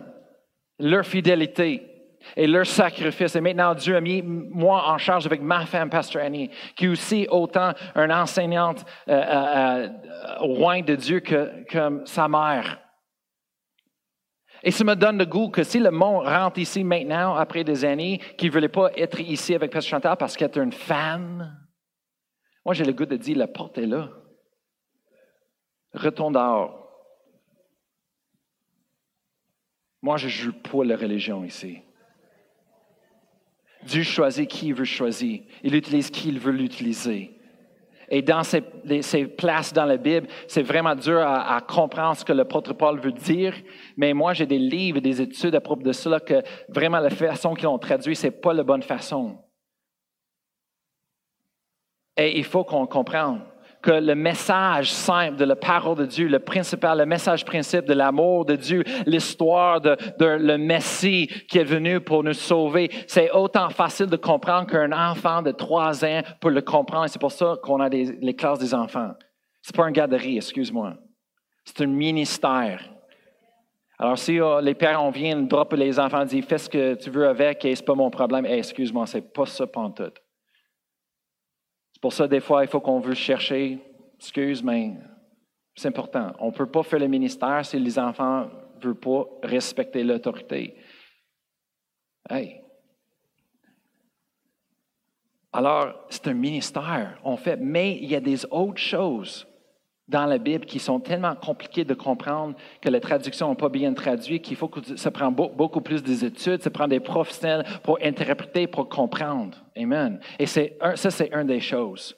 leur 0.79 1.05
fidélité 1.05 1.91
et 2.37 2.47
leur 2.47 2.67
sacrifice. 2.67 3.35
Et 3.35 3.41
maintenant, 3.41 3.75
Dieu 3.75 3.97
a 3.97 4.01
mis 4.01 4.23
moi 4.23 4.89
en 4.89 4.99
charge 4.99 5.27
avec 5.27 5.41
ma 5.41 5.67
femme, 5.67 5.91
Pastor 5.91 6.23
Annie, 6.23 6.51
qui 6.77 6.87
est 6.87 6.89
aussi 6.89 7.27
autant 7.31 7.73
une 7.95 8.13
enseignante 8.13 8.85
euh, 9.09 9.13
euh, 9.13 9.87
euh, 9.87 9.89
roi 10.39 10.83
de 10.83 10.95
Dieu 10.95 11.21
que, 11.21 11.65
que 11.65 12.03
sa 12.05 12.29
mère. 12.29 12.79
Et 14.63 14.71
ça 14.71 14.85
me 14.85 14.95
donne 14.95 15.19
le 15.19 15.25
goût 15.25 15.49
que 15.49 15.63
si 15.63 15.79
le 15.79 15.91
monde 15.91 16.27
rentre 16.27 16.59
ici 16.59 16.85
maintenant, 16.85 17.35
après 17.35 17.65
des 17.65 17.85
années, 17.85 18.21
qui 18.37 18.47
ne 18.47 18.53
voulait 18.53 18.69
pas 18.69 18.91
être 18.95 19.21
ici 19.21 19.55
avec 19.55 19.73
Pasteur 19.73 19.99
Chantal 19.99 20.17
parce 20.19 20.37
qu'elle 20.37 20.51
est 20.51 20.57
une 20.57 20.73
femme, 20.73 21.57
moi 22.65 22.75
j'ai 22.75 22.85
le 22.85 22.93
goût 22.93 23.07
de 23.07 23.17
dire, 23.17 23.39
la 23.39 23.49
porte 23.49 23.79
est 23.79 23.87
là. 23.87 24.11
Retourne 25.93 26.35
dehors. 26.35 26.81
Moi, 30.03 30.17
je 30.17 30.27
ne 30.27 30.31
joue 30.31 30.53
pas 30.53 30.85
la 30.85 30.97
religion 30.97 31.45
ici. 31.45 31.83
Dieu 33.83 34.03
choisit 34.03 34.49
qui 34.49 34.69
il 34.69 34.75
veut 34.75 34.85
choisir. 34.85 35.43
Il 35.63 35.75
utilise 35.75 36.11
qui 36.11 36.29
il 36.29 36.39
veut 36.39 36.53
l'utiliser. 36.53 37.40
Et 38.13 38.23
dans 38.23 38.43
ces, 38.43 38.61
places 39.27 39.73
dans 39.73 39.85
la 39.85 39.97
Bible, 39.97 40.27
c'est 40.49 40.63
vraiment 40.63 40.97
dur 40.97 41.21
à, 41.21 41.61
comprendre 41.61 42.17
ce 42.17 42.25
que 42.25 42.33
l'apôtre 42.33 42.73
Paul 42.73 42.99
veut 42.99 43.13
dire. 43.13 43.55
Mais 43.97 44.13
moi, 44.13 44.33
j'ai 44.33 44.47
des 44.47 44.59
livres 44.59 44.99
et 44.99 45.01
des 45.01 45.23
études 45.23 45.55
à 45.55 45.61
propos 45.61 45.85
de 45.85 45.93
cela 45.93 46.19
que 46.19 46.43
vraiment 46.69 46.99
la 46.99 47.11
façon 47.11 47.55
qu'ils 47.55 47.69
ont 47.69 47.79
traduit, 47.79 48.17
c'est 48.17 48.33
pas 48.33 48.53
la 48.53 48.65
bonne 48.65 48.83
façon. 48.83 49.39
Et 52.17 52.37
il 52.37 52.45
faut 52.45 52.65
qu'on 52.65 52.87
comprenne 52.87 53.43
que 53.83 53.91
le 53.91 54.15
message 54.15 54.93
simple 54.93 55.37
de 55.37 55.45
la 55.45 55.57
parole 55.57 55.97
de 55.97 56.07
Dieu, 56.07 56.29
le 56.29 56.39
principal, 56.39 56.99
le 56.99 57.07
message 57.07 57.45
principe 57.45 57.87
de 57.87 57.95
l'amour 57.95 58.45
de 58.45 58.57
Dieu, 58.57 58.85
l'histoire 59.07 59.81
de, 59.81 59.97
le 60.19 60.57
Messie 60.59 61.29
qui 61.49 61.59
est 61.59 61.65
venu 61.65 62.01
pour 62.01 62.23
nous 62.23 62.35
sauver, 62.35 62.91
c'est 63.07 63.31
autant 63.31 63.71
facile 63.71 64.07
de 64.07 64.17
comprendre 64.17 64.67
qu'un 64.67 64.93
enfant 64.93 65.43
de 65.43 65.51
trois 65.51 66.05
ans 66.05 66.21
peut 66.41 66.51
le 66.51 66.63
comprendre. 66.63 67.09
C'est 67.09 67.21
pour 67.21 67.33
ça 67.33 67.57
qu'on 67.63 67.81
a 67.81 67.89
les 67.89 68.35
classes 68.35 68.59
des 68.59 68.75
enfants. 68.75 69.13
C'est 69.63 69.77
pas 69.77 69.85
un 69.85 69.91
garderie, 69.91 70.37
excuse-moi. 70.37 70.95
C'est 71.65 71.83
un 71.83 71.87
ministère. 71.87 72.83
Alors, 73.99 74.19
si 74.19 74.41
oh, 74.41 74.61
les 74.61 74.75
parents 74.75 75.11
viennent, 75.11 75.47
dropper 75.47 75.77
les 75.77 76.01
enfants, 76.01 76.25
disent 76.25 76.47
fais 76.47 76.57
ce 76.57 76.71
que 76.71 76.95
tu 76.95 77.11
veux 77.11 77.29
avec 77.29 77.65
et 77.67 77.75
c'est 77.75 77.85
pas 77.85 77.95
mon 77.95 78.11
problème, 78.11 78.47
excuse-moi, 78.47 79.07
c'est 79.07 79.33
pas 79.33 79.45
ça 79.45 79.67
tout. 79.67 80.05
Pour 82.01 82.13
ça, 82.13 82.27
des 82.27 82.41
fois, 82.41 82.65
il 82.65 82.69
faut 82.69 82.81
qu'on 82.81 83.01
veut 83.01 83.15
chercher. 83.15 83.79
Excuse, 84.17 84.63
mais 84.63 84.95
c'est 85.75 85.89
important. 85.89 86.33
On 86.39 86.47
ne 86.47 86.53
peut 86.53 86.67
pas 86.67 86.83
faire 86.83 86.99
le 86.99 87.09
ministère 87.09 87.65
si 87.65 87.79
les 87.79 87.99
enfants 87.99 88.47
ne 88.47 88.83
veulent 88.83 88.95
pas 88.95 89.25
respecter 89.43 90.03
l'autorité. 90.03 90.77
Hey. 92.29 92.61
Alors, 95.53 96.07
c'est 96.09 96.29
un 96.29 96.35
ministère, 96.35 97.19
on 97.25 97.37
fait, 97.37 97.57
mais 97.57 97.97
il 97.97 98.09
y 98.09 98.15
a 98.15 98.21
des 98.21 98.45
autres 98.47 98.79
choses 98.79 99.47
dans 100.11 100.27
la 100.27 100.39
Bible 100.39 100.67
qui 100.67 100.81
sont 100.81 100.99
tellement 100.99 101.35
compliquées 101.37 101.85
de 101.85 101.95
comprendre 101.95 102.57
que 102.83 102.89
les 102.89 103.01
traductions 103.01 103.49
n'ont 103.49 103.55
pas 103.55 103.69
bien 103.69 103.95
traduit, 103.95 104.41
qu'il 104.41 104.57
faut 104.57 104.69
que 104.69 104.97
ça 104.97 105.11
prend 105.11 105.31
beaucoup 105.31 105.81
plus 105.81 106.03
des 106.03 106.25
études, 106.25 106.63
ça 106.63 106.71
prend 106.71 106.89
des 106.89 107.01
professionnels 107.01 107.65
pour 107.85 107.99
interpréter, 108.03 108.67
pour 108.67 108.89
comprendre. 108.89 109.57
Amen. 109.77 110.21
Et 110.39 110.47
ça, 110.47 110.61
c'est 110.97 111.31
une 111.33 111.47
des 111.47 111.61
choses. 111.61 112.17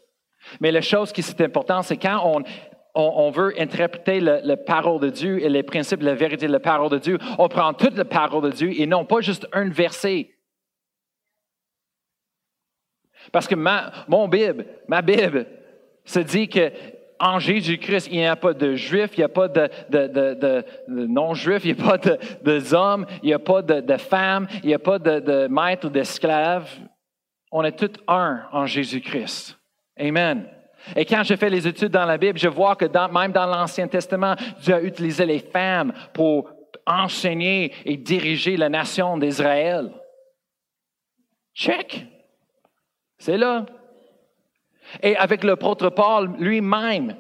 Mais 0.61 0.73
la 0.73 0.81
chose 0.81 1.13
qui 1.13 1.21
est 1.21 1.41
importante, 1.43 1.85
c'est 1.85 1.99
quand 1.99 2.23
on, 2.25 2.43
on, 2.95 3.31
veut 3.31 3.53
interpréter 3.61 4.21
la 4.21 4.57
parole 4.57 5.01
de 5.01 5.11
Dieu 5.11 5.43
et 5.43 5.51
les 5.51 5.63
principes, 5.63 6.03
la 6.03 6.15
vérité 6.15 6.47
de 6.47 6.53
la 6.53 6.61
parole 6.61 6.91
de 6.91 6.99
Dieu, 6.99 7.19
on 7.39 7.49
prend 7.49 7.75
toute 7.75 7.97
la 7.97 8.07
parole 8.07 8.43
de 8.43 8.51
Dieu 8.51 8.73
et 8.73 8.87
non 8.87 9.05
pas 9.05 9.21
juste 9.21 9.47
un 9.53 9.69
verset. 9.69 10.31
Parce 13.31 13.47
que 13.47 13.55
ma, 13.55 13.93
mon 14.09 14.27
Bible, 14.29 14.67
ma 14.89 15.03
Bible, 15.03 15.47
se 16.05 16.19
dit 16.19 16.49
que 16.49 16.73
en 17.23 17.39
Jésus-Christ, 17.39 18.09
il 18.11 18.19
n'y 18.19 18.27
a 18.27 18.35
pas 18.35 18.53
de 18.53 18.75
juifs, 18.75 19.13
il 19.17 19.21
n'y 19.21 19.25
a 19.25 19.29
pas 19.29 19.47
de, 19.47 20.65
non-juifs, 20.89 21.65
il 21.65 21.75
n'y 21.75 21.81
a 21.81 21.85
pas 21.85 21.99
d'hommes, 22.43 23.07
il 23.23 23.27
n'y 23.27 23.33
a 23.33 23.39
pas 23.39 23.63
de, 23.63 23.97
femmes, 23.97 24.49
il 24.65 24.67
n'y 24.67 24.75
a 24.75 24.81
pas 24.81 24.99
de, 24.99 25.47
maîtres 25.47 25.87
ou 25.87 25.91
d'esclaves. 25.91 26.69
On 27.53 27.63
est 27.63 27.79
tous 27.79 28.03
un 28.09 28.43
en 28.51 28.67
Jésus-Christ. 28.67 29.57
Amen. 29.97 30.49
Et 30.97 31.05
quand 31.05 31.23
je 31.23 31.37
fais 31.37 31.49
les 31.49 31.69
études 31.69 31.93
dans 31.93 32.07
la 32.07 32.19
Bible, 32.19 32.41
je 32.41 32.49
vois 32.49 32.75
que 32.75 32.87
même 32.87 33.31
dans 33.31 33.47
l'Ancien 33.47 33.87
Testament, 33.87 34.35
Dieu 34.61 34.75
a 34.75 34.83
utilisé 34.83 35.25
les 35.25 35.39
femmes 35.39 35.93
pour 36.13 36.51
enseigner 36.85 37.73
et 37.85 37.97
diriger 37.97 38.57
la 38.57 38.69
nation 38.69 39.17
d'Israël. 39.17 39.93
Check. 41.55 42.05
C'est 43.19 43.37
là. 43.37 43.65
Et 45.01 45.17
avec 45.17 45.45
l'apôtre 45.45 45.91
Paul 45.91 46.31
lui-même, 46.39 47.17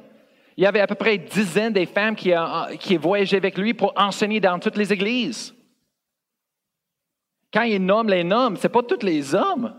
Il 0.56 0.64
y 0.64 0.66
avait 0.66 0.80
à 0.80 0.86
peu 0.86 0.94
près 0.94 1.16
une 1.16 1.24
dizaine 1.24 1.72
des 1.72 1.86
femmes 1.86 2.14
qui, 2.14 2.32
qui 2.78 2.96
voyageaient 2.96 3.38
avec 3.38 3.56
lui 3.56 3.72
pour 3.72 3.92
enseigner 3.96 4.40
dans 4.40 4.58
toutes 4.58 4.76
les 4.76 4.92
églises. 4.92 5.54
Quand 7.52 7.62
il 7.62 7.84
nomme 7.84 8.08
les 8.08 8.24
noms, 8.24 8.56
ce 8.56 8.62
n'est 8.62 8.72
pas 8.72 8.82
tous 8.82 9.04
les 9.04 9.34
hommes, 9.34 9.74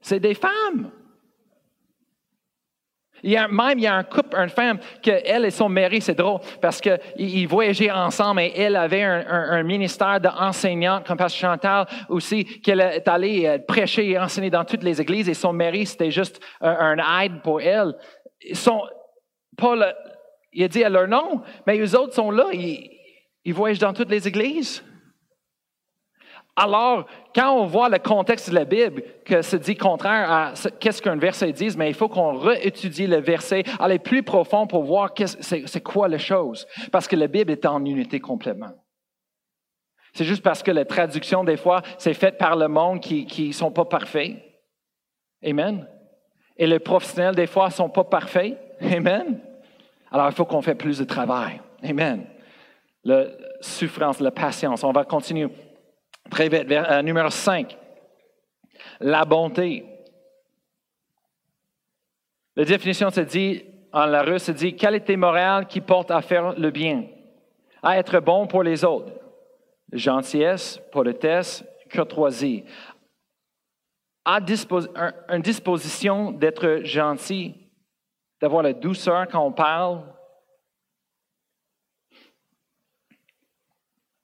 c'est 0.00 0.20
des 0.20 0.34
femmes. 0.34 0.90
Il 3.22 3.30
y 3.30 3.36
a, 3.36 3.48
même, 3.48 3.78
il 3.78 3.84
y 3.84 3.86
a 3.86 3.94
un 3.94 4.04
couple, 4.04 4.36
une 4.36 4.48
femme, 4.48 4.78
que 5.02 5.10
elle 5.24 5.44
et 5.44 5.50
son 5.50 5.68
mari, 5.68 6.00
c'est 6.00 6.14
drôle, 6.14 6.40
parce 6.60 6.80
qu'ils 6.80 7.48
voyageaient 7.48 7.90
ensemble 7.90 8.40
et 8.40 8.52
elle 8.56 8.76
avait 8.76 9.02
un, 9.02 9.62
ministère 9.62 10.20
d'enseignante, 10.20 11.06
comme 11.06 11.18
Pasteur 11.18 11.52
Chantal 11.52 11.86
aussi, 12.08 12.44
qu'elle 12.60 12.80
est 12.80 13.08
allée 13.08 13.46
euh, 13.46 13.58
prêcher 13.58 14.10
et 14.10 14.18
enseigner 14.18 14.50
dans 14.50 14.64
toutes 14.64 14.82
les 14.82 15.00
églises, 15.00 15.28
et 15.28 15.34
son 15.34 15.52
mari, 15.52 15.86
c'était 15.86 16.10
juste 16.10 16.40
un, 16.60 16.96
aide 17.22 17.42
pour 17.42 17.60
elle. 17.60 17.94
Ils 18.40 18.56
sont 18.56 18.82
pas 19.56 19.74
il 20.52 20.64
a 20.64 20.68
dit 20.68 20.84
à 20.84 20.88
leur 20.88 21.08
nom, 21.08 21.42
mais 21.66 21.78
eux 21.78 21.96
autres 21.96 22.14
sont 22.14 22.30
là, 22.30 22.46
ils, 22.52 22.90
ils 23.44 23.54
voyagent 23.54 23.78
dans 23.78 23.92
toutes 23.92 24.10
les 24.10 24.26
églises. 24.26 24.82
Alors, 26.60 27.06
quand 27.32 27.52
on 27.52 27.66
voit 27.66 27.88
le 27.88 28.00
contexte 28.00 28.50
de 28.50 28.54
la 28.56 28.64
Bible, 28.64 29.04
que 29.24 29.42
se 29.42 29.54
dit 29.54 29.76
contraire 29.76 30.28
à 30.28 30.52
qu'est-ce 30.80 31.00
qu'un 31.00 31.14
verset 31.14 31.52
dit, 31.52 31.68
mais 31.78 31.88
il 31.88 31.94
faut 31.94 32.08
qu'on 32.08 32.36
réétudie 32.36 33.06
le 33.06 33.20
verset, 33.20 33.62
aller 33.78 34.00
plus 34.00 34.24
profond 34.24 34.66
pour 34.66 34.82
voir 34.82 35.14
c'est 35.16 35.80
quoi 35.84 36.08
la 36.08 36.18
chose. 36.18 36.66
Parce 36.90 37.06
que 37.06 37.14
la 37.14 37.28
Bible 37.28 37.52
est 37.52 37.64
en 37.64 37.84
unité 37.84 38.18
complètement. 38.18 38.72
C'est 40.14 40.24
juste 40.24 40.42
parce 40.42 40.64
que 40.64 40.72
la 40.72 40.84
traduction, 40.84 41.44
des 41.44 41.56
fois, 41.56 41.80
c'est 41.96 42.14
faite 42.14 42.38
par 42.38 42.56
le 42.56 42.66
monde 42.66 42.98
qui 42.98 43.46
ne 43.46 43.52
sont 43.52 43.70
pas 43.70 43.84
parfaits. 43.84 44.34
Amen. 45.44 45.86
Et 46.56 46.66
les 46.66 46.80
professionnels, 46.80 47.36
des 47.36 47.46
fois, 47.46 47.66
ne 47.66 47.72
sont 47.72 47.88
pas 47.88 48.02
parfaits. 48.02 48.58
Amen. 48.80 49.38
Alors, 50.10 50.26
il 50.26 50.34
faut 50.34 50.44
qu'on 50.44 50.60
fasse 50.60 50.74
plus 50.74 50.98
de 50.98 51.04
travail. 51.04 51.60
Amen. 51.84 52.26
La 53.04 53.26
souffrance, 53.60 54.18
la 54.18 54.32
patience. 54.32 54.82
On 54.82 54.90
va 54.90 55.04
continuer. 55.04 55.46
Très 56.30 56.48
vite, 56.48 56.70
euh, 56.70 57.02
numéro 57.02 57.30
5. 57.30 57.76
La 59.00 59.24
bonté. 59.24 59.84
La 62.56 62.64
définition 62.64 63.10
se 63.10 63.20
dit, 63.20 63.64
en 63.92 64.06
la 64.06 64.22
russe, 64.22 64.44
se 64.44 64.52
dit 64.52 64.76
qualité 64.76 65.16
morale 65.16 65.66
qui 65.66 65.80
porte 65.80 66.10
à 66.10 66.20
faire 66.20 66.58
le 66.58 66.70
bien, 66.70 67.06
à 67.82 67.98
être 67.98 68.20
bon 68.20 68.46
pour 68.46 68.62
les 68.62 68.84
autres. 68.84 69.12
Gentillesse, 69.92 70.80
politesse, 70.92 71.64
courtoisie. 71.90 72.64
À 74.24 74.40
une 75.30 75.42
disposition 75.42 76.32
d'être 76.32 76.80
gentil, 76.82 77.54
d'avoir 78.42 78.62
la 78.62 78.74
douceur 78.74 79.26
quand 79.28 79.46
on 79.46 79.52
parle. 79.52 80.02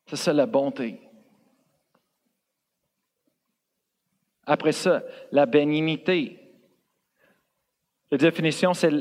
C'est 0.06 0.16
ça 0.16 0.32
la 0.34 0.44
bonté. 0.44 1.03
Après 4.46 4.72
ça, 4.72 5.02
la 5.32 5.46
bénignité. 5.46 6.38
La 8.10 8.18
définition, 8.18 8.74
c'est 8.74 8.92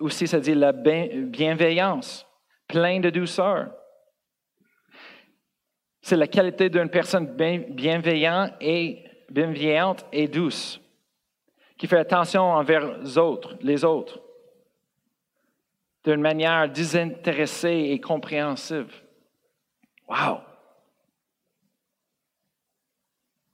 aussi, 0.00 0.26
ça 0.26 0.38
dit 0.38 0.54
la 0.54 0.72
bienveillance, 0.72 2.26
plein 2.68 3.00
de 3.00 3.10
douceur. 3.10 3.72
C'est 6.00 6.16
la 6.16 6.26
qualité 6.26 6.68
d'une 6.68 6.90
personne 6.90 7.26
bienveillante 7.26 8.52
et, 8.60 9.04
bienveillante 9.30 10.04
et 10.12 10.28
douce, 10.28 10.80
qui 11.78 11.86
fait 11.86 11.98
attention 11.98 12.42
envers 12.42 12.98
les 12.98 13.18
autres, 13.18 13.56
les 13.62 13.84
autres, 13.84 14.20
d'une 16.04 16.20
manière 16.20 16.68
désintéressée 16.68 17.88
et 17.90 18.00
compréhensive. 18.00 18.92
Wow! 20.08 20.40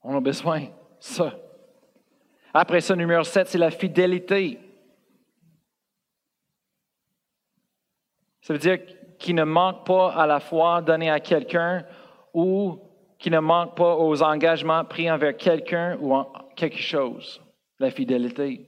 On 0.03 0.16
a 0.16 0.20
besoin 0.20 0.68
ça. 1.01 1.38
Après 2.53 2.80
ça, 2.80 2.96
numéro 2.96 3.22
7, 3.22 3.49
c'est 3.49 3.59
la 3.59 3.70
fidélité. 3.70 4.59
Ça 8.40 8.53
veut 8.55 8.59
dire 8.59 8.78
qu'il 9.18 9.34
ne 9.34 9.44
manque 9.44 9.84
pas 9.84 10.12
à 10.12 10.26
la 10.26 10.40
foi 10.40 10.80
donnée 10.80 11.11
à 11.11 11.20
quelqu'un 11.20 11.84
ou 12.32 12.78
qui 13.18 13.30
ne 13.30 13.40
manque 13.40 13.76
pas 13.76 13.96
aux 13.96 14.22
engagements 14.22 14.84
pris 14.84 15.11
envers 15.11 15.36
quelqu'un 15.36 15.99
ou 16.01 16.14
en 16.14 16.32
quelque 16.57 16.78
chose. 16.78 17.42
La 17.78 17.90
fidélité. 17.90 18.66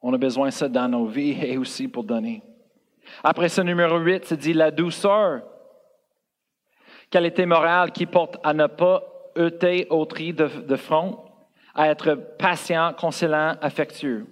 On 0.00 0.12
a 0.12 0.18
besoin 0.18 0.48
de 0.48 0.52
ça 0.52 0.68
dans 0.68 0.88
nos 0.88 1.06
vies 1.06 1.38
et 1.40 1.56
aussi 1.58 1.86
pour 1.86 2.04
donner. 2.04 2.42
Après 3.22 3.48
ça, 3.48 3.62
numéro 3.62 3.98
8, 3.98 4.24
c'est 4.24 4.36
dit 4.36 4.52
la 4.52 4.70
douceur. 4.70 5.42
Qualité 7.10 7.46
morale 7.46 7.92
qui 7.92 8.06
porte 8.06 8.38
à 8.42 8.54
ne 8.54 8.66
pas 8.66 9.11
ôter 9.36 9.86
autrui 9.90 10.32
de, 10.32 10.76
front, 10.76 11.24
à 11.74 11.88
être 11.88 12.14
patient, 12.38 12.92
conciliant, 12.94 13.56
affectueux, 13.60 14.26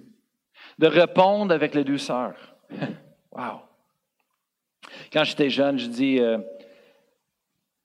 de 0.77 0.87
répondre 0.87 1.53
avec 1.53 1.73
la 1.73 1.83
douceur. 1.83 2.33
wow! 3.31 3.61
Quand 5.11 5.23
j'étais 5.23 5.49
jeune, 5.49 5.77
je 5.77 5.87
dis, 5.87 6.19
euh, 6.19 6.37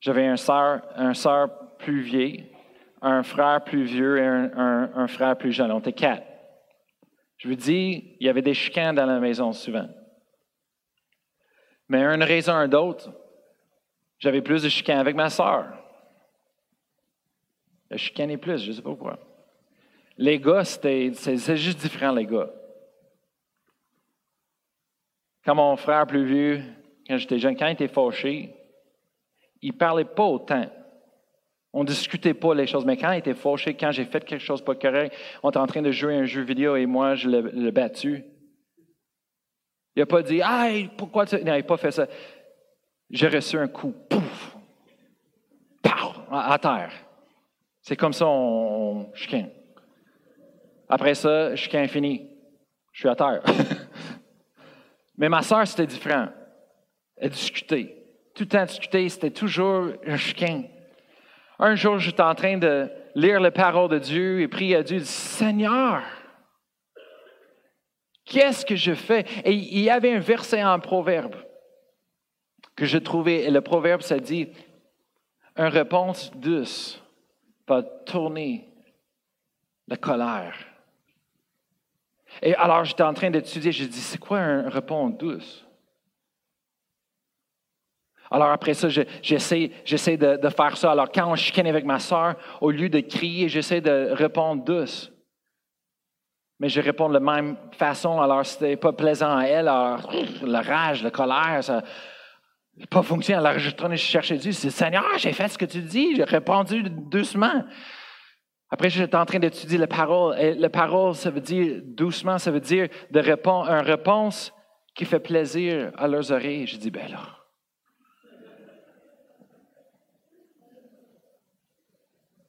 j'avais 0.01 0.27
un 0.27 0.37
soeur, 0.37 1.51
plus 1.79 2.01
vieille, 2.01 2.47
un 3.03 3.23
frère 3.23 3.63
plus 3.65 3.85
vieux 3.85 4.19
et 4.19 4.27
un, 4.27 4.91
un, 4.95 5.07
frère 5.07 5.37
plus 5.37 5.53
jeune. 5.53 5.71
On 5.71 5.79
était 5.79 5.93
quatre. 5.93 6.27
Je 7.37 7.49
vous 7.49 7.55
dis, 7.55 8.17
il 8.19 8.27
y 8.27 8.31
avait 8.31 8.43
des 8.43 8.55
chicanes 8.55 8.97
dans 8.97 9.05
la 9.05 9.21
maison 9.21 9.53
souvent. 9.53 9.89
Mais 11.89 12.03
une 12.03 12.23
raison 12.23 12.65
ou 12.65 12.67
d'autre, 12.67 13.13
j'avais 14.19 14.43
plus 14.43 14.63
de 14.63 14.69
chicanes 14.69 14.99
avec 14.99 15.15
ma 15.15 15.31
soeur. 15.31 15.67
Je 17.91 17.97
chicanais 17.97 18.37
plus, 18.37 18.63
je 18.63 18.71
ne 18.71 18.77
sais 18.77 18.83
pas 18.83 18.91
pourquoi. 18.91 19.19
Les 20.19 20.39
gars, 20.39 20.65
c'était 20.65 21.13
juste 21.57 21.79
différent, 21.81 22.13
les 22.13 22.27
gars. 22.27 22.51
Quand 25.45 25.55
mon 25.55 25.77
frère 25.77 26.07
plus 26.07 26.25
vieux, 26.25 26.63
quand 27.07 27.17
j'étais 27.19 27.39
jeune, 27.39 27.57
quand 27.57 27.67
il 27.67 27.73
était 27.73 27.89
fâché, 27.89 28.55
il 29.63 29.73
ne 29.73 29.77
parlait 29.77 30.05
pas 30.05 30.25
autant. 30.25 30.67
On 31.73 31.83
ne 31.83 31.87
discutait 31.87 32.35
pas 32.35 32.55
les 32.55 32.67
choses, 32.67 32.85
mais 32.85 32.97
quand 32.97 33.13
il 33.13 33.19
était 33.19 33.35
fâché, 33.35 33.75
quand 33.75 33.93
j'ai 33.93 34.07
fait 34.07 34.25
quelque 34.25 34.43
chose 34.43 34.63
pas 34.63 34.75
correct, 34.75 35.15
on 35.43 35.51
était 35.51 35.59
en 35.59 35.67
train 35.67 35.83
de 35.83 35.91
jouer 35.91 36.17
un 36.17 36.25
jeu 36.25 36.43
vidéo 36.43 36.75
et 36.75 36.87
moi, 36.87 37.15
je 37.15 37.29
l'ai 37.29 37.71
battu. 37.71 38.25
Il 39.95 40.01
n'a 40.01 40.07
pas 40.07 40.23
dit 40.23 40.41
Ah, 40.43 40.69
pourquoi 40.97 41.27
tu. 41.27 41.37
Non, 41.37 41.43
il 41.55 41.59
n'a 41.59 41.63
pas 41.63 41.77
fait 41.77 41.91
ça. 41.91 42.07
J'ai 43.11 43.29
reçu 43.29 43.57
un 43.57 43.69
coup, 43.69 43.95
pouf, 44.09 44.57
à 46.31 46.59
terre. 46.59 46.93
C'est 47.87 47.95
comme 47.95 48.13
ça, 48.13 48.27
on, 48.27 49.15
chicane. 49.15 49.49
Après 50.89 51.15
ça, 51.15 51.55
chicane 51.55 51.87
fini. 51.87 52.29
Je 52.91 52.99
suis 52.99 53.09
à 53.09 53.15
terre. 53.15 53.45
Mais 55.17 55.29
ma 55.29 55.41
soeur, 55.43 55.65
c'était 55.69 55.87
différent. 55.87 56.27
Elle 57.17 57.31
discutait. 57.31 57.95
Tout 58.35 58.43
le 58.43 58.49
temps 58.49 58.65
discuter, 58.65 59.09
c'était 59.09 59.31
toujours 59.31 59.93
un 60.05 60.17
chicane. 60.17 60.65
Un 61.61 61.77
jour, 61.77 62.01
j'étais 62.01 62.25
en 62.25 62.35
train 62.35 62.59
de 62.59 62.91
lire 63.15 63.39
les 63.39 63.53
paroles 63.53 63.91
de 63.91 64.01
Dieu 64.01 64.41
et 64.41 64.49
prier 64.49 64.77
à 64.77 64.83
Dieu, 64.83 64.99
Seigneur, 65.05 66.03
qu'est-ce 68.25 68.67
que 68.67 68.75
je 68.75 68.95
fais? 68.95 69.25
Et 69.45 69.53
il 69.53 69.79
y 69.79 69.91
avait 69.91 70.13
un 70.13 70.19
verset 70.19 70.65
en 70.65 70.81
proverbe 70.81 71.37
que 72.75 72.85
je 72.85 72.99
trouvais, 72.99 73.45
et 73.45 73.51
le 73.51 73.61
proverbe, 73.61 74.03
ça 74.03 74.19
dit, 74.19 74.49
une 75.57 75.67
réponse 75.67 76.33
douce 76.35 77.01
va 77.67 77.83
tourner 77.83 78.69
la 79.89 79.97
colère. 79.97 80.55
Et 82.43 82.55
alors, 82.55 82.85
j'étais 82.85 83.03
en 83.03 83.15
train 83.15 83.31
d'étudier, 83.31 83.73
j'ai 83.73 83.87
dit, 83.87 84.01
c'est 84.01 84.19
quoi 84.19 84.39
un 84.39 84.69
répond 84.69 85.09
douce? 85.09 85.67
Alors 88.31 88.51
après 88.51 88.75
ça, 88.75 88.89
j'essaie, 88.89 89.71
j'essaie 89.85 90.17
de, 90.17 90.49
faire 90.49 90.77
ça. 90.77 90.93
Alors 90.93 91.11
quand 91.13 91.31
on 91.31 91.37
chicane 91.37 91.67
avec 91.67 91.85
ma 91.85 91.99
soeur, 91.99 92.35
au 92.61 92.71
lieu 92.71 92.89
de 92.89 93.01
crier, 93.01 93.49
j'essaie 93.49 93.81
de 93.81 94.11
répondre 94.13 94.65
douce. 94.65 95.13
Mais 96.59 96.69
je 96.69 96.81
réponds 96.81 97.09
de 97.09 97.15
la 97.15 97.21
même 97.21 97.57
façon, 97.73 98.21
alors 98.21 98.45
c'était 98.45 98.77
pas 98.77 98.93
plaisant 98.93 99.37
à 99.37 99.45
elle, 99.45 99.69
alors 99.69 100.11
la 100.43 100.63
rage, 100.63 101.03
la 101.03 101.11
colère, 101.11 101.63
ça, 101.63 101.83
pas 102.91 103.03
fonctionné. 103.03 103.39
Alors, 103.39 103.59
je 103.59 103.71
suis 103.71 103.99
chercher 103.99 104.37
Dieu. 104.37 104.53
C'est 104.53 104.71
Seigneur, 104.71 105.05
j'ai 105.17 105.33
fait 105.33 105.49
ce 105.49 105.57
que 105.57 105.65
tu 105.65 105.81
dis. 105.81 106.15
J'ai 106.17 106.25
répondu 106.25 106.83
doucement. 106.83 107.65
Après, 108.71 108.91
j'étais 108.91 109.17
en 109.17 109.25
train 109.25 109.39
d'étudier 109.39 109.79
la 109.79 109.87
parole. 109.87 110.39
Et 110.39 110.55
la 110.55 110.69
parole, 110.69 111.15
ça 111.15 111.31
veut 111.31 111.41
dire 111.41 111.81
doucement, 111.83 112.39
ça 112.39 112.51
veut 112.51 112.61
dire 112.61 112.89
de 113.11 113.21
répondre, 113.21 113.71
une 113.71 113.85
réponse 113.85 114.53
qui 114.95 115.05
fait 115.05 115.21
plaisir 115.21 115.93
à 115.97 116.07
leurs 116.07 116.31
oreilles. 116.33 116.67
Je 116.67 116.77
dis, 116.77 116.91
ben 116.91 117.09
là. 117.11 117.23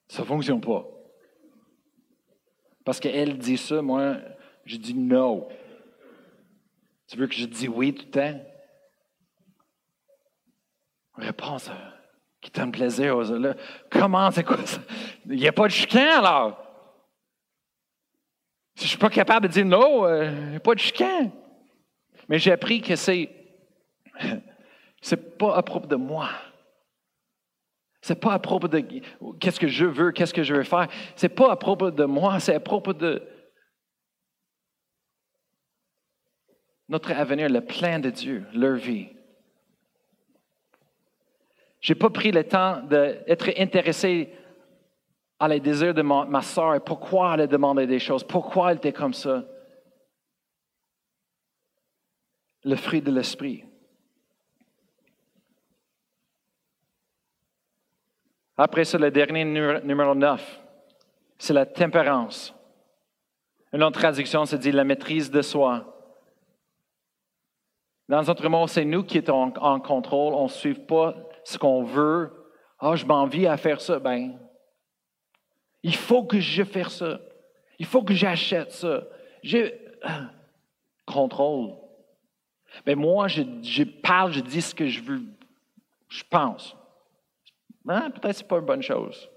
Ça 0.09 0.23
ne 0.23 0.27
fonctionne 0.27 0.61
pas. 0.61 0.85
Parce 2.83 2.99
qu'elle 2.99 3.37
dit 3.37 3.57
ça, 3.57 3.81
moi, 3.81 4.15
je 4.65 4.77
dis 4.77 4.93
non. 4.93 5.47
Tu 7.07 7.17
veux 7.17 7.27
que 7.27 7.35
je 7.35 7.45
dise 7.45 7.69
oui 7.69 7.93
tout 7.93 8.05
le 8.05 8.11
temps? 8.11 8.56
Réponse 11.17 11.71
qui 12.39 12.51
donne 12.51 12.71
plaisir 12.71 13.17
aux 13.17 13.31
autres. 13.31 13.55
Comment, 13.89 14.29
c'est 14.31 14.43
quoi 14.43 14.63
ça? 14.65 14.79
Il 15.25 15.37
n'y 15.37 15.47
a 15.47 15.51
pas 15.51 15.67
de 15.67 15.71
chican, 15.71 16.19
alors? 16.19 16.63
Si 18.75 18.81
je 18.81 18.85
ne 18.85 18.89
suis 18.89 18.97
pas 18.97 19.09
capable 19.09 19.47
de 19.47 19.51
dire 19.51 19.65
non, 19.65 20.05
euh, 20.05 20.29
il 20.29 20.49
n'y 20.51 20.55
a 20.55 20.59
pas 20.59 20.75
de 20.75 20.79
chican. 20.79 21.31
Mais 22.29 22.37
j'ai 22.37 22.51
appris 22.51 22.81
que 22.81 22.95
c'est. 22.95 23.29
C'est 25.01 25.37
pas 25.37 25.55
à 25.55 25.63
propos 25.63 25.87
de 25.87 25.95
moi. 25.95 26.29
C'est 28.01 28.19
pas 28.19 28.33
à 28.33 28.39
propos 28.39 28.67
de 28.67 28.83
qu'est-ce 29.39 29.59
que 29.59 29.67
je 29.67 29.85
veux, 29.85 30.11
qu'est-ce 30.11 30.33
que 30.33 30.43
je 30.43 30.53
veux 30.53 30.63
faire. 30.63 30.87
C'est 31.15 31.29
pas 31.29 31.51
à 31.51 31.55
propos 31.55 31.91
de 31.91 32.05
moi, 32.05 32.39
c'est 32.39 32.55
à 32.55 32.59
propos 32.59 32.93
de 32.93 33.21
notre 36.89 37.11
avenir, 37.11 37.49
le 37.49 37.61
plan 37.61 37.99
de 37.99 38.09
Dieu, 38.09 38.45
leur 38.53 38.75
vie. 38.75 39.09
Je 41.87 41.93
n'ai 41.93 41.99
pas 41.99 42.09
pris 42.09 42.31
le 42.31 42.43
temps 42.43 42.81
d'être 42.81 43.49
intéressé 43.57 44.29
à 45.39 45.47
les 45.47 45.61
désirs 45.61 45.93
de 45.93 46.01
ma, 46.01 46.41
soeur 46.41 46.75
et 46.75 46.81
pourquoi 46.81 47.35
elle 47.35 47.41
a 47.41 47.47
demandé 47.47 47.87
des 47.87 47.99
choses, 47.99 48.25
pourquoi 48.25 48.71
elle 48.71 48.77
était 48.77 48.91
comme 48.91 49.13
ça. 49.13 49.45
Le 52.65 52.75
fruit 52.75 53.01
de 53.01 53.09
l'esprit. 53.09 53.63
Après 58.57 58.83
ça, 58.83 58.97
le 58.97 59.09
dernier 59.09 59.45
numéro 59.45 60.13
9, 60.13 60.61
c'est 61.37 61.53
la 61.53 61.65
tempérance. 61.65 62.53
Une 63.71 63.83
autre 63.83 63.97
traduction, 63.97 64.45
se 64.45 64.57
dit 64.57 64.73
la 64.73 64.83
maîtrise 64.83 65.31
de 65.31 65.41
soi. 65.41 65.85
Dans 68.09 68.23
d'autres 68.23 68.49
mots, 68.49 68.67
c'est 68.67 68.83
nous 68.83 69.05
qui 69.05 69.23
sommes 69.25 69.53
en, 69.55 69.79
contrôle. 69.79 70.33
On 70.33 70.43
ne 70.43 70.49
suit 70.49 70.73
pas 70.73 71.15
ce 71.47 71.57
qu'on 71.57 71.81
veut. 71.83 72.29
Ah, 72.77 72.97
je 72.97 73.05
m'envie 73.05 73.47
à 73.47 73.55
faire 73.55 73.79
ça. 73.79 73.99
Ben, 73.99 74.37
il 75.81 75.95
faut 75.95 76.23
que 76.23 76.41
je 76.41 76.63
fasse 76.63 76.97
ça. 76.97 77.21
Il 77.79 77.85
faut 77.85 78.03
que 78.03 78.13
j'achète 78.13 78.73
ça. 78.73 79.03
Je 79.43 79.71
contrôle. 81.05 81.75
Mais 82.85 82.95
ben, 82.95 83.01
moi, 83.01 83.29
je, 83.29 83.43
je, 83.63 83.83
parle, 83.83 84.33
je 84.33 84.41
dis 84.41 84.61
ce 84.61 84.75
que 84.75 84.87
je 84.87 85.01
veux, 85.01 85.21
je 86.09 86.21
pense. 86.29 86.75
Hein? 87.87 88.09
Peut-être 88.09 88.27
que 88.27 88.33
ce 88.33 88.41
n'est 88.41 88.47
pas 88.49 88.57
une 88.57 88.65
bonne 88.65 88.83
chose. 88.83 89.29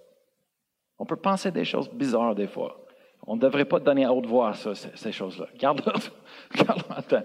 On 0.99 1.07
peut 1.07 1.15
penser 1.15 1.53
des 1.53 1.65
choses 1.65 1.89
bizarres 1.89 2.35
des 2.35 2.49
fois. 2.49 2.85
On 3.25 3.37
ne 3.37 3.41
devrait 3.41 3.65
pas 3.67 3.79
donner 3.79 4.05
à 4.05 4.13
haute 4.13 4.27
voix 4.27 4.53
ça, 4.55 4.75
ces, 4.75 5.13
choses-là. 5.13 5.47
Garde-le. 5.55 5.93
Garde 6.65 7.25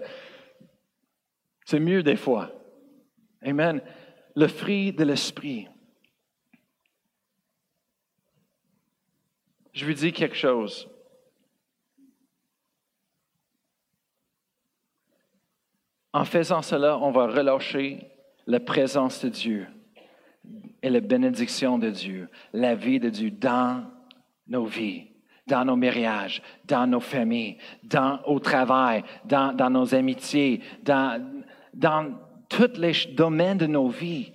C'est 1.64 1.80
mieux 1.80 2.04
des 2.04 2.14
fois. 2.14 2.52
Amen. 3.42 3.82
Le 4.36 4.48
fruit 4.48 4.92
de 4.92 5.02
l'esprit. 5.02 5.66
Je 9.72 9.84
vous 9.84 9.94
dis 9.94 10.12
quelque 10.12 10.36
chose. 10.36 10.88
En 16.12 16.24
faisant 16.24 16.62
cela, 16.62 16.98
on 16.98 17.10
va 17.10 17.26
relâcher 17.26 18.06
la 18.46 18.60
présence 18.60 19.24
de 19.24 19.28
Dieu 19.28 19.66
et 20.82 20.90
la 20.90 21.00
bénédiction 21.00 21.78
de 21.78 21.90
Dieu, 21.90 22.28
la 22.52 22.74
vie 22.74 23.00
de 23.00 23.10
Dieu 23.10 23.30
dans 23.30 23.84
nos 24.46 24.64
vies, 24.64 25.08
dans 25.46 25.64
nos 25.64 25.76
mariages, 25.76 26.42
dans 26.64 26.86
nos 26.86 27.00
familles, 27.00 27.58
dans, 27.82 28.20
au 28.24 28.38
travail, 28.38 29.02
dans, 29.24 29.54
dans 29.54 29.70
nos 29.70 29.94
amitiés, 29.94 30.62
dans, 30.82 31.22
dans 31.74 32.25
tous 32.48 32.78
les 32.78 32.92
domaines 33.12 33.58
de 33.58 33.66
nos 33.66 33.88
vies. 33.88 34.32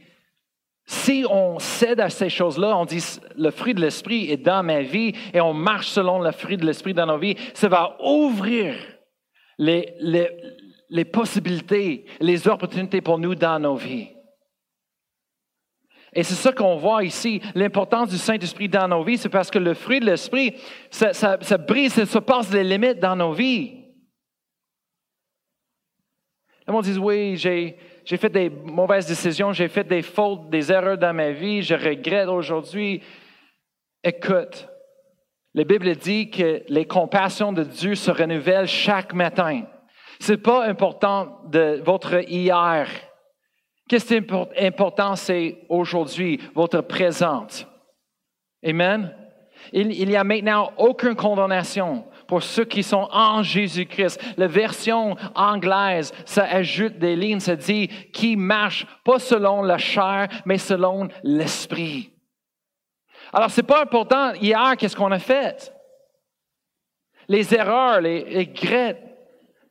Si 0.86 1.26
on 1.30 1.60
cède 1.60 2.00
à 2.00 2.10
ces 2.10 2.30
choses-là, 2.30 2.76
on 2.78 2.86
dit 2.86 3.04
le 3.38 3.52
fruit 3.52 3.74
de 3.74 3.82
l'esprit 3.82 4.30
est 4.30 4.38
dans 4.38 4.64
ma 4.64 4.82
vie 4.82 5.14
et 5.34 5.40
on 5.40 5.54
marche 5.54 5.88
selon 5.88 6.20
le 6.20 6.32
fruit 6.32 6.58
de 6.58 6.66
l'esprit 6.66 6.94
dans 6.94 7.06
nos 7.06 7.18
vies, 7.18 7.38
ça 7.54 7.70
va 7.70 7.98
ouvrir 8.04 8.76
les, 9.58 9.94
les, 10.00 10.30
les 10.90 11.06
possibilités, 11.06 12.06
les 12.20 12.48
opportunités 12.48 13.02
pour 13.02 13.20
nous 13.20 13.36
dans 13.36 13.60
nos 13.60 13.76
vies. 13.76 14.10
Et 16.14 16.24
c'est 16.24 16.36
ça 16.36 16.52
qu'on 16.52 16.76
voit 16.76 17.06
ici. 17.06 17.42
L'importance 17.56 18.10
du 18.10 18.18
Saint-Esprit 18.18 18.68
dans 18.68 18.88
nos 18.88 19.04
vies, 19.04 19.18
c'est 19.18 19.30
parce 19.30 19.50
que 19.50 19.60
le 19.60 19.74
fruit 19.74 20.02
de 20.02 20.06
l'Esprit, 20.06 20.56
ça, 20.90 21.14
ça, 21.14 21.58
brise, 21.58 22.04
ça 22.04 22.22
passe 22.22 22.52
les 22.52 22.66
limites 22.66 23.00
dans 23.00 23.16
nos 23.16 23.32
vies. 23.32 23.78
Le 26.68 26.74
monde 26.74 26.84
dit, 26.84 26.98
oui, 26.98 27.38
j'ai, 27.38 27.78
j'ai 28.04 28.18
fait 28.18 28.30
des 28.30 28.50
mauvaises 28.50 29.08
décisions, 29.08 29.54
j'ai 29.54 29.68
fait 29.68 29.84
des 29.84 30.02
fautes, 30.02 30.50
des 30.50 30.72
erreurs 30.72 30.98
dans 30.98 31.14
ma 31.14 31.32
vie, 31.32 31.62
je 31.62 31.76
regrette 31.76 32.28
aujourd'hui. 32.28 33.02
Écoute, 34.04 34.68
la 35.54 35.64
Bible 35.64 35.96
dit 35.96 36.30
que 36.30 36.64
les 36.68 36.86
compassions 36.86 37.54
de 37.54 37.64
Dieu 37.64 37.96
se 37.96 38.10
renouvellent 38.10 38.68
chaque 38.68 39.14
matin. 39.14 39.64
Ce 40.20 40.32
n'est 40.32 40.38
pas 40.38 40.66
important 40.66 41.40
de 41.50 41.82
votre 41.84 42.28
hier. 42.30 42.88
Qu'est-ce 43.90 44.08
qui 44.08 44.14
est 44.14 44.66
important, 44.66 45.16
c'est 45.16 45.60
aujourd'hui, 45.68 46.40
votre 46.56 46.82
présente. 46.82 47.68
Amen? 48.66 49.14
Il 49.74 50.08
n'y 50.08 50.16
a 50.16 50.24
maintenant 50.24 50.72
aucune 50.78 51.16
condamnation 51.16 52.06
pour 52.32 52.44
ceux 52.44 52.64
qui 52.64 52.82
sont 52.82 53.10
en 53.12 53.44
Jésus-Christ. 53.44 54.18
La 54.38 54.48
version 54.48 55.18
anglaise, 55.36 56.14
ça 56.24 56.46
ajoute 56.46 56.98
des 56.98 57.18
lignes, 57.18 57.42
ça 57.42 57.58
dit 57.58 57.90
qui 58.14 58.38
marche 58.38 58.88
pas 59.04 59.20
selon 59.20 59.62
la 59.62 59.78
chair, 59.78 60.30
mais 60.46 60.58
selon 60.58 61.10
l'esprit. 61.24 62.14
Alors, 63.34 63.52
c'est 63.52 63.64
pas 63.64 63.82
important 63.82 64.32
hier, 64.36 64.78
qu'est-ce 64.78 64.96
qu'on 64.96 65.12
a 65.12 65.20
fait? 65.20 65.74
Les 67.28 67.54
erreurs, 67.54 68.00
les, 68.00 68.24
les 68.24 68.96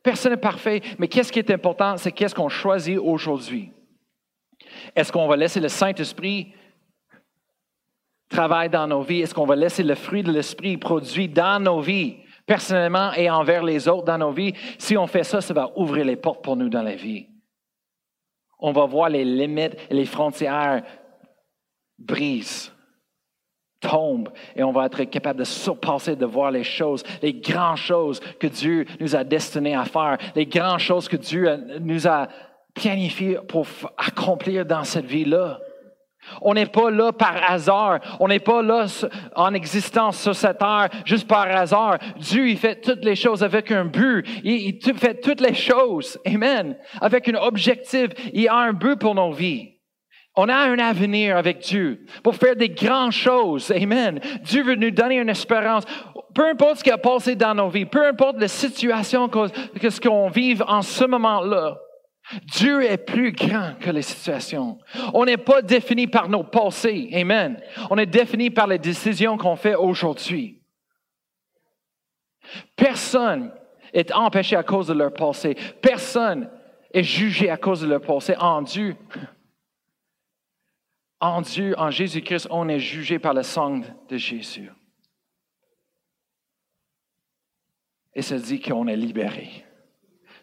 personne 0.03 0.33
n'est 0.33 0.37
parfait, 0.37 0.81
mais 0.99 1.07
qu'est-ce 1.07 1.31
qui 1.31 1.39
est 1.39 1.49
important, 1.49 1.97
c'est 1.97 2.11
qu'est-ce 2.11 2.35
qu'on 2.35 2.47
choisit 2.47 2.99
aujourd'hui? 2.99 3.71
Est-ce 4.95 5.11
qu'on 5.11 5.27
va 5.27 5.35
laisser 5.35 5.59
le 5.59 5.67
Saint-Esprit 5.67 6.53
travailler 8.29 8.69
dans 8.69 8.85
nos 8.85 9.01
vies? 9.01 9.21
Est-ce 9.21 9.33
qu'on 9.33 9.47
va 9.47 9.55
laisser 9.55 9.81
le 9.81 9.95
fruit 9.95 10.21
de 10.21 10.31
l'Esprit 10.31 10.77
produire 10.77 11.29
dans 11.29 11.59
nos 11.59 11.81
vies, 11.81 12.17
personnellement 12.51 13.13
et 13.13 13.29
envers 13.29 13.63
les 13.63 13.87
autres 13.87 14.03
dans 14.03 14.17
nos 14.17 14.31
vies? 14.31 14.53
Si 14.77 14.97
on 14.97 15.07
fait 15.07 15.23
ça, 15.23 15.39
ça 15.39 15.53
va 15.53 15.71
ouvrir 15.77 16.03
les 16.03 16.17
portes 16.17 16.43
pour 16.43 16.57
nous 16.57 16.67
dans 16.67 16.81
la 16.81 16.95
vie. 16.95 17.27
On 18.59 18.73
va 18.73 18.85
voir 18.85 19.07
les 19.07 19.23
limites 19.23 19.77
les 19.89 20.05
frontières 20.05 20.83
brisent 21.97 22.73
tombent 23.79 24.29
et 24.55 24.63
on 24.63 24.71
va 24.71 24.85
être 24.85 25.03
capable 25.05 25.39
de 25.39 25.45
surpasser, 25.45 26.15
de 26.17 26.25
voir 26.25 26.51
les 26.51 26.63
choses, 26.63 27.03
les 27.21 27.33
grandes 27.33 27.77
choses 27.77 28.19
que 28.19 28.47
Dieu 28.47 28.85
nous 28.99 29.15
a 29.15 29.23
destinées 29.23 29.73
à 29.73 29.85
faire, 29.85 30.17
les 30.35 30.45
grandes 30.45 30.79
choses 30.79 31.07
que 31.07 31.17
Dieu 31.17 31.79
nous 31.79 32.05
a 32.05 32.27
planifié 32.75 33.39
pour 33.47 33.65
accomplir 33.97 34.65
dans 34.65 34.83
cette 34.83 35.05
vie-là. 35.05 35.59
On 36.41 36.53
n'est 36.53 36.65
pas 36.65 36.89
là 36.89 37.11
par 37.11 37.35
hasard. 37.49 37.99
On 38.19 38.27
n'est 38.27 38.39
pas 38.39 38.61
là 38.61 38.85
en 39.35 39.53
existence 39.53 40.21
sur 40.21 40.35
cette 40.35 40.59
terre 40.59 40.89
juste 41.05 41.27
par 41.27 41.47
hasard. 41.47 41.97
Dieu, 42.17 42.49
il 42.49 42.57
fait 42.57 42.81
toutes 42.81 43.03
les 43.03 43.15
choses 43.15 43.43
avec 43.43 43.71
un 43.71 43.85
but. 43.85 44.25
Il, 44.43 44.79
fait 44.95 45.19
toutes 45.21 45.41
les 45.41 45.53
choses. 45.53 46.19
Amen. 46.25 46.77
Avec 46.99 47.27
un 47.29 47.35
objectif. 47.35 48.09
Il 48.33 48.47
a 48.47 48.55
un 48.55 48.73
but 48.73 48.97
pour 48.99 49.15
nos 49.15 49.31
vies. 49.31 49.71
On 50.35 50.47
a 50.47 50.55
un 50.55 50.79
avenir 50.79 51.35
avec 51.35 51.59
Dieu 51.59 52.05
pour 52.23 52.35
faire 52.35 52.55
des 52.55 52.69
grandes 52.69 53.11
choses. 53.11 53.71
Amen. 53.71 54.19
Dieu 54.43 54.63
veut 54.63 54.75
nous 54.75 54.91
donner 54.91 55.19
une 55.19 55.29
espérance. 55.29 55.83
Peu 56.33 56.47
importe 56.47 56.77
ce 56.77 56.83
qui 56.85 56.91
a 56.91 56.97
passé 56.97 57.35
dans 57.35 57.53
nos 57.53 57.67
vies, 57.67 57.85
peu 57.85 58.05
importe 58.05 58.39
la 58.39 58.47
situation 58.47 59.27
que, 59.27 59.49
que 59.77 59.89
ce 59.89 59.99
qu'on 59.99 60.29
vive 60.29 60.63
en 60.65 60.81
ce 60.81 61.03
moment-là, 61.03 61.77
Dieu 62.43 62.83
est 62.83 62.97
plus 62.97 63.31
grand 63.31 63.73
que 63.79 63.89
les 63.89 64.01
situations. 64.01 64.77
On 65.13 65.25
n'est 65.25 65.37
pas 65.37 65.61
défini 65.61 66.07
par 66.07 66.29
nos 66.29 66.43
passés. 66.43 67.09
Amen. 67.13 67.61
On 67.89 67.97
est 67.97 68.05
défini 68.05 68.49
par 68.49 68.67
les 68.67 68.79
décisions 68.79 69.37
qu'on 69.37 69.55
fait 69.55 69.75
aujourd'hui. 69.75 70.61
Personne 72.75 73.51
est 73.93 74.11
empêché 74.13 74.55
à 74.55 74.63
cause 74.63 74.87
de 74.87 74.93
leur 74.93 75.13
passé. 75.13 75.55
Personne 75.81 76.49
est 76.93 77.03
jugé 77.03 77.49
à 77.49 77.57
cause 77.57 77.81
de 77.81 77.87
leur 77.87 78.01
passé. 78.01 78.35
En 78.37 78.61
Dieu, 78.61 78.95
en 81.19 81.41
Dieu, 81.41 81.75
en 81.77 81.91
Jésus-Christ, 81.91 82.47
on 82.49 82.67
est 82.67 82.79
jugé 82.79 83.19
par 83.19 83.33
le 83.33 83.43
sang 83.43 83.81
de 84.09 84.17
Jésus. 84.17 84.71
Et 88.13 88.21
ça 88.21 88.37
dit 88.37 88.59
qu'on 88.59 88.87
est 88.87 88.95
libéré 88.95 89.65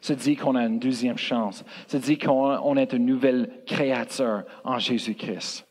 se 0.01 0.13
dit 0.13 0.37
qu'on 0.37 0.55
a 0.55 0.65
une 0.65 0.79
deuxième 0.79 1.19
chance, 1.19 1.65
se 1.87 1.97
dit 1.97 2.19
qu'on 2.19 2.77
est 2.77 2.93
une 2.93 3.07
nouvelle 3.07 3.51
créature 3.67 4.43
en 4.65 4.79
Jésus-Christ. 4.79 5.67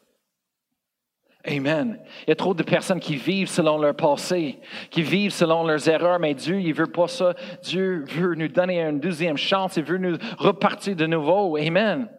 Amen. 1.46 2.00
Il 2.24 2.30
y 2.30 2.32
a 2.32 2.36
trop 2.36 2.54
de 2.54 2.64
personnes 2.64 3.00
qui 3.00 3.16
vivent 3.16 3.48
selon 3.48 3.78
leur 3.78 3.96
passé, 3.96 4.60
qui 4.90 5.02
vivent 5.02 5.32
selon 5.32 5.64
leurs 5.64 5.88
erreurs, 5.88 6.20
mais 6.20 6.34
Dieu, 6.34 6.60
il 6.60 6.74
veut 6.74 6.92
pas 6.92 7.08
ça. 7.08 7.36
Dieu 7.64 8.04
veut 8.06 8.36
nous 8.36 8.50
donner 8.50 8.82
une 8.82 9.00
deuxième 9.00 9.38
chance, 9.38 9.78
il 9.78 9.84
veut 9.84 9.98
nous 9.98 10.18
repartir 10.38 10.96
de 10.96 11.06
nouveau. 11.06 11.56
Amen. 11.56 12.10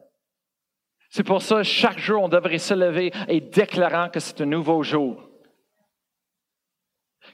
C'est 1.10 1.24
pour 1.24 1.42
ça, 1.42 1.62
chaque 1.62 1.98
jour, 1.98 2.22
on 2.22 2.28
devrait 2.28 2.58
se 2.58 2.74
lever 2.74 3.12
et 3.28 3.40
déclarant 3.40 4.08
que 4.08 4.20
c'est 4.20 4.40
un 4.40 4.46
nouveau 4.46 4.82
jour. 4.82 5.28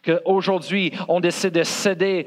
Qu'aujourd'hui, 0.02 0.92
on 1.08 1.20
décide 1.20 1.54
de 1.54 1.62
céder 1.62 2.26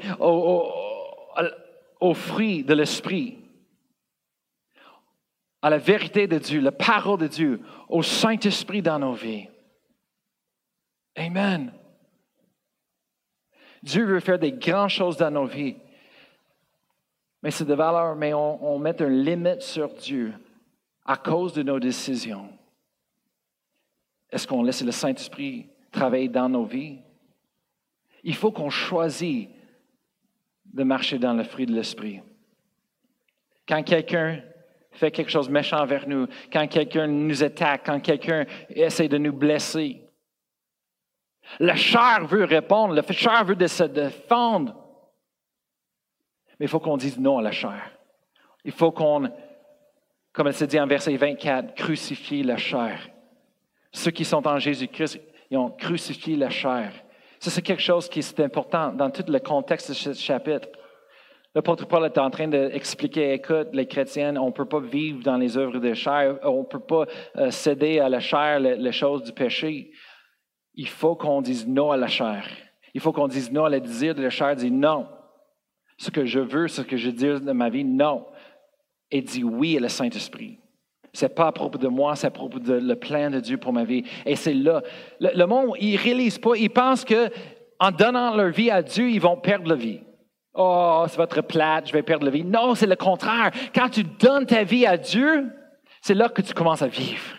aux 2.00 2.14
fruits 2.14 2.64
de 2.64 2.74
l'Esprit, 2.74 3.38
à 5.60 5.70
la 5.70 5.78
vérité 5.78 6.26
de 6.26 6.38
Dieu, 6.38 6.60
la 6.60 6.72
parole 6.72 7.18
de 7.18 7.26
Dieu, 7.26 7.60
au 7.88 8.02
Saint-Esprit 8.02 8.82
dans 8.82 8.98
nos 8.98 9.12
vies. 9.12 9.48
Amen. 11.16 11.72
Dieu 13.82 14.04
veut 14.04 14.20
faire 14.20 14.38
des 14.38 14.52
grandes 14.52 14.90
choses 14.90 15.16
dans 15.16 15.30
nos 15.30 15.46
vies. 15.46 15.76
Mais 17.42 17.50
c'est 17.50 17.64
de 17.64 17.74
valeur, 17.74 18.16
mais 18.16 18.34
on, 18.34 18.78
met 18.78 18.96
une 19.00 19.22
limite 19.22 19.62
sur 19.62 19.92
Dieu 19.94 20.34
à 21.04 21.16
cause 21.16 21.52
de 21.52 21.62
nos 21.62 21.78
décisions. 21.78 22.48
Est-ce 24.30 24.46
qu'on 24.46 24.62
laisse 24.62 24.82
le 24.82 24.92
Saint-Esprit 24.92 25.68
travailler 25.90 26.28
dans 26.28 26.48
nos 26.48 26.64
vies? 26.64 26.98
Il 28.24 28.34
faut 28.34 28.50
qu'on 28.50 28.70
choisisse 28.70 29.48
de 30.72 30.82
marcher 30.82 31.18
dans 31.18 31.34
le 31.34 31.44
fruit 31.44 31.66
de 31.66 31.74
l'Esprit. 31.74 32.20
Quand 33.66 33.82
quelqu'un 33.82 34.42
fait 34.92 35.10
quelque 35.10 35.30
chose 35.30 35.48
de 35.48 35.52
méchant 35.52 35.78
envers 35.78 36.08
nous, 36.08 36.26
quand 36.52 36.66
quelqu'un 36.68 37.06
nous 37.06 37.42
attaque, 37.42 37.86
quand 37.86 38.00
quelqu'un 38.00 38.46
essaie 38.70 39.08
de 39.08 39.18
nous 39.18 39.32
blesser, 39.32 40.02
la 41.58 41.76
chair 41.76 42.26
veut 42.26 42.44
répondre, 42.44 42.94
la 42.94 43.02
chair 43.02 43.44
veut 43.44 43.66
se 43.66 43.84
défendre. 43.84 44.76
Mais 46.58 46.66
il 46.66 46.68
faut 46.68 46.80
qu'on 46.80 46.96
dise 46.96 47.18
non 47.18 47.38
à 47.38 47.42
la 47.42 47.52
chair. 47.52 47.92
Il 48.64 48.72
faut 48.72 48.90
qu'on, 48.90 49.30
comme 50.32 50.46
elle 50.48 50.54
s'est 50.54 50.66
dit 50.66 50.80
en 50.80 50.86
verset 50.86 51.16
24, 51.16 51.74
crucifie 51.74 52.42
la 52.42 52.56
chair. 52.56 53.08
Ceux 53.92 54.10
qui 54.10 54.24
sont 54.24 54.46
en 54.46 54.58
Jésus-Christ, 54.58 55.20
ils 55.50 55.56
ont 55.56 55.70
crucifié 55.70 56.36
la 56.36 56.50
chair. 56.50 56.92
Ça, 57.40 57.50
c'est 57.50 57.62
quelque 57.62 57.82
chose 57.82 58.08
qui 58.08 58.18
est 58.18 58.40
important 58.40 58.92
dans 58.92 59.10
tout 59.10 59.24
le 59.28 59.38
contexte 59.38 59.90
de 59.90 59.94
ce 59.94 60.12
chapitre. 60.12 60.68
L'apôtre 61.54 61.86
Paul 61.86 62.04
est 62.04 62.18
en 62.18 62.30
train 62.30 62.48
d'expliquer, 62.48 63.32
écoute, 63.32 63.68
les 63.72 63.86
chrétiens, 63.86 64.36
on 64.36 64.46
ne 64.46 64.52
peut 64.52 64.66
pas 64.66 64.80
vivre 64.80 65.22
dans 65.22 65.36
les 65.36 65.56
œuvres 65.56 65.78
de 65.78 65.94
chair, 65.94 66.38
on 66.42 66.60
ne 66.60 66.66
peut 66.66 66.78
pas 66.78 67.06
euh, 67.36 67.50
céder 67.50 68.00
à 68.00 68.08
la 68.08 68.20
chair 68.20 68.60
les 68.60 68.92
choses 68.92 69.22
du 69.22 69.32
péché 69.32 69.90
il 70.78 70.88
faut 70.88 71.16
qu'on 71.16 71.42
dise 71.42 71.66
non 71.66 71.90
à 71.90 71.96
la 71.96 72.06
chair. 72.06 72.46
Il 72.94 73.00
faut 73.00 73.12
qu'on 73.12 73.26
dise 73.26 73.50
non 73.50 73.64
à 73.64 73.68
la 73.68 73.80
désir 73.80 74.14
de 74.14 74.22
la 74.22 74.30
chair. 74.30 74.54
Dit 74.54 74.70
non. 74.70 75.08
Ce 75.98 76.10
que 76.10 76.24
je 76.24 76.38
veux, 76.38 76.68
ce 76.68 76.82
que 76.82 76.96
je 76.96 77.10
dis 77.10 77.26
de 77.26 77.52
ma 77.52 77.68
vie, 77.68 77.84
non. 77.84 78.24
Et 79.10 79.20
dit 79.20 79.42
oui 79.42 79.76
à 79.76 79.80
le 79.80 79.88
Saint-Esprit. 79.88 80.60
Ce 81.12 81.24
n'est 81.24 81.30
pas 81.30 81.48
à 81.48 81.52
propos 81.52 81.78
de 81.78 81.88
moi, 81.88 82.16
c'est 82.16 82.26
à 82.26 82.30
propos 82.30 82.58
de 82.58 82.74
le 82.74 82.96
plan 82.96 83.30
de 83.30 83.40
Dieu 83.40 83.56
pour 83.56 83.72
ma 83.72 83.84
vie. 83.84 84.04
Et 84.26 84.36
c'est 84.36 84.54
là. 84.54 84.82
Le, 85.20 85.44
monde, 85.46 85.74
il 85.80 85.96
réalise 85.96 86.38
pas, 86.38 86.54
il 86.56 86.70
pense 86.70 87.04
qu'en 87.04 87.90
donnant 87.90 88.34
leur 88.34 88.50
vie 88.50 88.70
à 88.70 88.82
Dieu, 88.82 89.08
ils 89.10 89.20
vont 89.20 89.36
perdre 89.36 89.68
la 89.68 89.74
vie. 89.74 90.00
Oh, 90.54 91.04
c'est 91.08 91.16
votre 91.16 91.40
plate, 91.42 91.88
je 91.88 91.92
vais 91.92 92.02
perdre 92.02 92.24
la 92.24 92.30
vie. 92.30 92.44
Non, 92.44 92.74
c'est 92.74 92.86
le 92.86 92.96
contraire. 92.96 93.50
Quand 93.74 93.88
tu 93.88 94.02
donnes 94.04 94.46
ta 94.46 94.64
vie 94.64 94.86
à 94.86 94.96
Dieu, 94.96 95.50
c'est 96.00 96.14
là 96.14 96.28
que 96.28 96.42
tu 96.42 96.52
commences 96.52 96.82
à 96.82 96.88
vivre. 96.88 97.38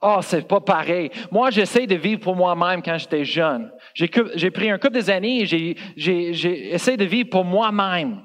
Oh, 0.00 0.18
c'est 0.20 0.46
pas 0.46 0.60
pareil. 0.60 1.10
Moi, 1.30 1.50
j'essaie 1.50 1.86
de 1.86 1.94
vivre 1.94 2.20
pour 2.20 2.36
moi-même 2.36 2.82
quand 2.82 2.98
j'étais 2.98 3.24
jeune. 3.24 3.72
J'ai 3.94 4.50
pris 4.50 4.70
un 4.70 4.78
couple 4.78 4.94
des 4.94 5.08
années 5.08 5.42
et 5.42 5.46
j'ai 5.46 6.96
de 6.96 7.04
vivre 7.04 7.30
pour 7.30 7.44
moi-même. 7.44 8.20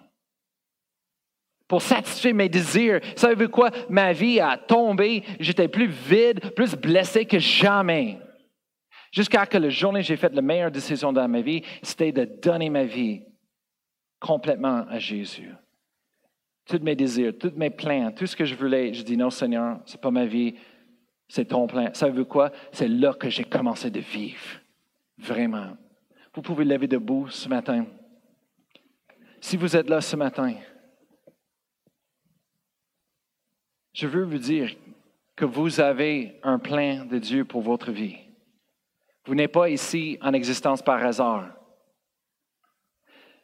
Pour 1.70 1.82
satisfaire 1.84 2.36
mes 2.36 2.50
désirs. 2.50 3.00
Vous 3.02 3.22
savez 3.22 3.48
quoi? 3.48 3.70
Ma 3.88 4.12
vie 4.12 4.42
a 4.42 4.58
tombé. 4.58 5.24
J'étais 5.40 5.70
plus 5.70 5.88
vide, 5.88 6.54
plus 6.54 6.76
blessé 6.76 7.24
que 7.24 7.40
jamais. 7.40 8.18
Jusqu'à 9.12 9.46
que 9.46 9.58
la 9.58 9.70
journée 9.70 10.04
j'ai 10.04 10.18
fait 10.18 10.34
la 10.34 10.42
meilleure 10.42 10.72
décision 10.72 11.14
dans 11.14 11.28
ma 11.28 11.42
vie, 11.42 11.64
c'était 11.82 12.12
de 12.12 12.26
donner 12.26 12.70
ma 12.70 12.84
vie 12.84 13.22
complètement 14.20 14.86
à 14.90 15.00
Jésus. 15.00 15.52
Tous 16.66 16.80
mes 16.84 16.96
désirs, 16.96 17.34
tous 17.40 17.54
mes 17.56 17.72
plans, 17.72 18.12
tout 18.12 18.28
ce 18.28 18.36
que 18.36 18.46
je 18.46 18.54
voulais, 18.54 18.94
je 18.94 19.02
dis 19.02 19.18
non 19.18 19.32
Seigneur, 19.32 19.80
c'est 19.86 20.02
pas 20.02 20.12
ma 20.12 20.26
vie, 20.26 20.56
c'est 21.28 21.46
ton 21.46 21.66
plein. 21.66 21.92
Ça 21.94 22.10
veut 22.10 22.26
quoi? 22.26 22.52
C'est 22.72 22.88
là 22.88 23.14
que 23.14 23.30
j'ai 23.30 23.44
commencé 23.44 23.90
de 23.90 24.00
vivre. 24.00 24.60
Vraiment. 25.18 25.78
Vous 26.34 26.42
pouvez 26.42 26.66
lever 26.66 26.88
debout 26.88 27.28
ce 27.30 27.50
matin. 27.50 27.86
Si 29.42 29.58
vous 29.58 29.76
êtes 29.76 29.90
là 29.90 30.02
ce 30.02 30.16
matin, 30.16 30.54
je 33.94 34.08
veux 34.08 34.24
vous 34.24 34.38
dire 34.38 34.76
que 35.36 35.46
vous 35.46 35.80
avez 35.80 36.40
un 36.44 36.60
plan 36.60 37.06
de 37.06 37.18
Dieu 37.18 37.46
pour 37.46 37.62
votre 37.62 37.92
vie. 37.92 38.18
Vous 39.26 39.36
n'êtes 39.36 39.52
pas 39.52 39.70
ici 39.70 40.18
en 40.22 40.34
existence 40.34 40.82
par 40.82 41.04
hasard. 41.04 41.50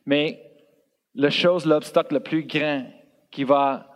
Mais 0.06 0.42
la 1.14 1.30
chose, 1.30 1.66
l'obstacle 1.66 2.16
le 2.16 2.20
plus 2.20 2.44
grand 2.44 2.86
qui 3.32 3.44
va 3.44 3.96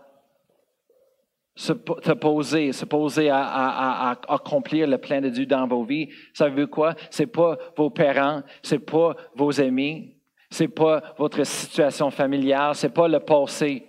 se, 1.55 1.73
poser, 1.73 2.71
se 2.71 2.85
poser 2.85 3.29
à, 3.29 4.17
accomplir 4.29 4.87
le 4.87 4.97
plan 4.97 5.19
de 5.19 5.29
Dieu 5.29 5.45
dans 5.45 5.67
vos 5.67 5.83
vies. 5.83 6.09
Veut 6.39 6.67
quoi? 6.67 6.95
C'est 7.09 7.27
pas 7.27 7.57
vos 7.75 7.89
parents, 7.89 8.43
c'est 8.63 8.79
pas 8.79 9.15
vos 9.35 9.59
amis, 9.59 10.15
c'est 10.49 10.69
pas 10.69 11.13
votre 11.17 11.43
situation 11.43 12.09
familiale, 12.11 12.75
c'est 12.75 12.93
pas 12.93 13.09
le 13.09 13.19
passé. 13.19 13.85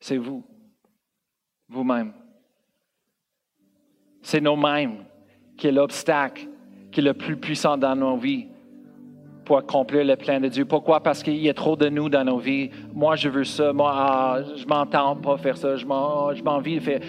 C'est 0.00 0.16
vous, 0.16 0.42
vous-même. 1.68 2.12
C'est 4.22 4.40
nous-mêmes 4.40 5.04
qui 5.56 5.68
est 5.68 5.72
l'obstacle 5.72 6.48
qui 6.90 7.00
est 7.00 7.04
le 7.04 7.14
plus 7.14 7.36
puissant 7.36 7.76
dans 7.76 7.94
nos 7.94 8.16
vies 8.16 8.46
pour 9.44 9.58
accomplir 9.58 10.04
le 10.04 10.16
plan 10.16 10.40
de 10.40 10.48
Dieu. 10.48 10.64
Pourquoi? 10.64 11.02
Parce 11.02 11.22
qu'il 11.22 11.36
y 11.36 11.48
a 11.48 11.54
trop 11.54 11.76
de 11.76 11.88
nous 11.88 12.08
dans 12.08 12.24
nos 12.24 12.38
vies. 12.38 12.70
Moi, 12.92 13.16
je 13.16 13.28
veux 13.28 13.44
ça. 13.44 13.72
Moi, 13.72 13.92
ah, 13.94 14.40
je 14.56 14.66
m'entends 14.66 15.14
pas 15.16 15.36
faire 15.36 15.56
ça. 15.56 15.76
Je 15.76 15.86
m'envie 15.86 16.76
de 16.76 16.80
faire. 16.80 17.00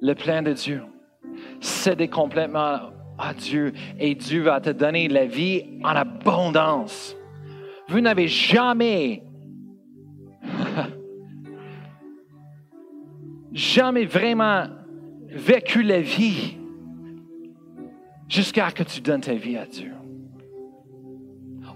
Le 0.00 0.14
plan 0.14 0.42
de 0.42 0.52
Dieu. 0.52 0.82
Céder 1.60 2.08
complètement 2.08 2.78
à 3.18 3.34
Dieu 3.34 3.72
et 3.98 4.14
Dieu 4.14 4.42
va 4.42 4.60
te 4.60 4.70
donner 4.70 5.08
la 5.08 5.26
vie 5.26 5.64
en 5.84 5.90
abondance. 5.90 7.16
Vous 7.88 8.00
n'avez 8.00 8.28
jamais, 8.28 9.22
jamais 13.58 14.04
vraiment 14.04 14.66
vécu 15.28 15.82
la 15.82 16.00
vie 16.00 16.56
jusqu'à 18.28 18.70
ce 18.70 18.74
que 18.74 18.82
tu 18.84 19.00
donnes 19.00 19.20
ta 19.20 19.34
vie 19.34 19.56
à 19.56 19.66
Dieu. 19.66 19.92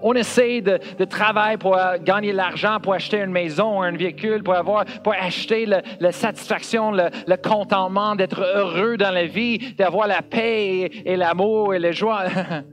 On 0.05 0.15
essaie 0.15 0.61
de, 0.61 1.05
travailler 1.05 1.59
pour 1.59 1.77
euh, 1.77 1.97
gagner 1.99 2.33
l'argent, 2.33 2.81
pour 2.81 2.95
acheter 2.95 3.21
une 3.21 3.31
maison, 3.31 3.83
un 3.83 3.93
véhicule, 3.93 4.43
pour 4.43 4.55
avoir, 4.55 4.85
pour 5.05 5.13
acheter 5.13 5.67
la 5.67 6.13
satisfaction, 6.13 6.91
le, 6.91 7.37
contentement, 7.37 8.17
d'être 8.17 8.41
heureux 8.41 8.97
dans 8.97 9.13
la 9.13 9.27
vie, 9.27 9.75
d'avoir 9.75 10.09
la 10.09 10.23
paix 10.23 10.91
et, 11.05 11.17
l'amour 11.17 11.75
et 11.75 11.79
la 11.79 11.93
joie. 11.93 12.25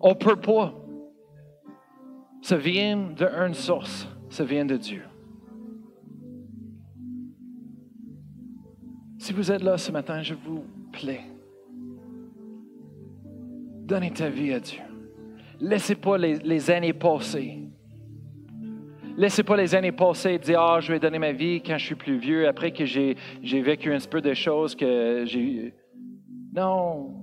On 0.00 0.14
peut 0.14 0.36
pas. 0.36 0.74
Ça 2.42 2.56
vient 2.56 2.96
d'une 2.96 3.54
source, 3.54 4.06
ça 4.28 4.44
vient 4.44 4.64
de 4.64 4.76
Dieu. 4.76 5.09
Si 9.30 9.36
vous 9.36 9.52
êtes 9.52 9.62
là 9.62 9.78
ce 9.78 9.92
matin, 9.92 10.22
je 10.22 10.34
vous 10.34 10.64
plaît, 10.90 11.20
donnez 13.84 14.10
ta 14.10 14.28
vie 14.28 14.52
à 14.52 14.58
Dieu. 14.58 14.80
Laissez 15.60 15.94
pas 15.94 16.18
les, 16.18 16.68
années 16.68 16.92
passer. 16.92 17.58
Laissez 19.16 19.44
pas 19.44 19.56
les 19.56 19.72
années 19.76 19.92
passer 19.92 20.30
et 20.30 20.38
dire 20.40 20.60
Ah, 20.60 20.80
je 20.80 20.90
vais 20.90 20.98
donner 20.98 21.20
ma 21.20 21.30
vie 21.30 21.62
quand 21.62 21.78
je 21.78 21.84
suis 21.86 21.94
plus 21.94 22.18
vieux, 22.18 22.48
après 22.48 22.72
que 22.72 22.84
j'ai, 22.84 23.14
vécu 23.40 23.94
un 23.94 23.98
petit 23.98 24.08
peu 24.08 24.20
de 24.20 24.34
choses 24.34 24.74
que 24.74 25.22
j'ai. 25.26 25.74
Non. 26.52 27.14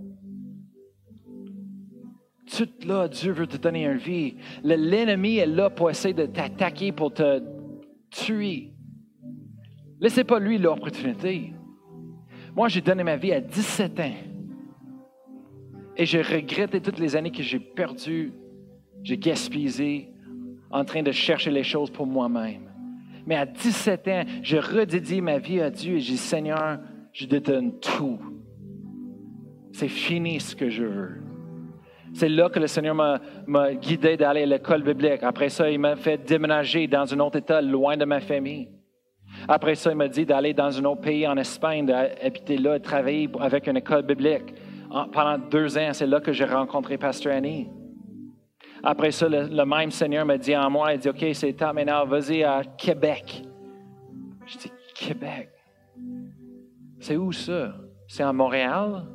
Tout 2.49 2.70
là, 2.88 3.10
Dieu 3.10 3.34
veut 3.34 3.47
te 3.47 3.58
donner 3.58 3.84
une 3.84 3.97
vie. 3.97 4.38
L'ennemi 4.64 5.39
est 5.39 5.45
là 5.45 5.70
pour 5.70 5.89
essayer 5.89 6.14
de 6.14 6.26
t'attaquer, 6.26 6.93
pour 6.93 7.14
te 7.14 7.43
tuer. 8.12 8.72
Laissez 9.99 10.24
pas 10.24 10.39
lui 10.39 10.58
l'opportunité. 10.58 11.51
Moi, 12.58 12.70
j'ai 12.70 12.82
donné 12.82 13.03
ma 13.03 13.18
vie 13.18 13.32
à 13.34 13.39
17 13.39 13.99
ans. 13.99 14.16
Et 15.95 16.08
j'ai 16.08 16.24
regretté 16.24 16.82
toutes 16.82 16.97
les 16.97 17.16
années 17.16 17.30
que 17.30 17.43
j'ai 17.43 17.60
perdues, 17.60 18.34
j'ai 19.03 19.16
gaspillé 19.16 20.12
en 20.72 20.84
train 20.84 21.03
de 21.03 21.12
chercher 21.12 21.51
les 21.51 21.62
choses 21.62 21.91
pour 21.91 22.08
moi-même. 22.08 22.64
Mais 23.28 23.36
à 23.36 23.45
17 23.45 24.08
ans, 24.08 24.24
j'ai 24.41 24.60
redédié 24.60 25.22
ma 25.22 25.38
vie 25.38 25.62
à 25.62 25.70
Dieu 25.70 25.97
et 25.97 25.99
j'ai 25.99 26.14
dit, 26.14 26.18
Seigneur, 26.18 26.80
Je 27.14 27.28
détonne 27.28 27.80
tout. 27.80 28.18
C'est 29.72 29.88
fini 29.88 30.39
ce 30.39 30.55
que 30.55 30.72
je 30.72 30.84
veux. 30.84 31.22
C'est 32.14 32.30
là 32.30 32.49
que 32.49 32.60
le 32.60 32.66
Seigneur 32.66 32.95
m'a 32.95 33.74
guidé 33.76 34.18
d'aller 34.18 34.41
à 34.41 34.45
l'école 34.47 34.82
biblique. 34.82 35.22
Après 35.22 35.49
ça, 35.49 35.70
il 35.70 35.78
m'a 35.78 35.95
fait 35.95 36.18
déménager 36.18 36.88
dans 36.88 37.14
un 37.14 37.20
autre 37.20 37.38
État, 37.38 37.62
loin 37.62 37.97
de 37.97 38.05
ma 38.05 38.20
famille. 38.20 38.68
Après 39.47 39.75
ça, 39.75 39.91
il 39.91 39.97
m'a 39.97 40.07
dit 40.07 40.25
d'aller 40.25 40.53
dans 40.53 40.77
un 40.77 40.85
autre 40.85 41.01
pays, 41.01 41.27
en 41.27 41.38
Espagne, 41.38 41.85
d'habiter 41.85 42.57
là, 42.57 42.79
de 42.79 42.83
travailler 42.83 43.29
avec 43.39 43.67
une 43.67 43.77
école 43.77 44.03
biblique. 44.03 44.53
Pendant 45.11 45.38
deux 45.38 45.77
ans, 45.77 45.89
c'est 45.93 46.07
là 46.07 46.19
que 46.19 46.31
j'ai 46.31 46.45
rencontré 46.45 46.97
Pasteur 46.97 47.33
Annie. 47.33 47.67
Après 48.83 49.11
ça, 49.11 49.27
le, 49.27 49.65
même 49.65 49.91
Seigneur 49.91 50.25
m'a 50.25 50.38
dit 50.38 50.55
en 50.55 50.69
moi, 50.69 50.93
il 50.93 50.99
dit, 50.99 51.09
OK, 51.09 51.25
c'est 51.33 51.53
temps 51.53 51.73
maintenant, 51.73 52.05
vas-y 52.05 52.43
à 52.43 52.61
Québec. 52.77 53.43
Je 54.45 54.57
dis, 54.57 54.71
Québec? 54.95 55.49
C'est 56.99 57.17
où 57.17 57.31
ça? 57.31 57.75
C'est 58.07 58.23
à 58.23 58.31
Montréal? 58.31 59.05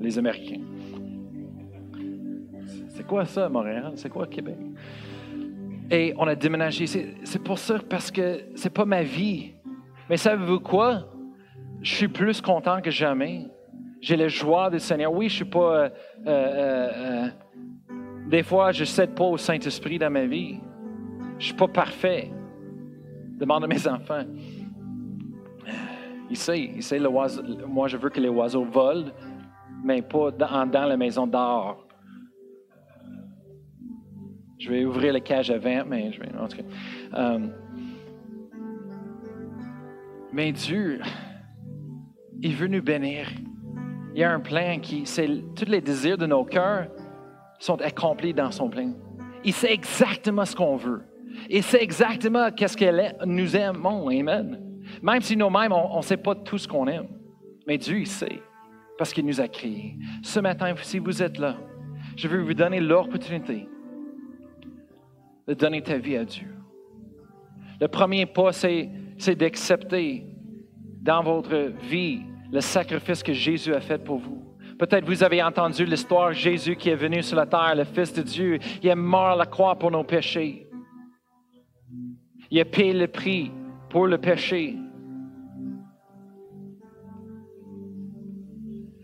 Les 0.00 0.18
Américains. 0.18 0.62
C'est 2.88 3.06
quoi 3.06 3.24
ça, 3.24 3.48
Montréal? 3.48 3.92
C'est 3.96 4.08
quoi 4.08 4.26
Québec? 4.26 4.56
Et 5.90 6.14
on 6.16 6.26
a 6.26 6.34
déménagé. 6.34 6.86
C'est 6.86 7.42
pour 7.42 7.58
ça, 7.58 7.78
parce 7.88 8.10
que 8.10 8.40
c'est 8.54 8.72
pas 8.72 8.84
ma 8.84 9.02
vie. 9.02 9.52
Mais 10.08 10.16
savez-vous 10.16 10.60
quoi? 10.60 11.08
Je 11.82 11.94
suis 11.94 12.08
plus 12.08 12.40
content 12.40 12.80
que 12.80 12.90
jamais. 12.90 13.46
J'ai 14.00 14.16
la 14.16 14.28
joie 14.28 14.70
du 14.70 14.78
Seigneur. 14.78 15.12
Oui, 15.12 15.28
je 15.28 15.36
suis 15.36 15.44
pas. 15.44 15.58
Euh, 15.58 15.88
euh, 16.26 16.90
euh, 16.94 17.28
des 18.28 18.42
fois, 18.42 18.72
je 18.72 18.80
ne 18.80 18.86
cède 18.86 19.14
pas 19.14 19.24
au 19.24 19.36
Saint-Esprit 19.36 19.98
dans 19.98 20.10
ma 20.10 20.24
vie. 20.24 20.58
Je 21.38 21.46
suis 21.46 21.54
pas 21.54 21.68
parfait. 21.68 22.30
Demande 23.38 23.64
à 23.64 23.66
mes 23.66 23.86
enfants. 23.86 24.24
Il 26.30 26.36
sait, 26.36 26.70
il 26.74 26.82
sait 26.82 26.98
le 26.98 27.08
oiseau, 27.08 27.42
moi 27.68 27.86
je 27.86 27.96
veux 27.96 28.08
que 28.08 28.18
les 28.18 28.28
oiseaux 28.28 28.64
volent, 28.64 29.10
mais 29.84 30.00
pas 30.02 30.30
dans, 30.30 30.66
dans 30.66 30.86
la 30.86 30.96
maison 30.96 31.26
d'or. 31.26 31.83
Je 34.64 34.70
vais 34.70 34.86
ouvrir 34.86 35.12
la 35.12 35.20
cage 35.20 35.50
à 35.50 35.58
vent, 35.58 35.84
mais 35.86 36.10
je 36.10 36.20
vais. 36.20 36.34
En 36.40 36.48
tout. 36.48 36.56
Euh, 37.12 37.38
mais 40.32 40.52
Dieu, 40.52 41.02
il 42.40 42.54
veut 42.54 42.68
nous 42.68 42.80
bénir. 42.80 43.28
Il 44.14 44.20
y 44.20 44.24
a 44.24 44.32
un 44.32 44.40
plan 44.40 44.78
qui, 44.80 45.04
tous 45.54 45.66
les 45.66 45.82
désirs 45.82 46.16
de 46.16 46.24
nos 46.24 46.46
cœurs 46.46 46.86
sont 47.58 47.78
accomplis 47.82 48.32
dans 48.32 48.50
son 48.50 48.70
plan. 48.70 48.94
Il 49.44 49.52
sait 49.52 49.70
exactement 49.70 50.46
ce 50.46 50.56
qu'on 50.56 50.76
veut. 50.76 51.02
Il 51.50 51.62
sait 51.62 51.82
exactement 51.82 52.50
qu'est-ce 52.50 52.78
qu'elle 52.78 53.18
nous 53.26 53.54
aimons. 53.54 54.08
Amen. 54.08 54.62
Même 55.02 55.20
si 55.20 55.36
nous-mêmes, 55.36 55.72
on 55.72 55.98
ne 55.98 56.02
sait 56.02 56.16
pas 56.16 56.34
tout 56.36 56.56
ce 56.56 56.66
qu'on 56.66 56.86
aime. 56.86 57.08
Mais 57.66 57.76
Dieu, 57.76 57.98
il 57.98 58.06
sait, 58.06 58.40
parce 58.96 59.12
qu'il 59.12 59.26
nous 59.26 59.42
a 59.42 59.48
créés. 59.48 59.98
Ce 60.22 60.40
matin, 60.40 60.72
si 60.80 61.00
vous 61.00 61.22
êtes 61.22 61.36
là, 61.36 61.54
je 62.16 62.28
veux 62.28 62.40
vous 62.40 62.54
donner 62.54 62.80
l'opportunité 62.80 63.68
de 65.46 65.54
donner 65.54 65.82
ta 65.82 65.98
vie 65.98 66.16
à 66.16 66.24
Dieu. 66.24 66.48
Le 67.80 67.88
premier 67.88 68.26
pas, 68.26 68.52
c'est, 68.52 68.90
d'accepter 69.36 70.24
dans 71.02 71.22
votre 71.22 71.72
vie 71.88 72.22
le 72.50 72.60
sacrifice 72.60 73.22
que 73.22 73.32
Jésus 73.32 73.74
a 73.74 73.80
fait 73.80 74.02
pour 74.02 74.18
vous. 74.18 74.42
Peut-être 74.78 75.04
vous 75.04 75.22
avez 75.22 75.42
entendu 75.42 75.84
l'histoire 75.84 76.32
Jésus 76.32 76.76
qui 76.76 76.88
est 76.88 76.96
venu 76.96 77.22
sur 77.22 77.36
la 77.36 77.46
terre, 77.46 77.74
le 77.76 77.84
Fils 77.84 78.12
de 78.12 78.22
Dieu. 78.22 78.58
Il 78.82 78.88
est 78.88 78.94
mort 78.94 79.28
à 79.28 79.36
la 79.36 79.46
croix 79.46 79.78
pour 79.78 79.90
nos 79.90 80.04
péchés. 80.04 80.68
Il 82.50 82.60
a 82.60 82.64
payé 82.64 82.92
le 82.92 83.06
prix 83.06 83.50
pour 83.90 84.06
le 84.06 84.18
péché. 84.18 84.76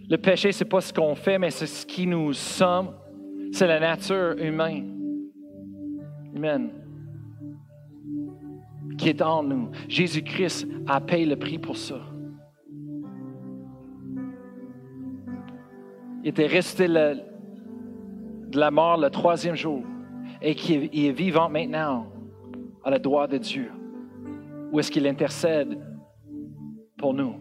Le 0.09 0.17
péché, 0.17 0.51
ce 0.51 0.65
n'est 0.65 0.69
pas 0.69 0.81
ce 0.81 0.93
qu'on 0.93 1.15
fait, 1.15 1.39
mais 1.39 1.51
c'est 1.51 1.67
ce 1.67 1.87
qui 1.87 2.07
nous 2.07 2.33
sommes. 2.33 2.95
C'est 3.53 3.67
la 3.67 3.79
nature 3.79 4.35
humaine. 4.39 5.00
Amen. 6.37 6.71
Qui 8.99 9.09
est 9.09 9.23
en 9.23 9.43
nous. 9.43 9.71
Jésus-Christ 9.89 10.67
a 10.87 11.01
payé 11.01 11.27
le 11.27 11.37
prix 11.37 11.59
pour 11.59 11.77
ça. 11.77 11.97
Il 16.23 16.29
était 16.29 16.47
resté 16.47 16.87
de 16.87 17.17
la 18.53 18.71
mort 18.71 18.99
le 18.99 19.09
troisième 19.09 19.57
jour 19.57 19.83
et 20.43 20.55
qui 20.55 20.91
est 20.93 21.13
vivant 21.13 21.49
maintenant 21.49 22.07
à 22.85 22.91
la 22.91 22.99
droite 22.99 23.31
de 23.31 23.39
Dieu. 23.39 23.71
Où 24.71 24.79
est-ce 24.79 24.91
qu'il 24.91 25.07
intercède 25.07 25.79
pour 26.99 27.15
nous? 27.15 27.35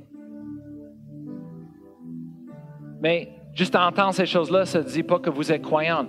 Mais 3.02 3.34
juste 3.54 3.76
en 3.76 3.88
entendre 3.88 4.14
ces 4.14 4.26
choses-là, 4.26 4.66
ça 4.66 4.80
ne 4.80 4.84
dit 4.86 5.04
pas 5.04 5.20
que 5.20 5.30
vous 5.30 5.52
êtes 5.52 5.62
croyante 5.62 6.08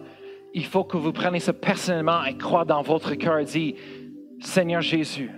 il 0.55 0.65
faut 0.65 0.85
que 0.85 0.97
vous 0.97 1.13
preniez 1.13 1.41
ça 1.41 1.53
personnellement 1.53 2.25
et 2.25 2.37
croyez 2.37 2.67
dans 2.67 2.83
votre 2.83 3.15
cœur 3.15 3.39
et 3.39 3.45
dites, 3.45 3.77
Seigneur 4.41 4.81
Jésus, 4.81 5.31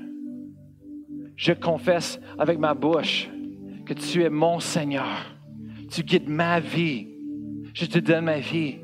je 1.36 1.52
confesse 1.52 2.20
avec 2.38 2.58
ma 2.58 2.74
bouche 2.74 3.28
que 3.84 3.94
tu 3.94 4.22
es 4.22 4.30
mon 4.30 4.60
Seigneur. 4.60 5.36
Tu 5.90 6.02
guides 6.02 6.28
ma 6.28 6.60
vie. 6.60 7.08
Je 7.74 7.86
te 7.86 7.98
donne 7.98 8.26
ma 8.26 8.38
vie. 8.38 8.78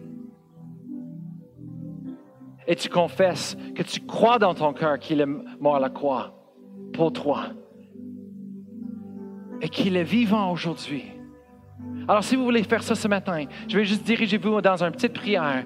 Et 2.67 2.77
tu 2.77 2.89
confesses 2.89 3.57
que 3.75 3.83
tu 3.83 4.01
crois 4.01 4.39
dans 4.39 4.55
ton 4.55 4.73
cœur 4.73 4.99
qu'il 4.99 5.21
est 5.21 5.27
mort 5.61 5.77
à 5.77 5.81
la 5.81 5.89
croix 5.89 6.35
pour 6.93 7.13
toi. 7.13 7.47
Et 9.61 9.69
qu'il 9.69 9.97
est 9.97 10.05
vivant 10.05 10.53
aujourd'hui. 10.53 11.05
Alors, 12.07 12.25
si 12.25 12.37
vous 12.37 12.45
voulez 12.45 12.63
faire 12.63 12.83
ça 12.83 12.95
ce 12.95 13.07
matin, 13.07 13.45
je 13.69 13.77
vais 13.77 13.85
juste 13.85 14.03
diriger 14.03 14.39
vous 14.39 14.61
dans 14.61 14.83
une 14.83 14.91
petite 14.93 15.13
prière. 15.13 15.65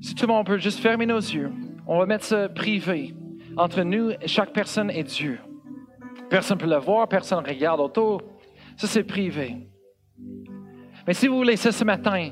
Si 0.00 0.14
tout 0.14 0.26
le 0.26 0.32
monde 0.32 0.46
peut 0.46 0.58
juste 0.58 0.80
fermer 0.80 1.06
nos 1.06 1.18
yeux, 1.18 1.52
on 1.86 1.98
va 1.98 2.06
mettre 2.06 2.24
ça 2.24 2.48
privé 2.48 3.14
entre 3.56 3.82
nous, 3.82 4.12
chaque 4.26 4.52
personne 4.52 4.90
et 4.90 5.02
Dieu. 5.02 5.38
Personne 6.30 6.56
ne 6.56 6.62
peut 6.62 6.70
le 6.70 6.78
voir, 6.78 7.08
personne 7.08 7.42
ne 7.42 7.48
regarde 7.48 7.80
autour. 7.80 8.22
Ça, 8.76 8.86
c'est 8.86 9.02
privé. 9.02 9.68
Mais 11.06 11.12
si 11.12 11.26
vous 11.26 11.36
voulez 11.36 11.56
ça 11.56 11.72
ce 11.72 11.84
matin, 11.84 12.30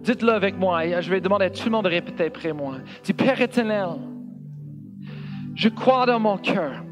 dites-le 0.00 0.32
avec 0.32 0.56
moi. 0.56 1.00
Je 1.00 1.10
vais 1.10 1.20
demander 1.20 1.46
à 1.46 1.50
tout 1.50 1.64
le 1.64 1.70
monde 1.70 1.84
de 1.84 1.90
répéter 1.90 2.26
après 2.26 2.52
moi. 2.52 2.76
Dis, 3.02 3.12
Père 3.12 3.40
éternel, 3.40 3.88
je 5.54 5.68
crois 5.68 6.06
dans 6.06 6.20
mon 6.20 6.38
cœur 6.38 6.82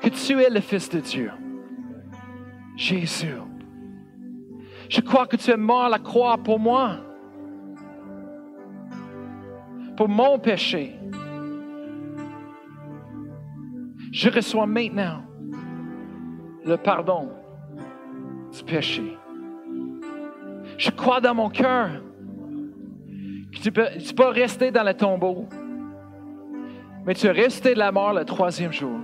que 0.00 0.10
tu 0.10 0.40
es 0.40 0.50
le 0.50 0.60
Fils 0.60 0.88
de 0.90 1.00
Dieu. 1.00 1.30
Jésus. 2.76 3.34
Je 4.88 5.00
crois 5.00 5.26
que 5.26 5.36
tu 5.36 5.50
es 5.50 5.56
mort 5.56 5.84
à 5.84 5.88
la 5.88 5.98
croix 5.98 6.36
pour 6.38 6.58
moi 6.58 6.98
pour 10.02 10.08
mon 10.08 10.36
péché. 10.36 10.98
Je 14.10 14.28
reçois 14.28 14.66
maintenant 14.66 15.22
le 16.64 16.76
pardon 16.76 17.30
du 18.52 18.64
péché. 18.64 19.16
Je 20.76 20.90
crois 20.90 21.20
dans 21.20 21.36
mon 21.36 21.50
cœur 21.50 22.02
que 23.52 23.58
tu 23.60 23.70
peux, 23.70 23.86
tu 24.04 24.12
peux 24.12 24.26
rester 24.26 24.72
dans 24.72 24.82
le 24.82 24.94
tombeau, 24.94 25.46
mais 27.06 27.14
tu 27.14 27.28
es 27.28 27.30
resté 27.30 27.74
de 27.74 27.78
la 27.78 27.92
mort 27.92 28.12
le 28.12 28.24
troisième 28.24 28.72
jour. 28.72 28.98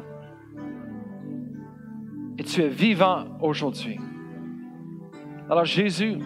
Et 2.39 2.43
tu 2.43 2.61
es 2.61 2.69
vivant 2.69 3.39
aujourd'hui. 3.41 4.01
Alors 5.49 5.65
Jésus, 5.65 6.19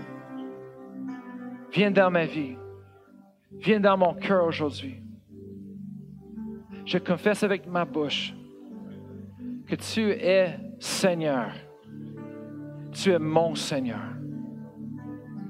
viens 1.74 1.90
dans 1.90 2.10
ma 2.10 2.24
vie. 2.24 2.56
Viens 3.60 3.80
dans 3.80 3.96
mon 3.96 4.14
cœur 4.14 4.44
aujourd'hui. 4.44 5.02
Je 6.84 6.98
confesse 6.98 7.42
avec 7.42 7.66
ma 7.66 7.84
bouche 7.84 8.34
que 9.66 9.76
tu 9.76 10.10
es 10.10 10.58
Seigneur. 10.78 11.52
Tu 12.90 13.12
es 13.12 13.18
mon 13.18 13.54
Seigneur. 13.54 14.02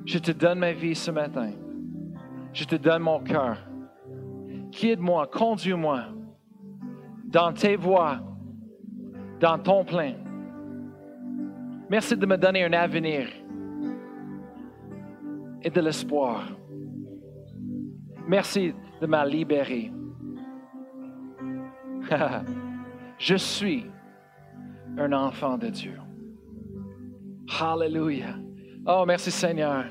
Je 0.05 0.19
te 0.19 0.33
donne 0.33 0.59
ma 0.59 0.73
vie 0.73 0.95
ce 0.95 1.11
matin. 1.11 1.53
Je 2.53 2.65
te 2.65 2.77
donne 2.77 3.03
mon 3.03 3.21
cœur. 3.21 3.57
Guide-moi, 4.71 5.27
conduis-moi 5.27 6.05
dans 7.25 7.53
tes 7.53 7.77
voies, 7.77 8.21
dans 9.41 9.59
ton 9.59 9.85
plein. 9.85 10.15
Merci 11.89 12.17
de 12.17 12.27
me 12.27 12.37
donner 12.37 12.65
un 12.65 12.73
avenir 12.73 13.29
et 15.63 15.71
de 15.71 15.81
l'espoir. 15.81 16.45
Merci 18.33 18.73
de 18.99 19.07
m'a 19.07 19.27
libéré. 19.27 19.93
Je 23.19 23.37
suis 23.37 23.85
un 24.97 25.13
enfant 25.13 25.59
de 25.59 25.69
Dieu. 25.69 25.99
Hallelujah. 27.61 28.37
Oh, 28.87 29.05
merci 29.07 29.31
Seigneur. 29.31 29.85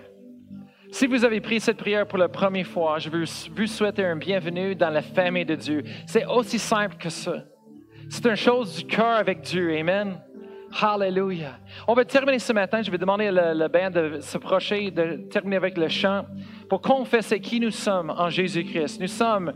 Si 0.89 1.05
vous 1.05 1.23
avez 1.23 1.39
pris 1.39 1.59
cette 1.59 1.77
prière 1.77 2.07
pour 2.07 2.17
la 2.17 2.29
première 2.29 2.65
fois, 2.65 2.97
je 2.97 3.11
veux 3.11 3.25
vous 3.55 3.67
souhaiter 3.67 4.03
un 4.03 4.15
bienvenue 4.15 4.73
dans 4.73 4.89
la 4.89 5.03
famille 5.03 5.45
de 5.45 5.53
Dieu. 5.53 5.83
C'est 6.07 6.25
aussi 6.25 6.57
simple 6.57 6.95
que 6.97 7.09
ça. 7.09 7.45
C'est 8.09 8.25
une 8.25 8.35
chose 8.35 8.77
du 8.77 8.85
cœur 8.85 9.17
avec 9.17 9.41
Dieu. 9.41 9.71
Amen. 9.77 10.19
Hallelujah. 10.81 11.59
On 11.87 11.93
va 11.93 12.05
terminer 12.05 12.39
ce 12.39 12.53
matin. 12.53 12.81
Je 12.81 12.89
vais 12.89 12.97
demander 12.97 13.29
le, 13.29 13.53
le 13.53 13.67
band 13.67 13.91
de 13.91 14.19
s'approcher, 14.19 14.89
de 14.89 15.27
terminer 15.29 15.57
avec 15.57 15.77
le 15.77 15.89
chant 15.89 16.25
pour 16.71 16.81
confesser 16.81 17.41
qui 17.41 17.59
nous 17.59 17.69
sommes 17.69 18.13
en 18.17 18.29
Jésus-Christ. 18.29 19.01
Nous 19.01 19.07
sommes 19.07 19.51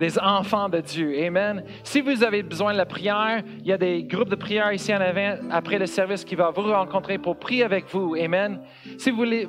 des 0.00 0.18
enfants 0.18 0.68
de 0.68 0.80
Dieu. 0.80 1.16
Amen. 1.24 1.62
Si 1.84 2.00
vous 2.00 2.24
avez 2.24 2.42
besoin 2.42 2.72
de 2.72 2.76
la 2.76 2.86
prière, 2.86 3.44
il 3.60 3.66
y 3.68 3.72
a 3.72 3.78
des 3.78 4.02
groupes 4.02 4.30
de 4.30 4.34
prière 4.34 4.72
ici 4.72 4.92
en 4.92 5.00
avant 5.00 5.36
après 5.52 5.78
le 5.78 5.86
service 5.86 6.24
qui 6.24 6.34
va 6.34 6.50
vous 6.50 6.62
rencontrer 6.62 7.18
pour 7.18 7.38
prier 7.38 7.62
avec 7.62 7.84
vous. 7.88 8.16
Amen. 8.16 8.60
Si 8.98 9.12
vous 9.12 9.18
voulez 9.18 9.46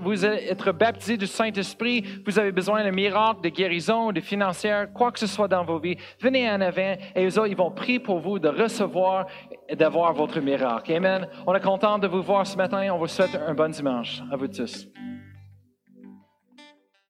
être 0.47 0.71
baptisé 0.73 1.17
du 1.17 1.25
Saint-Esprit, 1.25 2.05
vous 2.23 2.37
avez 2.37 2.51
besoin 2.51 2.85
de 2.85 2.91
miracle, 2.91 3.41
de 3.41 3.49
guérison, 3.49 4.11
de 4.11 4.21
financière, 4.21 4.93
quoi 4.93 5.11
que 5.11 5.17
ce 5.17 5.25
soit 5.25 5.47
dans 5.47 5.65
vos 5.65 5.79
vies, 5.79 5.97
venez 6.21 6.47
en 6.47 6.61
avant 6.61 6.97
et 7.15 7.25
eux 7.25 7.39
autres, 7.39 7.47
ils 7.47 7.57
vont 7.57 7.71
prier 7.71 7.97
pour 7.97 8.19
vous 8.19 8.37
de 8.37 8.49
recevoir 8.49 9.25
et 9.67 9.75
d'avoir 9.75 10.13
votre 10.13 10.39
miracle. 10.39 10.93
Amen. 10.93 11.27
On 11.47 11.55
est 11.55 11.63
content 11.63 11.97
de 11.97 12.05
vous 12.07 12.21
voir 12.21 12.45
ce 12.45 12.55
matin. 12.55 12.87
On 12.93 12.99
vous 12.99 13.07
souhaite 13.07 13.33
un 13.33 13.55
bon 13.55 13.71
dimanche. 13.71 14.21
À 14.31 14.35
vous 14.35 14.47
tous. 14.47 14.87